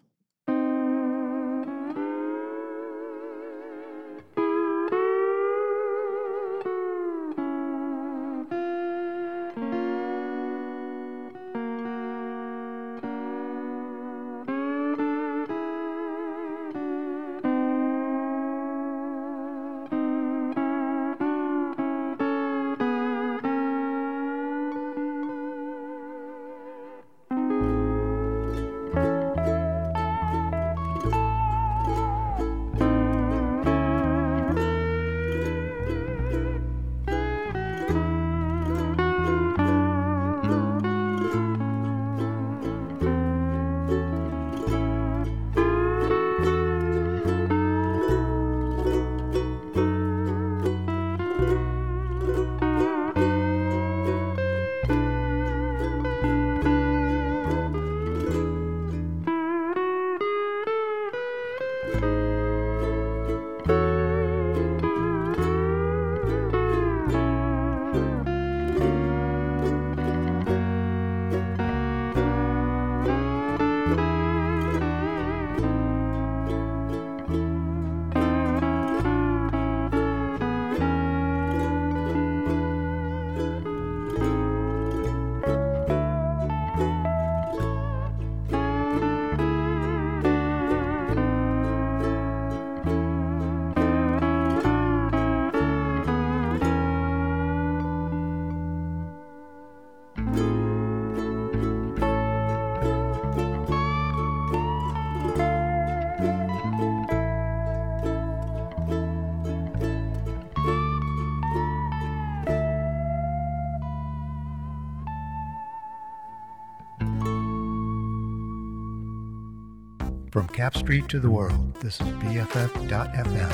From 120.41 120.55
Capp 120.55 120.75
Street 120.75 121.07
to 121.09 121.19
the 121.19 121.29
world, 121.29 121.75
this 121.81 122.01
is 122.01 122.07
BFF.FM. 122.07 123.51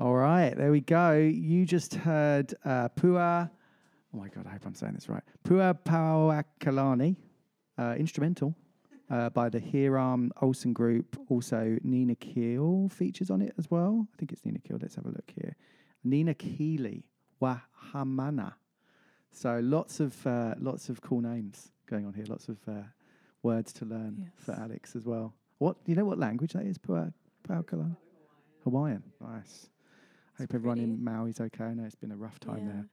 All 0.00 0.16
right, 0.16 0.52
there 0.56 0.72
we 0.72 0.80
go. 0.80 1.12
You 1.14 1.64
just 1.64 1.94
heard 1.94 2.52
uh, 2.64 2.88
Pua. 2.88 3.48
Oh 4.12 4.18
my 4.18 4.26
God, 4.26 4.48
I 4.48 4.50
hope 4.50 4.66
I'm 4.66 4.74
saying 4.74 4.94
this 4.94 5.08
right. 5.08 5.22
Pua 5.44 5.78
Pauakalani, 5.84 7.14
uh, 7.78 7.94
instrumental 7.96 8.56
uh, 9.08 9.30
by 9.30 9.48
the 9.50 9.60
Hiram 9.60 10.32
Olsen 10.42 10.72
Group. 10.72 11.16
Also, 11.28 11.78
Nina 11.84 12.16
Keel 12.16 12.88
features 12.88 13.30
on 13.30 13.42
it 13.42 13.54
as 13.56 13.70
well. 13.70 14.08
I 14.12 14.16
think 14.18 14.32
it's 14.32 14.44
Nina 14.44 14.58
Keel. 14.58 14.78
Let's 14.82 14.96
have 14.96 15.06
a 15.06 15.10
look 15.10 15.32
here. 15.32 15.54
Nina 16.02 16.34
Keeley, 16.34 17.04
Wahamana. 17.40 18.54
So 19.30 19.60
lots 19.62 20.00
of 20.00 20.26
uh, 20.26 20.56
lots 20.58 20.88
of 20.88 21.00
cool 21.02 21.20
names 21.20 21.70
going 21.88 22.04
on 22.04 22.14
here. 22.14 22.24
Lots 22.26 22.48
of 22.48 22.58
uh, 22.66 22.82
words 23.42 23.72
to 23.74 23.84
learn 23.84 24.30
for 24.36 24.52
Alex 24.52 24.94
as 24.96 25.04
well. 25.06 25.34
What 25.58 25.82
do 25.84 25.92
you 25.92 25.96
know? 25.96 26.04
What 26.04 26.18
language 26.18 26.52
that 26.52 26.64
is? 26.64 26.78
Pua 26.78 27.12
Pauakalani. 27.48 27.96
Hawaiian. 28.64 29.02
Nice. 29.20 29.68
I 30.38 30.42
hope 30.42 30.54
everyone 30.54 30.78
in 30.78 30.98
Maui's 31.02 31.40
okay. 31.40 31.64
I 31.64 31.74
know 31.74 31.84
it's 31.84 31.94
been 31.94 32.12
a 32.12 32.16
rough 32.16 32.38
time 32.40 32.66
there 32.66 32.86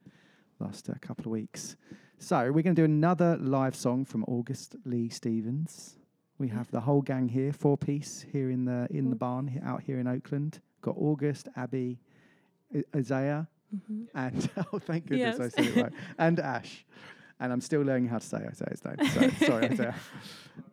last 0.60 0.88
uh, 0.90 0.94
couple 1.00 1.26
of 1.26 1.30
weeks. 1.30 1.76
So 2.18 2.38
we're 2.50 2.62
going 2.62 2.74
to 2.74 2.80
do 2.82 2.84
another 2.84 3.36
live 3.38 3.76
song 3.76 4.04
from 4.04 4.24
August 4.24 4.76
Lee 4.84 5.08
Stevens. 5.08 5.96
We 6.38 6.48
have 6.48 6.70
the 6.70 6.80
whole 6.80 7.00
gang 7.02 7.28
here, 7.28 7.52
four 7.52 7.76
piece 7.76 8.24
here 8.32 8.50
in 8.50 8.64
the 8.64 8.86
in 8.90 9.10
the 9.10 9.16
barn 9.16 9.46
he- 9.48 9.60
out 9.60 9.82
here 9.82 9.98
in 9.98 10.06
Oakland. 10.06 10.60
Got 10.82 10.96
August, 10.98 11.48
Abby, 11.56 11.98
I- 12.74 12.84
Isaiah, 12.96 13.48
Mhm. 13.74 14.06
and 14.14 14.50
oh, 14.72 14.78
thank 14.78 15.06
goodness 15.06 15.38
I 15.40 15.48
said 15.48 15.76
it 15.76 15.82
right, 15.82 15.92
and 16.18 16.40
Ash. 16.40 16.84
And 17.40 17.52
I'm 17.52 17.60
still 17.60 17.82
learning 17.82 18.08
how 18.08 18.18
to 18.18 18.26
say 18.26 18.38
Isaiah's 18.38 18.82
name. 18.84 19.08
So, 19.38 19.46
sorry, 19.46 19.66
Isaiah. 19.70 19.94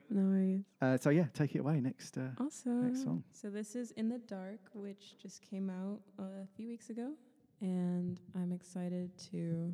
No 0.09 0.21
worries. 0.23 0.63
Uh, 0.81 0.97
so 0.97 1.09
yeah, 1.09 1.25
take 1.33 1.55
it 1.55 1.59
away. 1.59 1.79
Next, 1.79 2.17
uh, 2.17 2.21
Awesome. 2.39 2.85
next 2.87 3.03
song. 3.03 3.23
So 3.33 3.49
this 3.49 3.75
is 3.75 3.91
In 3.91 4.09
the 4.09 4.19
Dark, 4.19 4.59
which 4.73 5.17
just 5.21 5.41
came 5.41 5.69
out 5.69 5.99
a 6.19 6.45
few 6.55 6.67
weeks 6.67 6.89
ago, 6.89 7.11
and 7.61 8.19
I'm 8.35 8.51
excited 8.51 9.11
to 9.31 9.73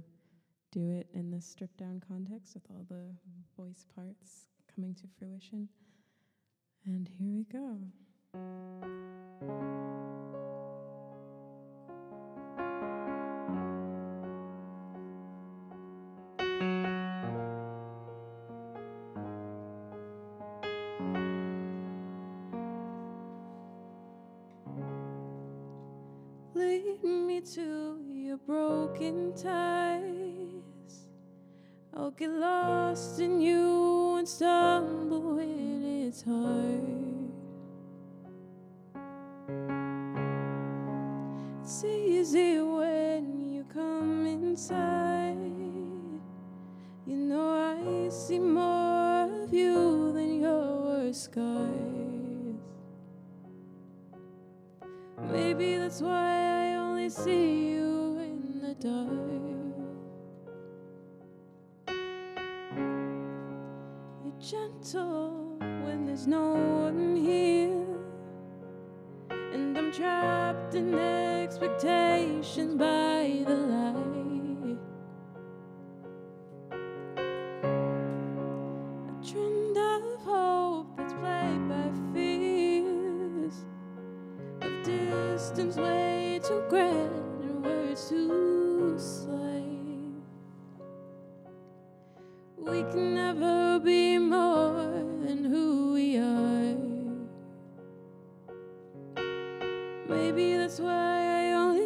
do 0.71 0.89
it 0.91 1.07
in 1.13 1.31
this 1.31 1.45
stripped 1.45 1.77
down 1.77 2.01
context 2.07 2.53
with 2.53 2.63
all 2.69 2.85
the 2.89 3.13
voice 3.57 3.85
parts 3.95 4.47
coming 4.73 4.95
to 4.95 5.03
fruition. 5.19 5.67
And 6.85 7.09
here 7.19 7.33
we 7.33 7.43
go. 7.43 7.77
To 27.43 27.97
your 28.07 28.37
broken 28.37 29.33
ties. 29.33 31.07
I'll 31.93 32.11
get 32.11 32.29
lost 32.29 33.19
in 33.19 33.41
you 33.41 34.17
and 34.17 34.27
stumble 34.27 35.37
when 35.37 35.83
it's 36.05 36.21
hard. 36.21 37.31
It's 41.63 41.83
easy 41.83 42.59
when 42.59 43.49
you 43.49 43.63
come 43.73 44.27
inside. 44.27 45.35
You 47.07 47.15
know 47.15 47.49
I 47.49 48.09
see 48.09 48.39
more 48.39 49.43
of 49.43 49.51
you 49.51 50.11
than 50.13 50.41
your 50.41 50.81
worst 50.83 51.23
scars. 51.23 51.71
Maybe 55.31 55.77
that's 55.77 56.01
why 56.01 56.40
see 57.11 57.71
you 57.71 58.17
in 58.19 58.61
the 58.61 58.73
dark. 58.75 59.09
You're 64.23 64.39
gentle 64.39 65.57
when 65.59 66.05
there's 66.05 66.25
no 66.25 66.53
one 66.53 67.17
here. 67.17 67.85
And 69.29 69.77
I'm 69.77 69.91
trapped 69.91 70.75
in 70.75 70.97
expectations 70.97 72.75
by 72.75 73.20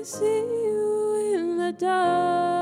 see 0.06 0.24
you 0.24 1.34
in 1.34 1.58
the 1.58 1.72
dark. 1.72 2.55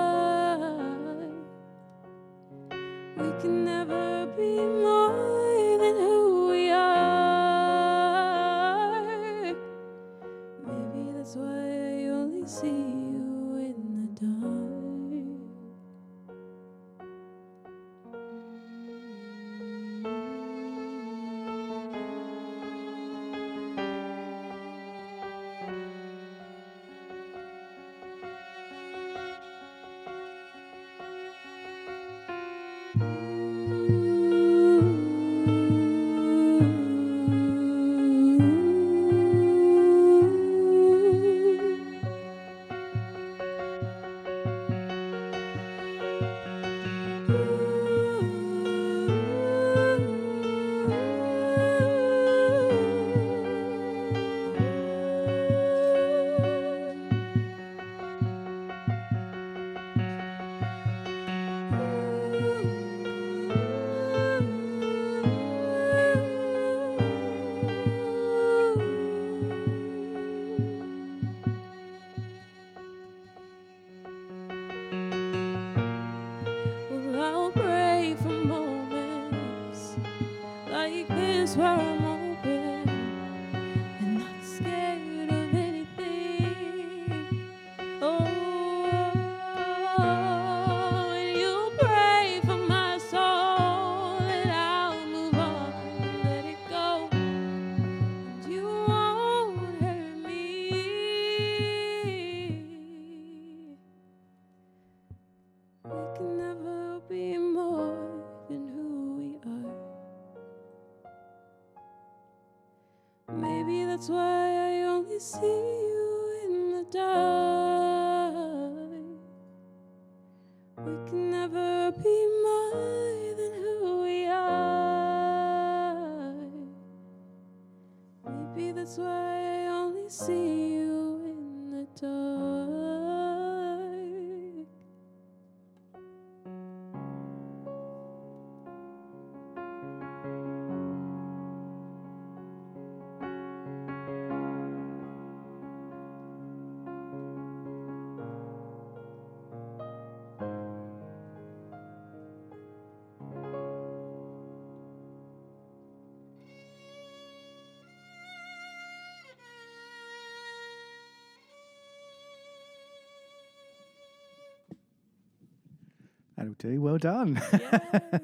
That'll 166.50 166.72
do. 166.72 166.82
Well 166.82 166.98
done. 166.98 167.34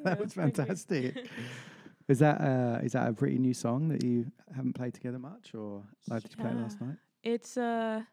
that 0.03 0.17
was 0.19 0.33
fantastic. 0.33 1.27
Is 2.07 2.17
that 2.19 2.41
uh, 2.41 2.79
is 2.83 2.93
that 2.93 3.07
a 3.07 3.13
pretty 3.13 3.37
new 3.37 3.53
song 3.53 3.87
that 3.89 4.03
you 4.03 4.25
haven't 4.55 4.73
played 4.73 4.95
together 4.95 5.19
much, 5.19 5.53
or 5.53 5.83
like 6.07 6.23
did 6.23 6.31
you 6.31 6.37
play 6.43 6.49
it 6.49 6.55
last 6.55 6.81
night? 6.81 6.95
It's 7.21 7.55
a 7.55 8.07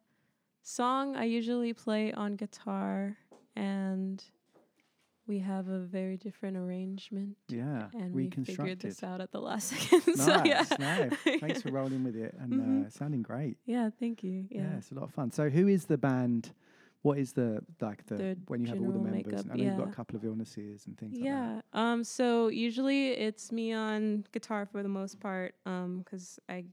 song 0.62 1.16
I 1.16 1.24
usually 1.24 1.72
play 1.72 2.12
on 2.12 2.36
guitar, 2.36 3.16
and 3.56 4.22
we 5.26 5.38
have 5.38 5.68
a 5.68 5.78
very 5.78 6.18
different 6.18 6.58
arrangement. 6.58 7.38
Yeah, 7.48 7.88
and 7.94 8.14
we 8.14 8.28
figured 8.28 8.80
this 8.80 9.02
out 9.02 9.22
at 9.22 9.32
the 9.32 9.40
last 9.40 9.68
second. 9.70 10.16
so 10.18 10.42
yeah, 10.44 10.64
nice. 10.78 11.14
Thanks 11.40 11.62
for 11.62 11.70
rolling 11.72 12.04
with 12.04 12.16
it 12.16 12.34
and 12.38 12.52
Mhm. 12.52 12.86
uh, 12.86 12.90
sounding 12.90 13.22
great. 13.22 13.56
Yeah, 13.64 13.88
thank 13.98 14.22
you. 14.22 14.44
Yeah. 14.50 14.60
Yeah. 14.60 14.76
it's 14.76 14.90
a 14.90 14.94
lot 14.94 15.04
of 15.04 15.14
fun. 15.14 15.30
So, 15.30 15.48
who 15.48 15.68
is 15.68 15.86
the 15.86 15.96
band? 15.96 16.52
What 17.02 17.18
is 17.18 17.32
the 17.32 17.60
like 17.80 18.04
the, 18.06 18.16
The 18.16 18.36
when 18.48 18.60
you 18.60 18.66
have 18.68 18.80
all 18.80 18.90
the 18.90 18.98
members? 18.98 19.32
makeup, 19.32 19.46
I 19.52 19.56
know 19.56 19.64
you've 19.64 19.76
got 19.78 19.92
a 19.92 19.94
couple 19.94 20.16
of 20.16 20.24
illnesses 20.24 20.86
and 20.86 20.98
things 20.98 21.14
like 21.14 21.22
that. 21.22 21.26
Yeah. 21.26 21.60
Um. 21.92 22.04
So 22.04 22.48
usually 22.48 23.10
it's 23.12 23.52
me 23.52 23.72
on 23.72 24.24
guitar 24.32 24.66
for 24.66 24.82
the 24.82 24.88
most 24.88 25.20
part. 25.20 25.54
Um. 25.64 25.98
Because 26.04 26.38
I 26.48 26.64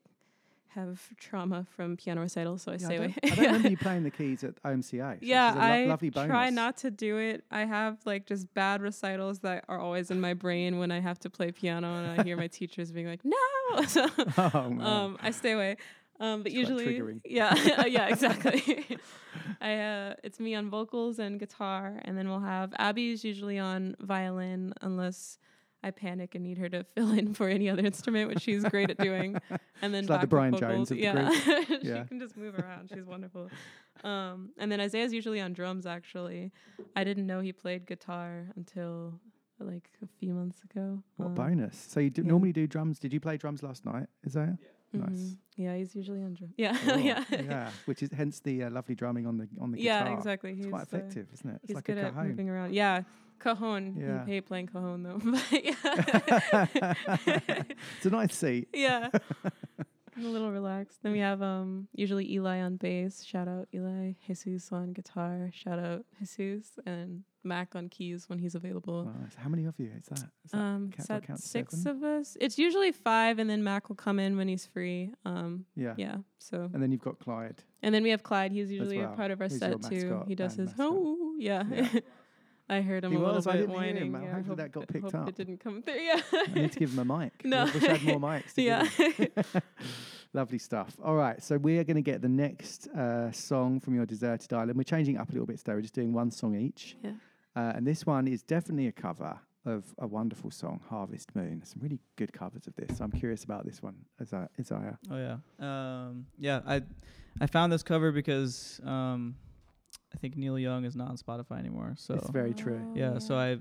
have 0.69 0.99
trauma 1.17 1.67
from 1.75 1.95
piano 1.97 2.21
recitals, 2.21 2.63
so 2.63 2.71
I 2.71 2.75
Yeah, 2.77 2.85
stay 2.87 2.95
I 2.95 2.97
away. 2.97 3.15
I 3.23 3.35
don't 3.35 3.45
remember 3.45 3.69
you 3.69 3.77
playing 3.87 4.01
the 4.03 4.09
keys 4.09 4.43
at 4.43 4.55
OMCA. 4.63 4.89
so 4.89 5.17
yeah, 5.21 5.51
this 5.53 5.61
is 5.61 5.67
a 5.67 5.87
lo- 5.89 5.97
I 6.15 6.25
try 6.27 6.49
not 6.49 6.77
to 6.77 6.89
do 6.89 7.17
it. 7.19 7.43
I 7.51 7.65
have 7.65 7.99
like 8.05 8.25
just 8.25 8.51
bad 8.55 8.81
recitals 8.81 9.39
that 9.41 9.65
are 9.69 9.79
always 9.79 10.09
in 10.09 10.19
my 10.19 10.33
brain 10.33 10.79
when 10.79 10.89
I 10.91 10.99
have 10.99 11.19
to 11.19 11.29
play 11.29 11.51
piano, 11.51 11.95
and 11.97 12.19
I 12.19 12.23
hear 12.23 12.37
my 12.37 12.47
teachers 12.59 12.91
being 12.91 13.05
like, 13.05 13.23
"No," 13.23 13.83
so 13.87 14.07
Oh, 14.35 14.69
man. 14.71 14.81
um, 14.81 15.17
I 15.21 15.29
stay 15.29 15.51
away. 15.51 15.77
Um, 16.19 16.43
but 16.43 16.51
It's 16.51 16.67
quite 16.69 16.77
usually, 16.79 16.99
triggering. 16.99 17.21
yeah, 17.25 17.85
yeah, 17.87 18.07
exactly. 18.07 18.97
I 19.61 19.75
uh, 19.75 20.13
it's 20.23 20.39
me 20.39 20.55
on 20.55 20.69
vocals 20.69 21.19
and 21.19 21.39
guitar, 21.39 21.99
and 22.05 22.17
then 22.17 22.29
we'll 22.29 22.39
have 22.41 22.73
Abby's 22.77 23.23
usually 23.23 23.59
on 23.59 23.95
violin, 23.99 24.73
unless 24.81 25.37
I 25.83 25.91
panic 25.91 26.33
and 26.35 26.43
need 26.45 26.57
her 26.59 26.69
to 26.69 26.83
fill 26.95 27.11
in 27.11 27.33
for 27.33 27.49
any 27.49 27.69
other 27.69 27.83
instrument, 27.85 28.29
which 28.29 28.41
she's 28.41 28.63
great 28.63 28.89
at 28.89 28.97
doing. 28.97 29.37
And 29.81 29.93
then 29.93 30.03
It's 30.05 30.09
like 30.09 30.21
the 30.21 30.27
Brian 30.27 30.53
vocals. 30.53 30.71
Jones 30.89 30.91
of 30.91 30.97
the 30.97 31.03
yeah, 31.03 31.13
group. 31.13 31.81
she 31.81 31.87
Yeah. 31.89 32.03
can 32.05 32.19
just 32.19 32.37
move 32.37 32.57
around. 32.57 32.89
She's 32.93 33.05
wonderful. 33.05 33.49
Um, 34.03 34.51
and 34.57 34.71
then 34.71 34.79
Isaiah's 34.79 35.11
usually 35.13 35.41
on 35.41 35.51
drums. 35.51 35.85
Actually, 35.85 36.51
I 36.95 37.03
didn't 37.03 37.25
know 37.27 37.41
he 37.41 37.51
played 37.51 37.85
guitar 37.85 38.45
until 38.55 39.19
like 39.59 39.89
a 40.01 40.07
few 40.19 40.33
months 40.33 40.61
ago. 40.63 41.01
What 41.17 41.27
Um, 41.27 41.35
bonus! 41.35 41.77
So 41.89 41.99
you 41.99 42.09
do, 42.09 42.21
yeah. 42.21 42.27
normally 42.29 42.53
do 42.53 42.65
drums. 42.67 42.97
Did 42.99 43.11
you 43.13 43.19
play 43.19 43.35
drums 43.37 43.61
last 43.63 43.83
night? 43.85 44.07
Is 44.23 44.33
nice? 44.99 45.09
mhm. 45.09 45.37
Yeah, 45.55 45.75
he's 45.75 45.95
usually 45.95 46.21
on 46.23 46.33
drums. 46.33 46.53
Yeah, 46.57 46.77
Oh, 46.87 46.95
yeah, 47.11 47.23
yeah. 47.29 47.69
Which 47.85 48.01
is 48.03 48.09
hence 48.11 48.39
the 48.39 48.63
uh, 48.63 48.69
lovely 48.71 48.95
drumming 48.95 49.27
on 49.27 49.37
the 49.37 49.47
on 49.61 49.71
the 49.71 49.79
Yeah, 49.81 49.99
guitar. 50.03 50.17
exactly. 50.17 50.51
It's 50.57 50.67
quite 50.67 50.85
He's, 50.87 50.93
uh, 50.93 50.97
effective, 50.97 51.27
isn't 51.33 51.49
it? 51.49 51.53
It's 51.63 51.67
He's 51.67 51.75
like 51.75 51.83
good 51.85 51.97
a 51.99 52.05
at 52.05 52.15
moving 52.15 52.49
around. 52.49 52.73
Yeah, 52.73 53.03
cajon. 53.39 53.95
Yeah. 53.99 54.25
He 54.25 54.31
hate 54.33 54.45
playing 54.47 54.67
cajon 54.67 55.03
though. 55.03 55.19
but 55.23 55.51
yeah. 55.63 56.65
it's 57.97 58.05
a 58.05 58.09
nice 58.09 58.35
seat. 58.35 58.69
yeah. 58.73 59.09
I'm 60.15 60.25
a 60.25 60.29
little 60.29 60.51
relaxed. 60.51 60.99
Then 61.01 61.11
we 61.11 61.19
have 61.19 61.41
um 61.41 61.87
usually 61.93 62.31
Eli 62.33 62.59
on 62.61 62.77
bass. 62.77 63.23
Shout 63.23 63.47
out 63.47 63.67
Eli. 63.73 64.13
Jesus 64.27 64.71
on 64.71 64.93
guitar. 64.93 65.49
Shout 65.53 65.79
out 65.79 66.05
Jesus 66.19 66.77
and 66.85 67.23
Mac 67.43 67.75
on 67.75 67.89
keys 67.89 68.29
when 68.29 68.39
he's 68.39 68.55
available. 68.55 69.11
How 69.37 69.49
many 69.49 69.65
of 69.65 69.75
you 69.79 69.89
is 69.97 70.05
that? 70.07 70.29
Is 70.45 70.51
that 70.51 70.57
Um, 70.57 70.91
count- 70.91 71.21
do 71.21 71.27
count 71.27 71.39
six 71.39 71.75
seven? 71.77 71.97
of 71.97 72.03
us. 72.03 72.37
It's 72.39 72.57
usually 72.57 72.91
five, 72.91 73.39
and 73.39 73.49
then 73.49 73.63
Mac 73.63 73.89
will 73.89 73.95
come 73.95 74.19
in 74.19 74.37
when 74.37 74.47
he's 74.47 74.65
free. 74.65 75.11
Um, 75.25 75.65
Yeah. 75.75 75.95
yeah. 75.97 76.17
So 76.39 76.69
And 76.73 76.81
then 76.81 76.91
you've 76.91 77.01
got 77.01 77.19
Clyde. 77.19 77.63
and 77.81 77.93
then 77.93 78.03
we 78.03 78.09
have 78.11 78.23
Clyde. 78.23 78.51
He's 78.51 78.71
usually 78.71 78.99
well. 78.99 79.13
a 79.13 79.15
part 79.15 79.31
of 79.31 79.41
our 79.41 79.47
He's 79.47 79.59
set 79.59 79.81
too. 79.83 80.23
He 80.27 80.35
does 80.35 80.55
his 80.55 80.69
mascot. 80.69 80.87
oh 80.91 81.35
yeah. 81.37 81.63
Yeah. 81.69 81.99
I 82.69 82.79
heard 82.79 83.03
him 83.03 83.11
He 83.11 83.17
a 83.17 83.19
little 83.19 83.35
was, 83.35 83.45
I 83.45 83.51
bit 83.57 83.67
didn't 83.67 83.75
hear 83.81 83.93
him. 83.95 84.11
whining. 84.13 84.15
I 84.15 84.19
Yeah, 84.23 84.33
hopefully 84.35 84.47
hope 84.47 84.57
that 84.57 84.71
got 84.71 84.87
picked 84.87 85.03
hope 85.03 85.15
up. 85.15 85.27
It 85.29 85.35
didn't 85.35 85.57
come 85.59 85.81
through. 85.81 85.95
Yeah. 86.01 86.21
I 86.33 86.47
need 86.53 86.71
to 86.71 86.79
give 86.79 86.93
him 86.97 87.11
a 87.11 87.19
mic. 87.19 87.33
No. 87.45 87.65
Wish 87.65 87.83
I 87.83 87.95
had 87.95 88.03
more 88.03 88.19
mics. 88.31 88.53
Yeah. 88.55 88.87
Lovely 90.35 90.57
stuff. 90.57 90.95
All 91.03 91.15
right, 91.15 91.43
so 91.43 91.57
we 91.57 91.77
are 91.77 91.83
going 91.83 91.95
to 91.97 92.01
get 92.01 92.21
the 92.21 92.29
next 92.29 92.87
uh, 92.87 93.31
song 93.31 93.79
from 93.79 93.93
your 93.95 94.05
deserted 94.05 94.51
island. 94.53 94.75
We're 94.77 94.83
changing 94.83 95.17
up 95.17 95.29
a 95.29 95.31
little 95.31 95.45
bit 95.45 95.59
today. 95.59 95.73
We're 95.73 95.81
just 95.81 95.93
doing 95.93 96.11
one 96.13 96.31
song 96.31 96.55
each. 96.55 96.95
Yeah. 97.03 97.11
Uh, 97.55 97.73
and 97.75 97.85
this 97.85 98.05
one 98.05 98.27
is 98.27 98.41
definitely 98.43 98.87
a 98.87 98.91
cover 98.91 99.39
of 99.65 99.85
a 99.99 100.07
wonderful 100.07 100.51
song, 100.51 100.81
Harvest 100.89 101.35
Moon. 101.35 101.61
Some 101.63 101.81
really 101.81 101.99
good 102.15 102.33
covers 102.33 102.67
of 102.67 102.75
this. 102.75 102.97
So 102.97 103.03
I'm 103.05 103.11
curious 103.11 103.43
about 103.43 103.65
this 103.65 103.81
one, 103.81 103.95
Isaiah. 104.21 104.49
Isaiah. 104.59 104.97
Oh 105.09 105.17
yeah, 105.17 105.37
um, 105.59 106.25
yeah. 106.37 106.61
I 106.67 106.81
I 107.39 107.47
found 107.47 107.71
this 107.71 107.83
cover 107.83 108.11
because 108.11 108.81
um, 108.85 109.35
I 110.13 110.17
think 110.17 110.35
Neil 110.35 110.59
Young 110.59 110.83
is 110.85 110.95
not 110.95 111.09
on 111.09 111.17
Spotify 111.17 111.59
anymore. 111.59 111.93
So 111.97 112.15
It's 112.15 112.29
very 112.29 112.53
true. 112.53 112.85
Yeah, 112.93 113.19
so 113.19 113.35
I 113.37 113.57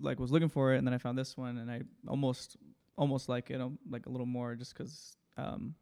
like 0.00 0.18
was 0.18 0.30
looking 0.32 0.48
for 0.48 0.74
it, 0.74 0.78
and 0.78 0.86
then 0.86 0.94
I 0.94 0.98
found 0.98 1.16
this 1.18 1.36
one, 1.36 1.58
and 1.58 1.70
I 1.70 1.82
almost 2.08 2.56
almost 2.96 3.28
like 3.28 3.50
it, 3.50 3.60
um, 3.60 3.78
like 3.88 4.06
a 4.06 4.10
little 4.10 4.26
more, 4.26 4.56
just 4.56 4.74
because 4.76 5.16
um, 5.36 5.74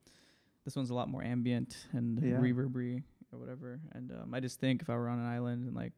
this 0.66 0.76
one's 0.76 0.90
a 0.90 0.94
lot 0.94 1.08
more 1.08 1.22
ambient 1.24 1.86
and 1.92 2.20
Yeah. 2.22 2.36
reverbery 2.36 3.02
or 3.32 3.38
whatever. 3.38 3.80
And 3.92 4.12
um, 4.12 4.34
I 4.34 4.40
just 4.40 4.60
think 4.60 4.82
if 4.82 4.90
I 4.90 4.96
were 4.96 5.08
on 5.08 5.18
an 5.18 5.24
island 5.26 5.64
and 5.66 5.74
like, 5.74 5.94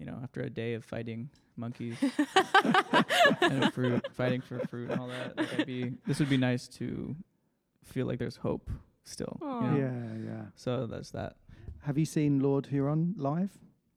you 0.00 0.06
know, 0.06 0.18
after 0.24 0.40
a 0.40 0.50
day 0.50 0.74
of 0.74 0.84
fighting 0.84 1.28
monkeys 1.56 1.94
and 3.42 3.72
fruit, 3.72 4.04
fighting 4.14 4.40
for 4.40 4.58
fruit 4.66 4.90
and 4.90 5.00
all 5.00 5.08
that, 5.08 5.36
like 5.36 5.60
I'd 5.60 5.66
be. 5.66 5.92
This 6.06 6.18
would 6.18 6.30
be 6.30 6.36
nice 6.38 6.66
to 6.68 7.14
feel 7.84 8.06
like 8.06 8.18
there's 8.18 8.36
hope 8.36 8.70
still. 9.04 9.36
you 9.40 9.46
know? 9.46 9.76
Yeah, 9.76 10.30
yeah. 10.32 10.42
So 10.56 10.86
that's 10.86 11.10
that. 11.12 11.36
Have 11.82 11.98
you 11.98 12.04
seen 12.06 12.40
Lord 12.40 12.66
Huron 12.66 13.14
live? 13.16 13.50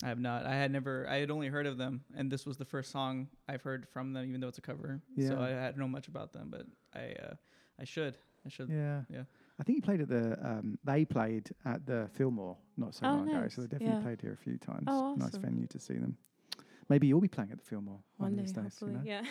I 0.04 0.08
have 0.10 0.20
not. 0.20 0.46
I 0.46 0.56
had 0.56 0.72
never. 0.72 1.08
I 1.10 1.18
had 1.18 1.32
only 1.32 1.48
heard 1.48 1.66
of 1.66 1.78
them, 1.78 2.04
and 2.18 2.30
this 2.30 2.46
was 2.46 2.58
the 2.58 2.66
first 2.66 2.92
song 2.92 3.30
I've 3.48 3.62
heard 3.62 3.88
from 3.88 4.12
them, 4.14 4.28
even 4.28 4.42
though 4.42 4.50
it's 4.50 4.58
a 4.58 4.62
cover. 4.62 5.02
Yeah. 5.16 5.30
So 5.30 5.34
Yeah. 5.36 5.46
I 5.46 5.50
had 5.50 5.78
know 5.78 5.88
much 5.88 6.08
about 6.10 6.34
them, 6.34 6.50
but 6.52 6.66
I, 6.94 7.14
uh, 7.24 7.36
I 7.80 7.86
should. 7.86 8.18
I 8.46 8.50
should. 8.50 8.70
Yeah. 8.70 9.02
Yeah. 9.10 9.24
I 9.60 9.64
think 9.64 9.78
he 9.78 9.82
played 9.82 10.02
at 10.02 10.10
the. 10.10 10.38
Um, 10.44 10.78
they 10.84 11.06
played 11.06 11.52
at 11.66 11.86
the 11.86 12.10
Fillmore 12.14 12.58
not 12.76 12.96
so 12.96 13.06
Oh, 13.06 13.10
long 13.18 13.30
ago, 13.30 13.48
so 13.50 13.62
they 13.62 13.68
definitely 13.68 13.98
Yeah. 13.98 14.02
played 14.04 14.22
here 14.22 14.34
a 14.34 14.38
few 14.38 14.58
times. 14.58 14.86
Oh, 14.88 15.16
Nice 15.16 15.36
venue 15.38 15.68
to 15.68 15.80
see 15.80 15.94
them. 15.94 16.18
Maybe 16.90 17.08
you'll 17.08 17.22
be 17.22 17.28
playing 17.30 17.52
at 17.52 17.58
the 17.60 17.64
Fillmore 17.64 18.00
one, 18.18 18.32
One 18.36 18.40
of 18.40 18.54
day, 18.54 18.62
these 18.62 18.80
days. 18.80 18.82
you 18.82 18.88
know? 18.90 19.02
Yeah. 19.06 19.24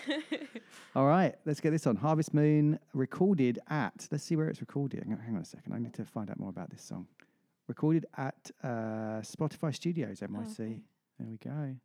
All 0.96 1.06
right, 1.06 1.34
let's 1.44 1.60
get 1.60 1.70
this 1.70 1.86
on. 1.86 1.96
Harvest 1.96 2.32
Moon, 2.32 2.78
recorded 2.94 3.58
at. 3.68 4.08
Let's 4.10 4.24
see 4.24 4.36
where 4.36 4.48
it's 4.48 4.60
recorded. 4.60 5.02
Hang 5.04 5.34
on- 5.36 5.42
a 5.42 5.44
second. 5.44 5.72
I 5.74 5.78
need 5.78 5.92
to 5.94 6.04
find 6.04 6.30
out 6.30 6.38
more 6.38 6.48
about 6.50 6.70
this 6.70 6.82
song. 6.82 7.06
Recorded 7.68 8.06
at 8.16 8.50
uh, 8.62 9.20
Spotify 9.22 9.74
Studios, 9.74 10.20
NYC. 10.20 10.60
okay. 10.60 10.82
There 11.18 11.28
we 11.28 11.36
go. 11.36 11.76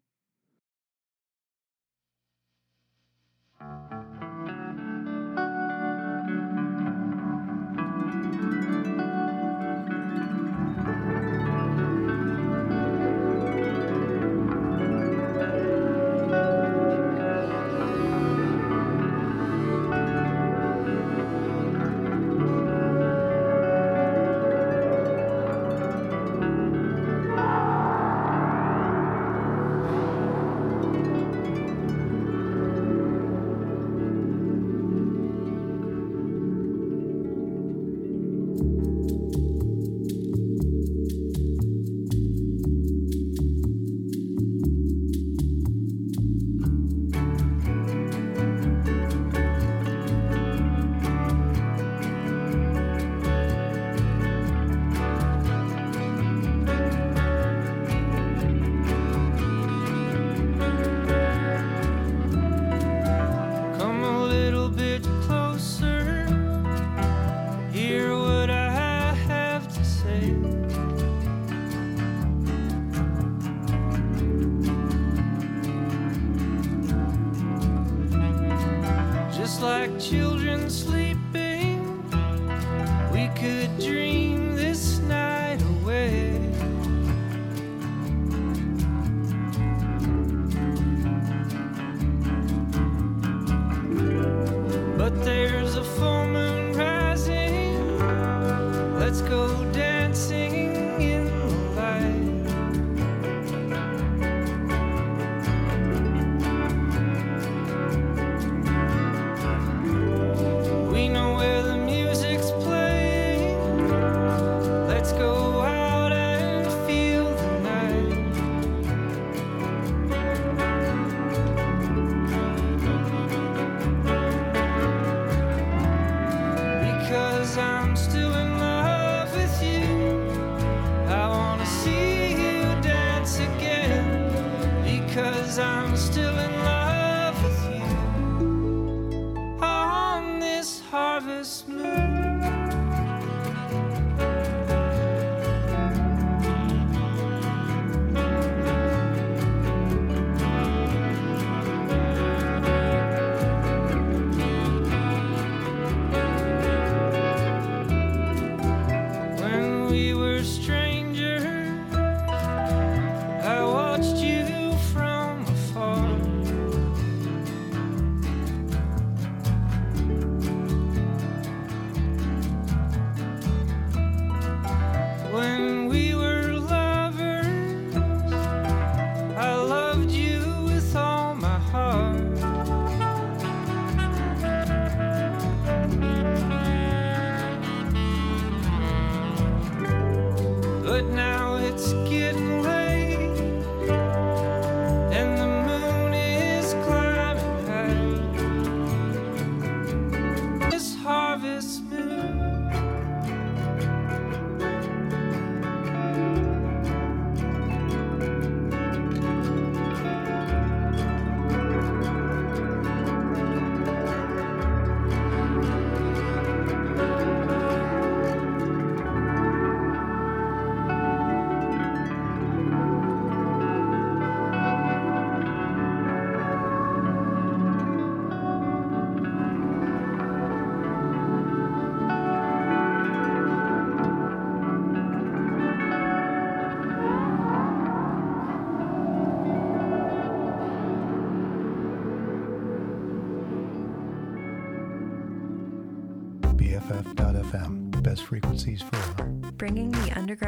Children 80.09 80.36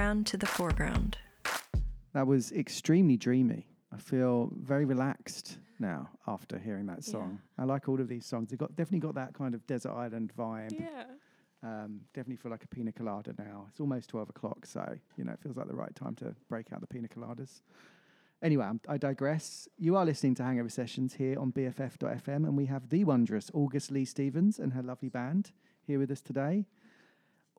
underground 0.09 0.25
to 0.25 0.37
the 0.37 0.45
foreground. 0.47 1.17
That 2.13 2.25
was 2.25 2.51
extremely 2.51 3.15
dreamy. 3.15 3.67
I 3.93 3.97
feel 3.97 4.51
very 4.55 4.85
relaxed 4.85 5.59
now 5.79 6.09
after 6.27 6.57
hearing 6.57 6.87
that 6.87 7.03
song. 7.03 7.39
I 7.59 7.65
like 7.65 7.87
all 7.87 8.01
of 8.01 8.07
these 8.07 8.25
songs. 8.25 8.49
They've 8.49 8.57
got 8.57 8.75
definitely 8.75 9.07
got 9.07 9.13
that 9.15 9.35
kind 9.35 9.53
of 9.53 9.65
desert 9.67 9.91
island 9.91 10.33
vibe. 10.35 10.79
Yeah. 10.79 11.03
Um, 11.61 12.01
definitely 12.15 12.37
feel 12.37 12.51
like 12.51 12.63
a 12.63 12.67
pina 12.67 12.91
colada 12.91 13.33
now. 13.37 13.67
It's 13.69 13.79
almost 13.79 14.09
12 14.09 14.29
o'clock, 14.29 14.65
so, 14.65 14.97
you 15.15 15.25
know, 15.25 15.33
it 15.33 15.39
feels 15.43 15.57
like 15.57 15.67
the 15.67 15.75
right 15.75 15.93
time 15.93 16.15
to 16.15 16.33
break 16.47 16.73
out 16.73 16.81
the 16.81 16.87
pina 16.87 17.07
coladas. 17.07 17.61
Anyway, 18.41 18.65
I 18.87 18.97
digress. 18.97 19.67
You 19.77 19.95
are 19.97 20.05
listening 20.05 20.33
to 20.35 20.43
Hangover 20.43 20.69
Sessions 20.69 21.13
here 21.15 21.37
on 21.37 21.51
BFF.fm, 21.51 22.45
and 22.47 22.57
we 22.57 22.65
have 22.65 22.89
the 22.89 23.03
wondrous 23.03 23.51
August 23.53 23.91
Lee 23.91 24.05
Stevens 24.05 24.57
and 24.57 24.73
her 24.73 24.81
lovely 24.81 25.09
band 25.09 25.51
here 25.85 25.99
with 25.99 26.09
us 26.09 26.21
today. 26.21 26.65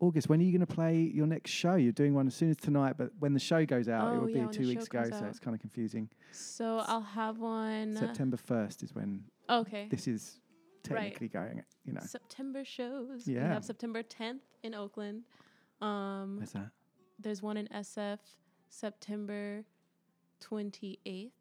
August, 0.01 0.29
when 0.31 0.41
are 0.41 0.43
you 0.43 0.51
going 0.53 0.67
to 0.67 0.75
play 0.75 0.97
your 0.97 1.27
next 1.27 1.51
show? 1.51 1.75
You're 1.75 1.93
doing 1.93 2.15
one 2.15 2.27
as 2.27 2.35
soon 2.35 2.51
as 2.51 2.57
tonight, 2.57 2.95
but 2.97 3.11
when 3.19 3.35
the 3.35 3.39
show 3.39 3.65
goes 3.67 3.87
out, 3.89 4.15
it 4.15 4.17
Oh, 4.17 4.21
will 4.21 4.31
yeah, 4.31 4.47
be 4.47 4.53
two 4.57 4.67
weeks 4.67 4.87
ago, 4.87 5.05
so 5.09 5.15
out. 5.17 5.25
it's 5.25 5.39
kind 5.39 5.55
of 5.55 5.61
confusing. 5.61 6.09
So 6.33 6.79
I'll 6.87 7.03
have 7.03 7.39
one. 7.39 7.97
uh, 7.97 8.01
September 8.01 8.39
1st 8.39 8.83
is 8.83 8.95
when 8.95 9.25
Okay. 9.49 9.89
this 9.91 10.09
is 10.09 10.41
Right. 10.89 11.03
technically 11.03 11.29
going, 11.29 11.63
you 11.85 11.93
know. 11.93 12.01
September 12.01 12.65
shows. 12.65 13.29
Yeah. 13.29 13.43
We 13.49 13.49
have 13.55 13.65
September 13.65 14.03
10th 14.03 14.41
in 14.63 14.75
Oakland. 14.75 15.25
Um, 15.83 16.39
Where's 16.39 16.53
that? 16.53 16.71
There's 17.19 17.43
one 17.43 17.59
in 17.59 17.69
SF 17.71 18.21
September 18.71 19.65
28th. 20.41 21.33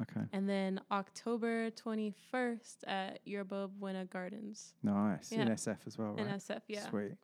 Okay. 0.00 0.20
And 0.32 0.48
then 0.48 0.80
October 0.92 1.70
21st 1.70 2.84
at 2.86 3.20
Yerba 3.26 3.68
Buena 3.68 4.04
Gardens. 4.04 4.74
Nice. 4.82 5.32
Yeah. 5.32 5.42
In 5.42 5.48
SF 5.48 5.86
as 5.86 5.96
well, 5.98 6.12
right? 6.12 6.20
In 6.20 6.28
SF, 6.28 6.60
yeah. 6.68 6.88
Sweet. 6.90 7.16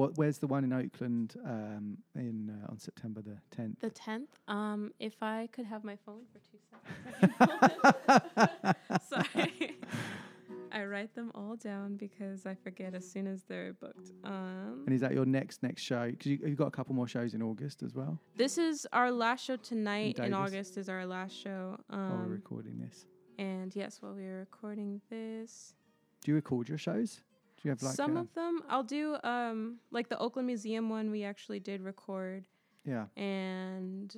What? 0.00 0.16
Where's 0.16 0.38
the 0.38 0.46
one 0.46 0.64
in 0.64 0.72
Oakland 0.72 1.34
um, 1.44 1.98
in 2.14 2.50
uh, 2.64 2.70
on 2.72 2.78
September 2.78 3.20
the 3.20 3.36
10th? 3.54 3.80
The 3.80 3.90
10th. 3.90 4.28
Um, 4.48 4.92
if 4.98 5.22
I 5.22 5.48
could 5.52 5.66
have 5.66 5.84
my 5.84 5.96
phone 6.06 6.22
for 6.32 6.38
two 6.48 6.58
seconds. 6.70 7.34
I 7.38 7.68
can 7.68 8.50
pull 8.64 8.74
it. 8.94 9.02
Sorry. 9.34 9.76
I 10.72 10.84
write 10.84 11.14
them 11.14 11.32
all 11.34 11.56
down 11.56 11.96
because 11.96 12.46
I 12.46 12.54
forget 12.54 12.94
as 12.94 13.06
soon 13.10 13.26
as 13.26 13.42
they're 13.42 13.74
booked. 13.74 14.12
Um, 14.24 14.84
And 14.86 14.94
is 14.94 15.02
that 15.02 15.12
your 15.12 15.26
next 15.26 15.62
next 15.62 15.82
show? 15.82 16.10
Because 16.10 16.26
you, 16.28 16.38
you've 16.46 16.56
got 16.56 16.68
a 16.68 16.70
couple 16.70 16.94
more 16.94 17.08
shows 17.08 17.34
in 17.34 17.42
August 17.42 17.82
as 17.82 17.94
well. 17.94 18.18
this 18.36 18.56
is 18.56 18.86
our 18.94 19.10
last 19.10 19.44
show 19.44 19.56
tonight 19.56 20.18
in 20.18 20.30
Davis. 20.30 20.38
August 20.38 20.78
is 20.78 20.88
our 20.88 21.04
last 21.04 21.36
show. 21.36 21.76
while 21.88 22.00
we're 22.00 22.24
Um, 22.24 22.30
recording 22.30 22.78
this. 22.78 23.04
and 23.38 23.74
yes, 23.76 24.00
while 24.00 24.14
we 24.14 24.24
are 24.24 24.38
recording 24.38 25.02
this, 25.10 25.74
Do 26.22 26.30
you 26.30 26.36
record 26.36 26.68
your 26.70 26.78
shows? 26.78 27.20
Do 27.62 27.68
you 27.68 27.70
have 27.70 27.82
like 27.82 27.94
some 27.94 28.16
a- 28.16 28.20
of 28.20 28.32
them 28.34 28.62
I'll 28.68 28.82
do. 28.82 29.16
Um, 29.22 29.78
like 29.90 30.08
the 30.08 30.18
Oakland 30.18 30.46
Museum 30.46 30.88
one, 30.88 31.10
we 31.10 31.24
actually 31.24 31.60
did 31.60 31.82
record. 31.82 32.46
Yeah. 32.84 33.06
And 33.22 34.14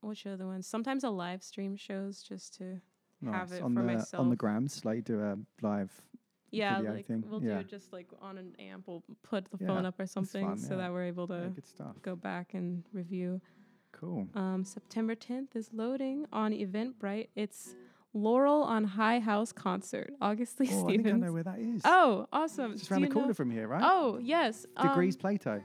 which 0.00 0.26
other 0.26 0.46
ones? 0.46 0.66
Sometimes 0.66 1.02
a 1.04 1.10
live 1.10 1.42
stream 1.42 1.76
shows 1.76 2.22
just 2.22 2.54
to 2.58 2.80
have 3.24 3.50
it 3.52 3.62
on 3.62 3.74
for 3.74 3.80
the 3.82 3.86
myself. 3.86 4.20
on 4.20 4.30
the 4.30 4.36
grams? 4.36 4.84
Like 4.84 5.04
do 5.04 5.20
a 5.20 5.36
live 5.62 5.90
yeah, 6.52 6.76
video 6.76 6.94
like 6.94 7.06
thing. 7.06 7.24
we'll 7.26 7.42
yeah. 7.42 7.58
do 7.58 7.64
just 7.64 7.92
like 7.92 8.06
on 8.22 8.38
an 8.38 8.54
amp. 8.60 8.84
We'll 8.86 9.02
put 9.24 9.50
the 9.50 9.58
Yeah, 9.60 9.66
phone 9.66 9.84
up 9.84 9.98
or 9.98 10.06
something 10.06 10.46
fun, 10.46 10.58
so 10.58 10.74
yeah. 10.74 10.82
that 10.82 10.92
we're 10.92 11.04
able 11.04 11.26
to 11.28 11.52
go 12.02 12.14
back 12.14 12.54
and 12.54 12.84
review. 12.92 13.40
Cool. 13.90 14.28
Um, 14.34 14.62
September 14.64 15.14
10th 15.16 15.56
is 15.56 15.70
loading 15.72 16.26
on 16.32 16.52
Eventbrite. 16.52 17.28
It's 17.34 17.74
Laurel 18.16 18.62
on 18.62 18.84
High 18.84 19.20
House 19.20 19.52
concert. 19.52 20.12
August 20.20 20.58
Lee 20.58 20.68
Oh, 20.72 20.78
I 20.78 20.82
Stevens. 20.84 21.04
think 21.04 21.14
I 21.22 21.26
know 21.26 21.32
where 21.32 21.42
that 21.44 21.58
is. 21.58 21.82
Oh, 21.84 22.26
awesome. 22.32 22.72
Just 22.72 22.88
Do 22.88 22.94
around 22.94 23.02
the 23.02 23.08
corner 23.08 23.28
know- 23.28 23.34
from 23.34 23.50
here, 23.50 23.68
right? 23.68 23.82
Oh, 23.84 24.18
yes. 24.20 24.64
Degrees 24.80 25.14
um, 25.16 25.20
Plato. 25.20 25.62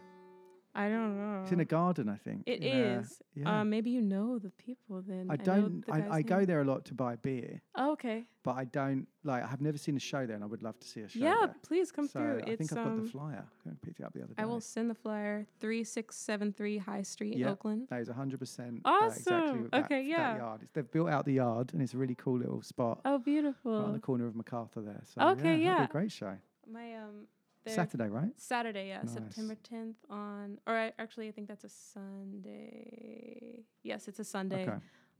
I 0.73 0.87
don't 0.87 1.17
know. 1.17 1.41
It's 1.43 1.51
in 1.51 1.59
a 1.59 1.65
garden, 1.65 2.07
I 2.07 2.15
think. 2.15 2.43
It 2.45 2.63
is. 2.63 3.19
a- 3.35 3.39
yeah. 3.41 3.59
Um, 3.61 3.69
maybe 3.69 3.89
you 3.89 4.01
know 4.01 4.39
the 4.39 4.51
people 4.51 5.01
then. 5.05 5.27
I 5.29 5.35
don't. 5.35 5.85
the 5.85 5.93
I, 5.93 6.17
I 6.17 6.21
go 6.21 6.45
there 6.45 6.61
a 6.61 6.63
lot 6.65 6.85
to 6.85 6.93
buy 6.93 7.17
beer, 7.17 7.61
Oh, 7.75 7.91
okay. 7.93 8.23
but 8.43 8.55
I 8.55 8.63
don't 8.65 9.05
like. 9.25 9.43
I 9.43 9.47
have 9.47 9.59
never 9.61 9.77
seen 9.77 9.97
a 9.97 9.99
show 9.99 10.25
there, 10.25 10.35
and 10.35 10.43
I 10.43 10.47
would 10.47 10.63
love 10.63 10.79
to 10.79 10.87
see 10.87 11.01
a 11.01 11.09
show. 11.09 11.19
Yeah, 11.19 11.35
there. 11.41 11.55
please 11.63 11.91
come 11.91 12.07
so 12.07 12.19
through. 12.19 12.41
I 12.45 12.49
It's 12.51 12.57
think 12.57 12.71
I've 12.71 12.85
got 12.85 12.87
um, 12.87 13.03
the 13.03 13.09
flyer. 13.11 13.43
I 13.67 13.71
picked 13.85 13.99
it 13.99 14.05
up 14.05 14.13
the 14.13 14.19
other 14.23 14.33
day. 14.33 14.41
I 14.41 14.45
will 14.45 14.61
send 14.61 14.89
the 14.89 14.95
flyer. 14.95 15.45
Three 15.59 15.83
six 15.83 16.15
seven 16.15 16.53
three 16.53 16.77
High 16.77 17.01
Street, 17.01 17.37
yeah, 17.37 17.49
Oakland. 17.51 17.87
That 17.89 17.99
is 18.01 18.07
100% 18.09 18.33
exactly 18.33 18.81
Awesome. 18.85 19.69
that, 19.71 19.85
Okay, 19.85 20.03
that 20.03 20.05
yeah. 20.05 20.37
yard. 20.37 20.61
It's, 20.63 20.71
they've 20.71 20.89
built 20.91 21.09
out 21.09 21.25
the 21.25 21.33
yard, 21.33 21.71
and 21.73 21.81
it's 21.81 21.93
a 21.93 21.97
really 21.97 22.15
cool 22.15 22.37
little 22.37 22.61
spot 22.61 23.01
Oh, 23.03 23.17
beautiful. 23.17 23.77
right 23.77 23.85
on 23.87 23.93
the 23.93 23.99
corner 23.99 24.25
of 24.25 24.35
MacArthur 24.37 24.81
there. 24.81 25.01
So 25.03 25.21
Okay, 25.31 25.57
yeah, 25.57 25.79
yeah. 25.79 25.83
a 25.83 25.87
great 25.87 26.11
show. 26.13 26.37
My 26.71 26.95
um. 26.95 27.27
They're- 27.63 27.73
Saturday, 27.75 28.07
right? 28.09 28.31
Saturday, 28.37 28.87
yeah, 28.89 29.01
Nice. 29.01 29.13
September 29.13 29.55
tenth 29.63 29.97
on, 30.09 30.59
or 30.67 30.73
I, 30.75 30.93
actually, 30.99 31.27
I 31.27 31.31
think 31.31 31.47
that's 31.47 31.63
a 31.63 31.69
Sunday. 31.69 33.63
Yes, 33.83 34.07
it's 34.07 34.19
a 34.19 34.23
Sunday. 34.23 34.63
Okay. 34.63 34.77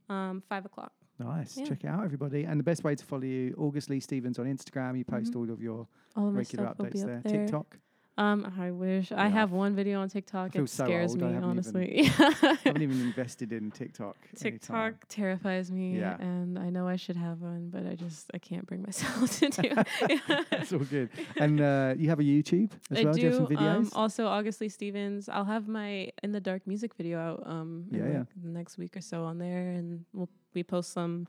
Um, 0.08 0.42
five 0.48 0.64
o'clock. 0.64 0.92
Nice. 1.18 1.56
Yeah. 1.56 1.66
Check 1.66 1.84
it 1.84 1.86
out, 1.88 2.04
everybody. 2.04 2.44
And 2.44 2.58
the 2.58 2.64
best 2.64 2.82
way 2.84 2.94
to 2.94 3.04
follow 3.04 3.22
you, 3.22 3.54
August 3.58 3.90
Lee 3.90 4.00
Stevens 4.00 4.38
on 4.38 4.46
Instagram. 4.46 4.96
You 4.98 5.04
post 5.04 5.32
Mhm. 5.32 5.36
all 5.36 5.50
of 5.50 5.60
your 5.62 5.86
All 6.16 6.28
of 6.28 6.34
regular 6.34 6.66
stuff 6.66 6.78
will 6.78 6.86
be 6.86 6.90
updates 6.90 7.02
up 7.02 7.06
there. 7.06 7.20
there. 7.32 7.42
TikTok. 7.46 7.78
Um, 8.18 8.52
I 8.60 8.70
wish 8.72 9.10
I 9.10 9.28
have 9.28 9.52
one 9.52 9.74
video 9.74 10.00
on 10.00 10.08
TikTok. 10.10 10.54
It 10.54 10.68
so 10.68 10.84
scares 10.84 11.12
old. 11.12 11.22
Me, 11.22 11.34
honestly. 11.36 11.98
Even, 12.00 12.12
I 12.42 12.58
haven't 12.64 12.82
even 12.82 13.00
invested 13.10 13.52
in 13.54 13.70
TikTok. 13.70 14.16
TikTok 14.36 14.92
terrifies 15.08 15.70
me, 15.70 15.98
Yeah. 15.98 16.18
and 16.20 16.58
I 16.58 16.68
know 16.68 16.86
I 16.86 16.96
should 16.96 17.16
have 17.16 17.40
one, 17.40 17.70
but 17.70 17.86
I 17.86 17.94
just 17.94 18.30
I 18.34 18.38
can't 18.38 18.66
bring 18.66 18.82
myself 18.82 19.38
to 19.40 19.48
do. 19.48 19.68
it. 20.10 20.20
That's 20.50 20.72
all 20.74 20.80
good. 20.80 21.08
And 21.38 21.60
uh, 21.62 21.94
you 21.96 22.10
have 22.10 22.20
a 22.20 22.22
YouTube 22.22 22.70
as 22.90 22.98
I 22.98 23.04
well. 23.04 23.14
do. 23.14 23.20
you 23.20 23.26
have 23.28 23.36
some 23.36 23.46
Um, 23.46 23.56
videos? 23.86 23.90
also, 23.96 24.26
August 24.26 24.60
Lee 24.60 24.68
Stevens. 24.68 25.30
I'll 25.30 25.46
have 25.46 25.66
my 25.66 26.10
in 26.22 26.32
the 26.32 26.40
dark 26.40 26.66
music 26.66 26.92
video 26.94 27.18
out. 27.18 27.42
Um, 27.46 27.86
Yeah, 27.90 28.02
like 28.02 28.12
yeah. 28.12 28.24
the 28.42 28.48
next 28.50 28.76
week 28.76 28.94
or 28.94 29.00
so 29.00 29.24
on 29.24 29.38
there, 29.38 29.70
and 29.70 30.04
we'll 30.12 30.28
we 30.54 30.62
post 30.62 30.92
some 30.92 31.28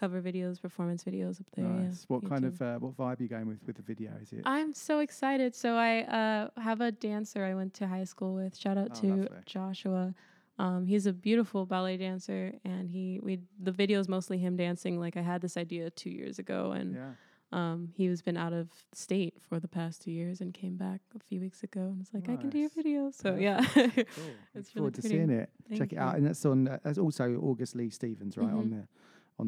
cover 0.00 0.20
videos, 0.22 0.60
performance 0.60 1.04
videos 1.04 1.40
up 1.40 1.46
there. 1.54 1.64
yeah, 1.66 1.82
nice. 1.88 2.04
what 2.08 2.22
kind 2.28 2.44
of 2.44 2.60
uh, 2.62 2.78
what 2.78 2.96
vibe 2.96 3.20
are 3.20 3.22
you 3.22 3.28
going 3.28 3.46
with 3.46 3.60
with 3.66 3.76
the 3.76 3.82
video? 3.82 4.10
Is 4.22 4.32
it? 4.32 4.42
I'm 4.46 4.72
so 4.72 4.94
excited. 5.00 5.54
So 5.54 5.68
I 5.76 5.92
uh, 6.20 6.60
have 6.68 6.80
a 6.80 6.90
dancer 7.08 7.44
I 7.44 7.54
went 7.54 7.72
to 7.74 7.86
high 7.86 8.04
school 8.12 8.34
with. 8.34 8.56
Shout 8.56 8.78
out 8.78 8.88
Oh, 8.92 9.00
to 9.02 9.06
lovely. 9.08 9.28
Joshua. 9.46 10.14
Um, 10.58 10.84
he's 10.86 11.06
a 11.06 11.12
beautiful 11.12 11.64
ballet 11.66 11.96
dancer, 11.96 12.52
and 12.64 12.90
he 12.90 13.04
we 13.22 13.32
the 13.68 13.72
video 13.72 13.98
is 14.00 14.08
mostly 14.08 14.38
him 14.38 14.56
dancing. 14.56 14.98
Like 15.04 15.16
I 15.16 15.22
had 15.22 15.40
this 15.42 15.56
idea 15.56 15.90
two 15.90 16.10
years 16.10 16.38
ago, 16.38 16.72
and 16.72 16.94
Yeah. 16.94 17.12
um, 17.52 17.78
he 17.96 18.04
has 18.12 18.20
been 18.22 18.36
out 18.36 18.52
of 18.52 18.68
state 18.92 19.34
for 19.48 19.58
the 19.58 19.68
past 19.68 20.02
two 20.02 20.10
years 20.20 20.40
and 20.42 20.52
came 20.52 20.76
back 20.76 21.00
a 21.16 21.18
few 21.18 21.40
weeks 21.40 21.62
ago, 21.62 21.80
and 21.80 21.98
was 21.98 22.10
like, 22.12 22.28
I 22.28 22.36
can 22.36 22.50
do 22.50 22.58
your 22.58 22.68
Nice. 22.68 22.80
video. 22.82 23.10
So 23.10 23.28
yeah. 23.36 23.60
Cool. 23.74 23.84
Look 23.96 24.06
it's 24.54 24.74
really 24.74 24.80
forward 24.80 24.94
to 24.96 25.00
pretty. 25.00 25.16
seeing 25.16 25.30
it. 25.30 25.48
Thank 25.68 25.80
Check 25.80 25.92
it 25.94 25.98
out, 25.98 26.16
and 26.16 26.26
that's 26.26 26.44
on. 26.44 26.68
Uh, 26.68 26.78
that's 26.84 26.98
also 26.98 27.24
August 27.50 27.74
Lee 27.74 27.88
Stevens, 27.90 28.36
right 28.36 28.52
on 28.60 28.66
Mhm. 28.70 28.86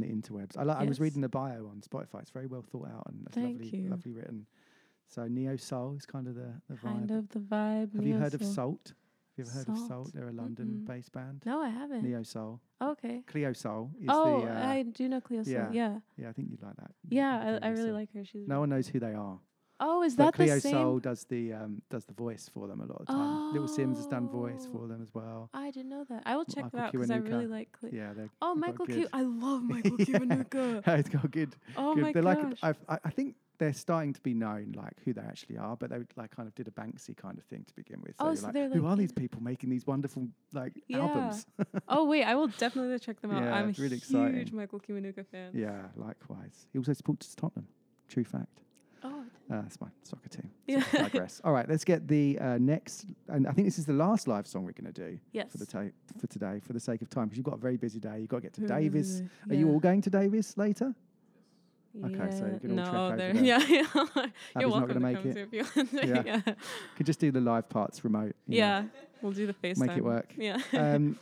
The 0.01 0.07
on 0.07 0.23
the 0.23 0.29
interwebs. 0.29 0.57
I 0.59 0.63
like. 0.65 0.77
I 0.79 0.85
was 0.85 0.97
Yes. 0.99 1.01
reading 1.01 1.21
the 1.23 1.29
bio 1.29 1.67
on 1.67 1.81
Spotify. 1.81 2.21
It's 2.23 2.31
very 2.31 2.47
well 2.47 2.63
thought 2.63 2.89
out 2.89 3.05
and 3.09 3.25
that's 3.25 3.35
Thank 3.35 3.63
lovely, 3.63 3.79
you. 3.79 3.89
lovely 3.91 4.13
written. 4.13 4.47
So 5.09 5.27
neo 5.29 5.57
soul 5.57 5.95
is 5.97 6.07
kind 6.07 6.27
of 6.27 6.35
the, 6.35 6.53
the 6.71 6.77
Kind 6.77 7.11
vibe. 7.11 7.19
of 7.19 7.29
the 7.31 7.39
vibe. 7.41 7.95
Have 7.95 8.07
you 8.07 8.15
heard 8.15 8.35
of 8.35 8.41
neo-soul. 8.41 8.55
Sault? 8.55 8.95
Have 9.37 9.37
you 9.37 9.45
ever 9.45 9.51
heard 9.53 9.69
of 9.69 9.77
Sault? 9.77 9.89
Sault? 9.89 10.13
They're 10.15 10.29
a 10.29 10.33
London-based 10.33 11.13
band. 11.13 11.43
No, 11.45 11.61
I 11.61 11.69
haven't. 11.69 12.03
Neo 12.03 12.23
Soul. 12.23 12.61
Okay. 12.83 13.23
Cleo 13.27 13.53
Sol 13.53 13.91
is 14.01 14.07
oh, 14.11 14.41
the. 14.43 14.51
Uh, 14.51 14.67
I 14.67 14.83
do 14.83 15.09
know 15.09 15.21
Cleo 15.21 15.43
Sol. 15.43 15.53
yeah, 15.53 15.69
Yeah. 15.73 15.99
yeah. 16.17 16.29
I 16.29 16.33
think 16.33 16.49
you'd 16.51 16.63
like 16.63 16.77
that. 16.77 16.91
Yeah, 17.09 17.59
I, 17.63 17.67
I 17.67 17.71
really 17.71 17.93
like 17.93 18.13
her. 18.15 18.25
She's 18.25 18.47
No 18.49 18.61
one 18.61 18.71
knows 18.71 18.89
who 18.89 18.99
they 19.01 19.13
are. 19.15 19.39
Oh, 19.85 20.03
is 20.03 20.15
but 20.17 20.25
that 20.25 20.33
the 20.35 20.45
Cleo 20.45 20.59
same? 20.61 20.73
Soul 20.73 20.99
does 21.01 21.25
the 21.25 21.53
um, 21.53 21.83
does 21.91 22.05
the 22.05 22.13
voice 22.15 22.49
for 22.55 22.69
them 22.69 22.81
a 22.81 22.87
lot 22.87 23.01
of 23.01 23.07
the 23.07 23.13
time. 23.13 23.53
Little 23.53 23.69
Simz 23.69 23.97
has 23.97 24.07
done 24.07 24.29
voice 24.29 24.67
for 24.73 24.87
them 24.87 25.03
as 25.03 25.13
well. 25.13 25.51
I 25.53 25.71
didn't 25.73 25.91
know 25.91 26.05
that. 26.09 26.23
I 26.25 26.37
will 26.37 26.45
check 26.45 26.65
Michael 26.65 26.79
that 26.79 26.85
out 26.87 26.93
because 26.93 27.11
I 27.11 27.17
really 27.17 27.47
like. 27.49 27.73
Cleo. 27.73 27.93
Yeah, 27.93 28.13
they're 28.15 28.31
Oh, 28.41 28.55
they've 28.55 28.63
got 28.77 28.79
Michael. 28.79 28.87
Q. 28.87 29.09
I 29.13 29.23
love 29.23 29.63
Michael 29.75 29.97
Kiwanuka. 29.99 30.83
it's 30.99 31.09
got 31.09 31.31
good. 31.31 31.57
Oh 31.77 31.95
good. 31.95 32.03
my 32.03 32.13
they're 32.13 32.23
like 32.23 32.41
gosh. 32.43 32.59
I've, 32.63 32.79
I 32.89 32.99
I 33.05 33.11
think 33.11 33.35
they're 33.59 33.73
starting 33.73 34.13
to 34.13 34.21
be 34.23 34.35
known 34.35 34.73
like 34.77 34.95
who 35.05 35.13
they 35.13 35.21
actually 35.23 35.57
are, 35.57 35.77
but 35.77 35.91
they 35.91 35.99
like 36.17 36.35
kind 36.35 36.49
of 36.49 36.55
did 36.55 36.69
a 36.69 36.71
Banksy 36.73 37.17
kind 37.17 37.39
of 37.39 37.45
thing 37.45 37.65
to 37.67 37.75
begin 37.75 38.01
with. 38.03 38.15
Oh, 38.19 38.35
so 38.35 38.45
like, 38.47 38.55
they're 38.55 38.69
who 38.69 38.81
like 38.83 38.93
are 38.93 38.97
these 38.97 39.13
people 39.13 39.41
making 39.43 39.71
these 39.71 39.87
wonderful 39.87 40.29
like 40.53 40.73
Yeah. 40.89 40.99
albums? 40.99 41.47
oh 41.89 42.05
wait, 42.07 42.25
I 42.25 42.35
will 42.35 42.49
definitely 42.49 42.99
check 42.99 43.21
them 43.21 43.31
out. 43.33 43.43
Yeah, 43.43 43.55
I'm 43.55 43.71
it's 43.71 43.79
really 43.79 43.97
a 43.97 43.99
huge 43.99 44.03
exciting. 44.03 44.57
Michael 44.57 44.81
Kiwanuka 44.81 45.27
fan. 45.27 45.51
yeah, 45.55 45.83
likewise. 45.97 46.67
He 46.73 46.79
also 46.79 46.93
supports 46.93 47.35
Tottenham. 47.35 47.69
True 48.09 48.25
fact. 48.25 48.61
Uh, 49.51 49.61
that's 49.63 49.81
my 49.81 49.89
soccer 50.03 50.29
team. 50.29 50.51
Yeah. 50.67 50.83
So 50.91 50.99
I 50.99 51.03
digress. 51.03 51.41
All 51.45 51.53
right, 51.53 51.69
let's 51.69 51.85
get 51.85 52.09
the 52.09 52.39
uh, 52.39 52.59
next, 52.59 53.07
and 53.29 53.47
I 53.47 53.53
think 53.53 53.67
this 53.67 53.79
is 53.79 53.87
the 53.87 53.93
last 53.93 54.27
live 54.29 54.47
song 54.47 54.65
we're 54.65 54.73
going 54.73 54.93
to 54.93 55.11
do 55.11 55.19
for 55.51 55.59
the 55.59 55.65
Yes. 55.65 55.73
ta- 55.73 56.19
for 56.21 56.27
today, 56.29 56.61
for 56.65 56.73
the 56.73 56.81
sake 56.81 57.03
of 57.03 57.11
time, 57.11 57.25
because 57.25 57.37
you've 57.39 57.45
got 57.47 57.55
a 57.55 57.61
very 57.61 57.77
busy 57.77 57.99
day. 58.01 58.21
You've 58.21 58.29
got 58.29 58.37
to 58.39 58.43
get 58.43 58.53
to 58.55 58.67
Davis. 58.67 59.21
busy, 59.21 59.29
Are 59.51 59.55
you 59.55 59.69
all 59.69 59.81
going 59.81 60.01
to 60.03 60.11
Davis 60.11 60.57
later? 60.57 60.95
Okay, 62.05 62.31
so 62.31 62.47
Yeah, 62.47 62.53
you 62.55 62.59
can 62.61 62.71
all 62.71 62.77
no, 62.77 62.85
trek 62.85 62.95
over 62.95 63.17
there- 63.17 63.45
yeah, 63.45 63.59
yeah. 63.69 63.87
You're 64.59 64.69
not 64.69 64.71
welcome 64.71 64.89
gonna 64.89 65.01
make 65.01 65.17
come 65.19 65.31
it. 65.31 65.35
too 65.35 65.41
if 65.41 65.53
you 65.53 65.65
want. 65.77 65.93
yeah. 65.93 66.23
yeah. 66.47 66.55
Could 66.97 67.07
just 67.07 67.21
do 67.21 67.31
the 67.31 67.41
live 67.41 67.69
parts 67.69 68.03
remote. 68.05 68.35
you 68.47 68.61
know. 68.61 68.67
Yeah, 68.67 68.85
we'll 69.21 69.33
do 69.33 69.47
the 69.47 69.53
FaceTime. 69.55 69.87
Make 69.89 69.99
it 69.99 70.05
work. 70.05 70.33
Yeah. 70.39 70.59
Um, 70.73 71.19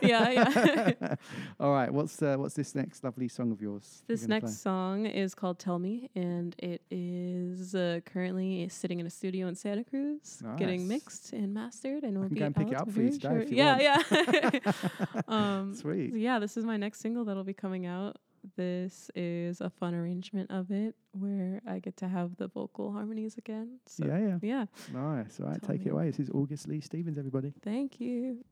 Yeah, 0.00 0.30
yeah. 0.30 1.14
all 1.60 1.72
right. 1.72 1.92
What's 1.92 2.22
uh, 2.22 2.36
what's 2.36 2.54
this 2.54 2.74
next 2.74 3.02
lovely 3.04 3.28
song 3.28 3.50
of 3.52 3.60
yours? 3.60 4.02
This 4.06 4.26
next 4.26 4.44
play? 4.44 4.52
song 4.52 5.06
is 5.06 5.34
called 5.34 5.58
"Tell 5.58 5.78
Me," 5.78 6.10
and 6.14 6.54
it 6.58 6.82
is 6.90 7.74
uh, 7.74 8.00
currently 8.04 8.68
sitting 8.68 9.00
in 9.00 9.06
a 9.06 9.10
studio 9.10 9.48
in 9.48 9.54
Santa 9.54 9.84
Cruz, 9.84 10.42
getting 10.56 10.86
mixed 10.86 11.32
and 11.32 11.52
mastered, 11.52 12.04
and 12.04 12.18
we'll 12.18 12.28
be 12.28 12.36
go 12.36 12.46
and 12.46 12.56
pick 12.56 12.68
it 12.68 12.74
out 12.74 12.82
up 12.82 12.90
for 12.92 13.02
you 13.02 13.10
today 13.10 13.46
you 13.48 13.56
yeah, 13.56 14.02
want. 14.10 14.64
yeah. 14.64 14.72
um, 15.28 15.74
Sweet. 15.74 16.14
yeah, 16.14 16.38
this 16.38 16.56
is 16.56 16.64
my 16.64 16.76
next 16.76 17.00
single 17.00 17.24
that'll 17.24 17.44
be 17.44 17.54
coming 17.54 17.86
out. 17.86 18.16
This 18.56 19.10
is 19.16 19.60
a 19.60 19.68
fun 19.68 19.94
arrangement 19.94 20.50
of 20.52 20.70
it 20.70 20.94
where 21.12 21.60
I 21.66 21.80
get 21.80 21.96
to 21.98 22.08
have 22.08 22.36
the 22.36 22.46
vocal 22.46 22.92
harmonies 22.92 23.36
again. 23.36 23.80
So 23.86 24.06
yeah, 24.06 24.18
yeah, 24.18 24.38
yeah. 24.40 24.64
Nice. 24.92 25.40
All 25.40 25.48
right, 25.48 25.60
Tell 25.60 25.70
take 25.70 25.80
me. 25.84 25.90
it 25.90 25.92
away. 25.92 26.06
This 26.10 26.20
is 26.20 26.30
August 26.30 26.68
Lee 26.68 26.80
Stevens, 26.80 27.18
everybody. 27.18 27.52
Thank 27.62 28.00
you. 28.00 28.44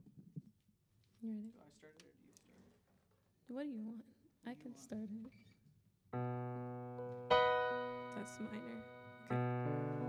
You 1.24 1.30
ready? 1.32 1.55
What 3.48 3.62
do 3.62 3.68
you 3.70 3.80
want? 3.82 4.05
I 4.46 4.52
can 4.62 4.76
start 4.76 5.05
it. 5.05 5.32
That's 8.14 8.38
minor. 8.40 8.84
They 9.30 10.03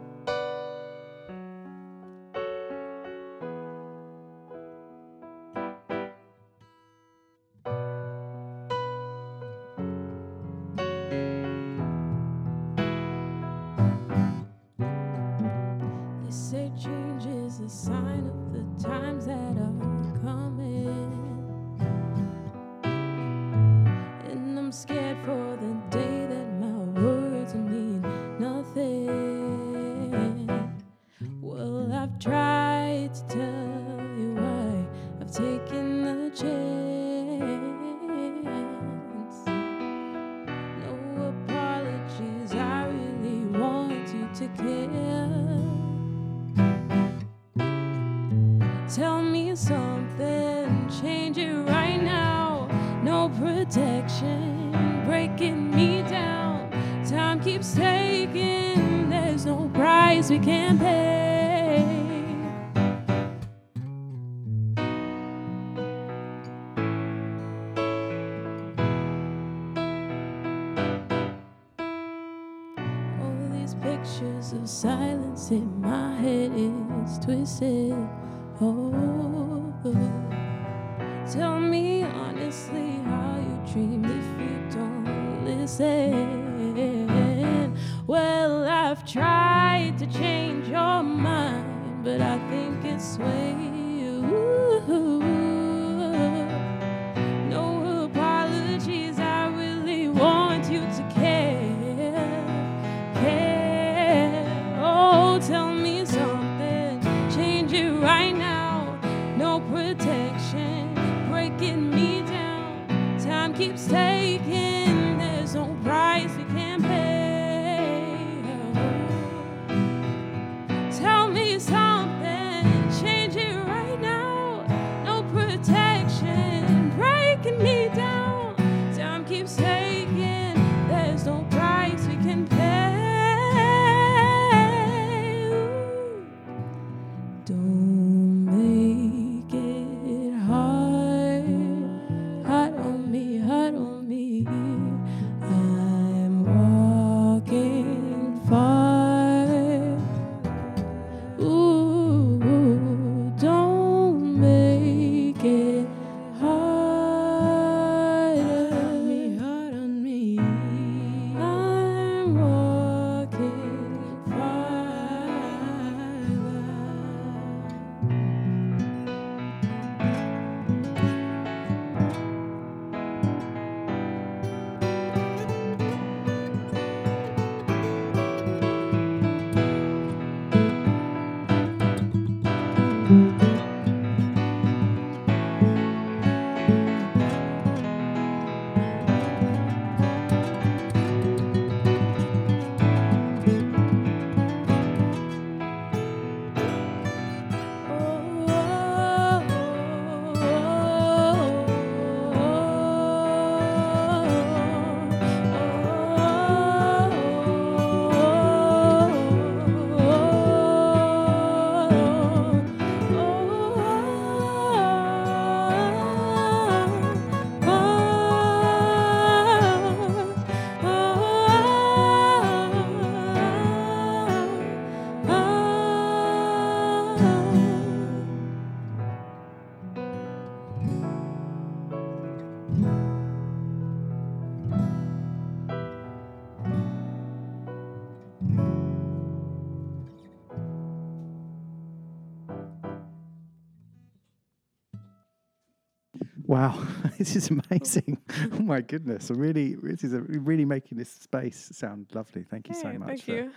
this 247.25 247.35
is 247.35 247.49
amazing. 247.49 248.17
oh 248.53 248.59
my 248.59 248.81
goodness. 248.81 249.29
I'm 249.29 249.37
really, 249.39 249.75
this 249.75 250.03
is 250.03 250.13
a, 250.13 250.21
really 250.21 250.65
making 250.65 250.97
this 250.97 251.09
space 251.09 251.69
sound 251.73 252.07
lovely. 252.13 252.43
Thank 252.43 252.67
you 252.69 252.75
so 252.75 252.91
much 252.93 253.07
thank 253.07 253.23
for, 253.23 253.31
you. 253.31 253.51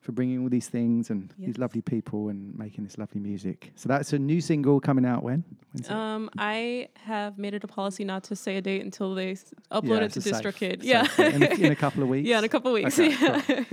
for 0.00 0.12
bringing 0.12 0.42
all 0.42 0.48
these 0.48 0.68
things 0.68 1.10
and 1.10 1.32
these 1.38 1.58
lovely 1.58 1.82
people 1.82 2.28
and 2.30 2.56
making 2.58 2.84
this 2.84 2.96
lovely 2.96 3.20
music. 3.20 3.72
So 3.76 3.88
that's 3.88 4.12
a 4.14 4.18
new 4.18 4.40
single 4.40 4.80
coming 4.80 5.04
out 5.04 5.22
when? 5.22 5.44
Um, 5.88 6.30
I 6.38 6.88
have 6.94 7.36
made 7.38 7.52
it 7.54 7.62
a 7.64 7.66
policy 7.68 8.04
not 8.04 8.24
to 8.24 8.36
say 8.36 8.56
a 8.56 8.62
date 8.62 8.82
until 8.82 9.14
they 9.14 9.32
s- 9.32 9.52
upload 9.70 9.98
Yeah, 10.00 10.04
it 10.04 10.12
to 10.12 10.20
DistroKid. 10.20 10.78
Yeah. 10.82 11.06
In 11.18 11.42
a- 11.42 11.66
in 11.66 11.72
a 11.72 11.76
couple 11.76 12.02
of 12.02 12.08
weeks? 12.14 12.26
Yeah, 12.28 12.38
in 12.38 12.44
a 12.44 12.48
couple 12.48 12.70
of 12.70 12.74
weeks. 12.74 12.98
Okay, 12.98 13.10
yeah. 13.20 13.40
cool. 13.42 13.64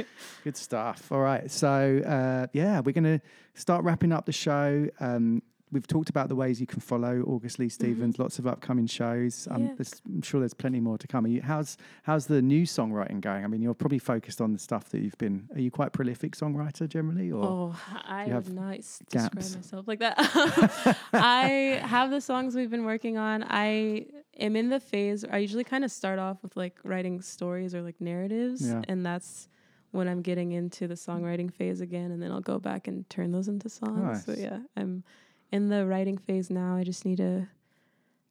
Good 0.44 0.58
stuff. 0.58 1.10
All 1.12 1.20
right. 1.22 1.49
So, 1.49 2.02
uh, 2.06 2.48
yeah, 2.53 2.82
we're 2.82 2.91
going 2.94 3.20
to 3.20 3.22
start 3.53 3.84
wrapping 3.86 4.12
up 4.12 4.26
the 4.26 4.32
show. 4.34 4.88
Um, 4.99 5.41
we've 5.72 5.88
talked 5.88 6.10
about 6.10 6.27
the 6.30 6.35
ways 6.35 6.60
you 6.60 6.68
can 6.68 6.81
follow 6.81 7.22
August 7.27 7.57
Lee 7.60 7.69
Stevens, 7.69 8.19
lots 8.19 8.39
of 8.39 8.45
upcoming 8.48 8.88
shows. 8.88 9.48
Um, 9.49 9.68
Yeah. 9.68 9.85
I'm 10.07 10.22
sure 10.22 10.39
there's 10.41 10.53
plenty 10.53 10.80
more 10.80 10.98
to 10.98 11.07
come. 11.07 11.26
Are 11.26 11.30
you, 11.30 11.41
how's, 11.41 11.77
how's 12.03 12.26
the 12.27 12.41
new 12.41 12.64
songwriting 12.64 13.22
going? 13.22 13.43
I 13.43 13.48
mean, 13.48 13.61
you're 13.61 13.73
probably 13.73 13.99
focused 13.99 14.41
on 14.41 14.52
the 14.53 14.60
stuff 14.60 14.89
that 14.89 14.99
you've 15.02 15.18
been. 15.18 15.48
Are 15.53 15.60
you 15.61 15.72
quite 15.72 15.93
prolific 15.93 16.35
songwriter 16.35 16.88
generally? 16.89 17.31
Or 17.31 17.43
Oh, 17.43 17.81
I 18.06 18.26
would 18.26 18.34
have 18.34 18.53
not 18.53 18.72
gaps? 18.77 18.99
describe 19.10 19.35
myself 19.35 19.88
like 19.88 19.99
that. 19.99 20.15
I 21.14 21.81
have 21.85 22.11
the 22.11 22.22
songs 22.22 22.56
we've 22.56 22.69
been 22.69 22.85
working 22.85 23.18
on. 23.18 23.43
I 23.49 24.07
am 24.39 24.56
in 24.56 24.69
the 24.69 24.80
phase. 24.80 25.23
I 25.23 25.38
usually 25.38 25.64
kind 25.64 25.84
of 25.84 25.91
start 25.91 26.19
off 26.19 26.41
with 26.43 26.56
like 26.57 26.77
writing 26.84 27.22
stories 27.22 27.73
or 27.76 27.81
like 27.81 27.99
narratives, 28.02 28.68
Yeah. 28.68 28.81
and 28.88 29.06
that's 29.06 29.48
when 29.91 30.07
I'm 30.07 30.22
getting 30.22 30.53
into 30.53 30.88
the 30.88 30.93
songwriting 30.95 31.53
phase 31.53 31.81
again, 31.81 32.11
and 32.11 32.22
then 32.23 32.31
I'll 32.31 32.39
go 32.41 32.60
back 32.60 32.88
and 32.88 33.10
turn 33.10 33.31
those 33.31 33.48
into 33.49 33.68
songs. 33.69 34.23
So 34.26 34.34
yeah, 34.38 34.60
I'm 34.77 35.03
in 35.52 35.69
the 35.69 35.86
writing 35.86 36.18
phase 36.18 36.49
now. 36.49 36.76
I 36.76 36.84
just 36.84 37.06
need 37.06 37.18
to 37.18 37.48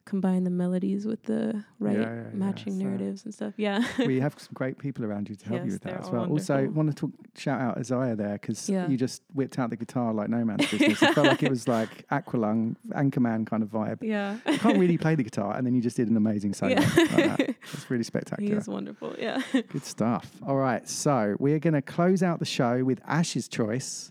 combine 0.06 0.42
the 0.42 0.50
melodies 0.50 1.06
with 1.06 1.22
the 1.24 1.62
right 1.78 1.94
Yeah, 1.96 2.00
yeah, 2.02 2.14
yeah, 2.14 2.22
matching 2.32 2.72
so- 2.72 2.82
narratives 2.84 3.24
and 3.24 3.32
stuff. 3.32 3.54
Yeah. 3.56 3.84
we 3.98 4.18
have 4.26 4.34
some 4.38 4.50
great 4.54 4.76
people 4.78 5.04
around 5.04 5.28
you 5.28 5.36
to 5.36 5.48
help 5.48 5.64
you 5.64 5.70
with 5.72 5.82
that 5.82 6.00
as 6.00 6.10
well. 6.10 6.24
Also, 6.28 6.54
wonderful. 6.54 6.74
want 6.74 6.88
to 6.88 6.94
talk, 6.96 7.10
shout 7.36 7.60
out 7.60 7.78
Isaiah 7.78 8.16
there 8.16 8.32
because 8.32 8.68
Yeah. 8.68 8.88
you 8.88 8.96
just 8.96 9.22
whipped 9.34 9.56
out 9.60 9.70
the 9.70 9.76
guitar 9.76 10.12
like 10.12 10.28
no 10.28 10.44
man's 10.44 10.68
business. 10.68 11.00
it 11.00 11.14
felt 11.14 11.26
like 11.28 11.42
it 11.44 11.50
was 11.50 11.68
like 11.68 12.08
Aqualung, 12.08 12.74
Anchorman 12.88 13.46
kind 13.46 13.62
of 13.62 13.68
vibe. 13.68 13.98
Yeah. 14.02 14.38
you 14.50 14.58
can't 14.58 14.78
really 14.78 14.98
play 14.98 15.14
the 15.14 15.22
guitar, 15.22 15.54
and 15.56 15.64
then 15.64 15.74
you 15.74 15.80
just 15.82 15.96
did 15.96 16.08
an 16.08 16.16
amazing 16.16 16.54
solo. 16.54 16.72
Yeah. 16.72 16.80
like 16.96 17.36
that. 17.36 17.40
It's 17.72 17.88
really 17.88 18.02
spectacular. 18.14 18.58
is 18.58 18.66
wonderful. 18.68 19.14
Yeah. 19.16 19.42
Good 19.52 19.84
stuff. 19.84 20.28
All 20.44 20.56
right, 20.56 20.88
so 20.88 21.36
we're 21.38 21.60
going 21.60 21.74
to 21.74 21.82
close 21.82 22.22
out 22.24 22.40
the 22.40 22.44
show 22.46 22.82
with 22.82 23.00
Ash's 23.06 23.46
choice 23.46 24.10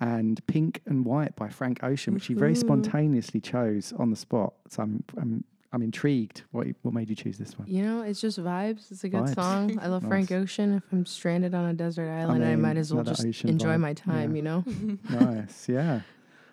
and 0.00 0.44
Pink 0.46 0.80
and 0.86 1.04
White 1.04 1.36
by 1.36 1.48
Frank 1.48 1.82
Ocean, 1.82 2.14
which 2.14 2.26
he 2.26 2.34
very 2.34 2.54
spontaneously 2.54 3.40
chose 3.40 3.92
on 3.98 4.10
the 4.10 4.16
spot. 4.16 4.54
So 4.68 4.82
I'm 4.82 5.04
I'm 5.20 5.44
I'm 5.72 5.82
intrigued. 5.82 6.42
What 6.50 6.66
what 6.82 6.92
made 6.92 7.08
you 7.08 7.16
choose 7.16 7.38
this 7.38 7.58
one? 7.58 7.68
You 7.68 7.82
know, 7.84 8.02
it's 8.02 8.20
just 8.20 8.38
vibes. 8.38 8.90
It's 8.90 9.04
a 9.04 9.08
good 9.08 9.22
Vibes. 9.22 9.34
song. 9.34 9.78
I 9.80 9.86
love 9.88 10.02
Frank 10.06 10.30
Ocean. 10.32 10.74
If 10.74 10.82
I'm 10.92 11.06
stranded 11.06 11.54
on 11.54 11.64
a 11.66 11.72
desert 11.74 12.10
island, 12.10 12.44
I, 12.44 12.50
mean, 12.50 12.60
might 12.60 12.76
as 12.76 12.92
well 12.92 13.04
just 13.04 13.24
enjoy 13.44 13.76
vibe. 13.76 13.80
my 13.80 13.94
time, 13.94 14.30
Yeah. 14.32 14.36
you 14.36 14.42
know? 14.42 14.64
nice, 15.10 15.68
yeah. 15.68 16.00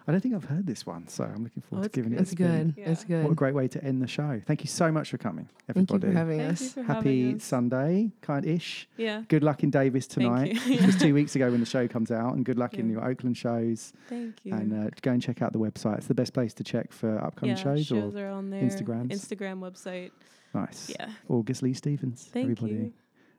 I 0.10 0.12
don't 0.12 0.22
think 0.22 0.34
I've 0.34 0.46
heard 0.46 0.66
this 0.66 0.86
one, 0.88 1.08
so 1.08 1.24
I'm 1.24 1.44
looking 1.44 1.62
forward 1.62 1.86
Oh, 1.86 1.88
to 1.88 1.90
giving 1.90 2.14
it. 2.14 2.18
a 2.18 2.22
It's 2.24 2.32
spin. 2.32 2.72
good. 2.72 2.84
It's 2.84 3.04
good. 3.04 3.24
What 3.24 3.32
a 3.32 3.36
great 3.36 3.54
way 3.54 3.68
to 3.68 3.84
end 3.84 4.02
the 4.02 4.08
show. 4.08 4.42
Thank 4.46 4.64
you 4.64 4.68
so 4.68 4.92
much 4.92 5.12
for 5.12 5.18
coming, 5.20 5.48
everybody. 5.70 6.02
Thank 6.02 6.04
you 6.04 6.10
everybody. 6.10 6.14
for 6.14 6.18
having 6.18 6.40
Thank 6.40 6.52
us. 6.54 6.62
you 6.62 6.70
for 6.70 6.84
Happy 6.94 7.22
having 7.24 7.36
us. 7.38 7.44
Sunday, 7.44 8.12
kind-ish. 8.22 8.90
Yeah. 8.98 9.22
Good 9.28 9.44
luck 9.44 9.64
in 9.64 9.70
Davis 9.70 10.08
tonight. 10.08 10.54
you. 10.66 10.74
It 10.80 10.86
was 10.86 10.96
two 10.98 11.14
weeks 11.14 11.36
ago 11.36 11.52
when 11.52 11.60
the 11.60 11.66
show 11.66 11.88
comes 11.88 12.10
out, 12.12 12.34
and 12.34 12.44
good 12.44 12.58
luck 12.58 12.74
in 12.74 12.90
your 12.90 13.08
Oakland 13.08 13.38
shows. 13.38 13.94
Thank 14.10 14.44
you. 14.44 14.54
And 14.54 14.74
uh, 14.74 14.90
go 15.04 15.12
and 15.12 15.22
check 15.22 15.42
out 15.44 15.54
the 15.54 15.60
website. 15.60 16.00
It's 16.00 16.08
the 16.08 16.16
best 16.16 16.34
place 16.34 16.54
to 16.56 16.64
check 16.64 16.92
for 16.92 17.24
upcoming 17.24 17.56
yeah, 17.56 17.64
shows, 17.64 17.86
shows 17.86 18.16
or 18.16 18.26
are 18.28 18.32
on 18.32 18.50
there. 18.50 18.64
Instagrams. 18.64 19.12
Instagram 19.12 19.60
website. 19.60 20.10
nice. 20.56 20.90
Yeah. 20.90 21.10
August 21.28 21.62
Lee 21.62 21.74
Stevens. 21.74 22.28
Thank 22.34 22.46
everybody. 22.52 22.74
you. 22.74 22.94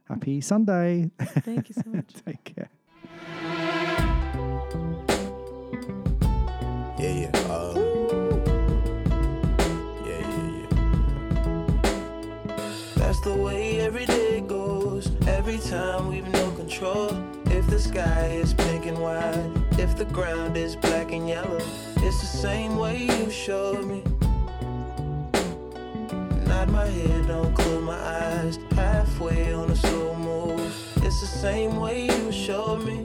Happy 0.09 0.41
Sunday. 0.41 1.11
Thank 1.21 1.69
you 1.69 1.75
so 1.75 1.83
much. 1.87 2.13
Take 2.25 2.45
care. 2.45 2.71
The 13.23 13.35
way 13.35 13.81
every 13.81 14.07
day 14.07 14.41
goes. 14.41 15.11
Every 15.27 15.59
time 15.59 16.09
we've 16.09 16.27
no 16.29 16.51
control. 16.53 17.11
If 17.47 17.67
the 17.67 17.79
sky 17.79 18.29
is 18.43 18.55
pink 18.55 18.87
and 18.87 18.99
white, 18.99 19.53
if 19.79 19.95
the 19.99 20.07
ground 20.07 20.57
is 20.57 20.75
black 20.75 21.13
and 21.13 21.29
yellow, 21.29 21.61
it's 21.97 22.21
the 22.21 22.39
same 22.39 22.77
way 22.77 23.03
you 23.03 23.31
showed 23.31 23.85
me. 23.85 24.03
Nod 26.47 26.71
my 26.71 26.87
head, 26.87 27.29
don't 27.29 27.55
close 27.55 27.85
my 27.85 27.99
eyes. 27.99 28.59
Halfway 28.71 29.53
on 29.53 29.71
a 29.71 29.77
slow 29.77 30.15
move. 30.15 31.05
It's 31.05 31.21
the 31.21 31.27
same 31.27 31.77
way 31.77 32.07
you 32.07 32.33
showed 32.33 32.87
me. 32.87 33.05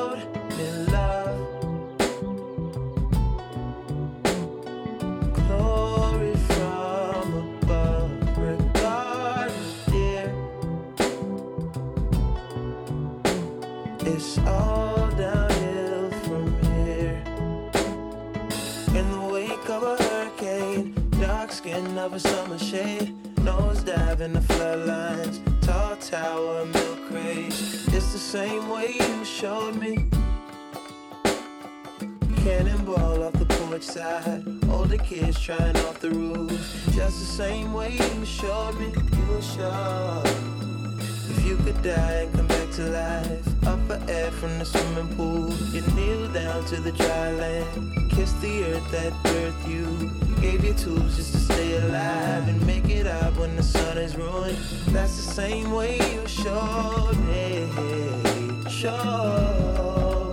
skin 21.81 21.97
of 21.97 22.13
a 22.13 22.19
summer 22.19 22.57
shade, 22.57 23.13
nose 23.43 23.83
dive 23.83 24.21
in 24.21 24.33
the 24.33 24.39
floodlines, 24.39 25.39
tall 25.61 25.95
tower, 25.97 26.65
milk 26.65 26.99
crate. 27.09 27.47
It's 27.47 28.13
the 28.13 28.19
same 28.19 28.69
way 28.69 28.93
you 28.99 29.25
showed 29.25 29.75
me. 29.75 30.05
Cannonball 32.37 33.23
off 33.23 33.33
the 33.33 33.45
porch 33.45 33.83
side, 33.83 34.43
older 34.69 34.97
kids 34.97 35.39
trying 35.39 35.77
off 35.87 35.99
the 35.99 36.11
roof. 36.11 36.51
Just 36.91 37.19
the 37.19 37.31
same 37.43 37.73
way 37.73 37.91
you 37.93 38.25
showed 38.25 38.77
me, 38.79 38.87
you 38.87 39.41
showed. 39.41 40.23
If 41.29 41.45
you 41.45 41.57
could 41.57 41.81
die 41.81 42.23
and 42.23 42.33
come 42.33 42.47
back 42.47 42.71
to 42.71 42.83
life, 42.89 43.67
up 43.67 43.79
for 43.87 43.99
air 44.11 44.31
from 44.31 44.59
the 44.59 44.65
swimming 44.65 45.15
pool, 45.15 45.53
you 45.73 45.81
kneel 45.95 46.27
down 46.31 46.65
to 46.65 46.81
the 46.81 46.91
dry 46.91 47.31
land, 47.31 48.11
kiss 48.11 48.33
the 48.33 48.63
earth 48.65 48.91
that 48.91 49.13
birthed 49.23 49.67
you, 49.69 50.30
gave 50.41 50.65
you 50.65 50.73
tools 50.73 51.15
just 51.17 51.33
to 51.33 51.37
stay 51.39 51.77
alive 51.77 52.47
and 52.47 52.65
make 52.65 52.89
it 52.89 53.05
up 53.05 53.37
when 53.37 53.55
the 53.55 53.61
sun 53.61 53.97
is 53.99 54.15
ruined. 54.15 54.57
That's 54.87 55.15
the 55.15 55.33
same 55.33 55.71
way 55.71 55.97
you 56.13 56.27
showed 56.27 57.15
me, 57.27 57.69
showed, 58.67 60.31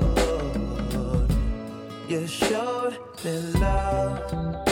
you 2.09 2.27
showed 2.27 2.99
me 3.23 3.39
love. 3.61 4.68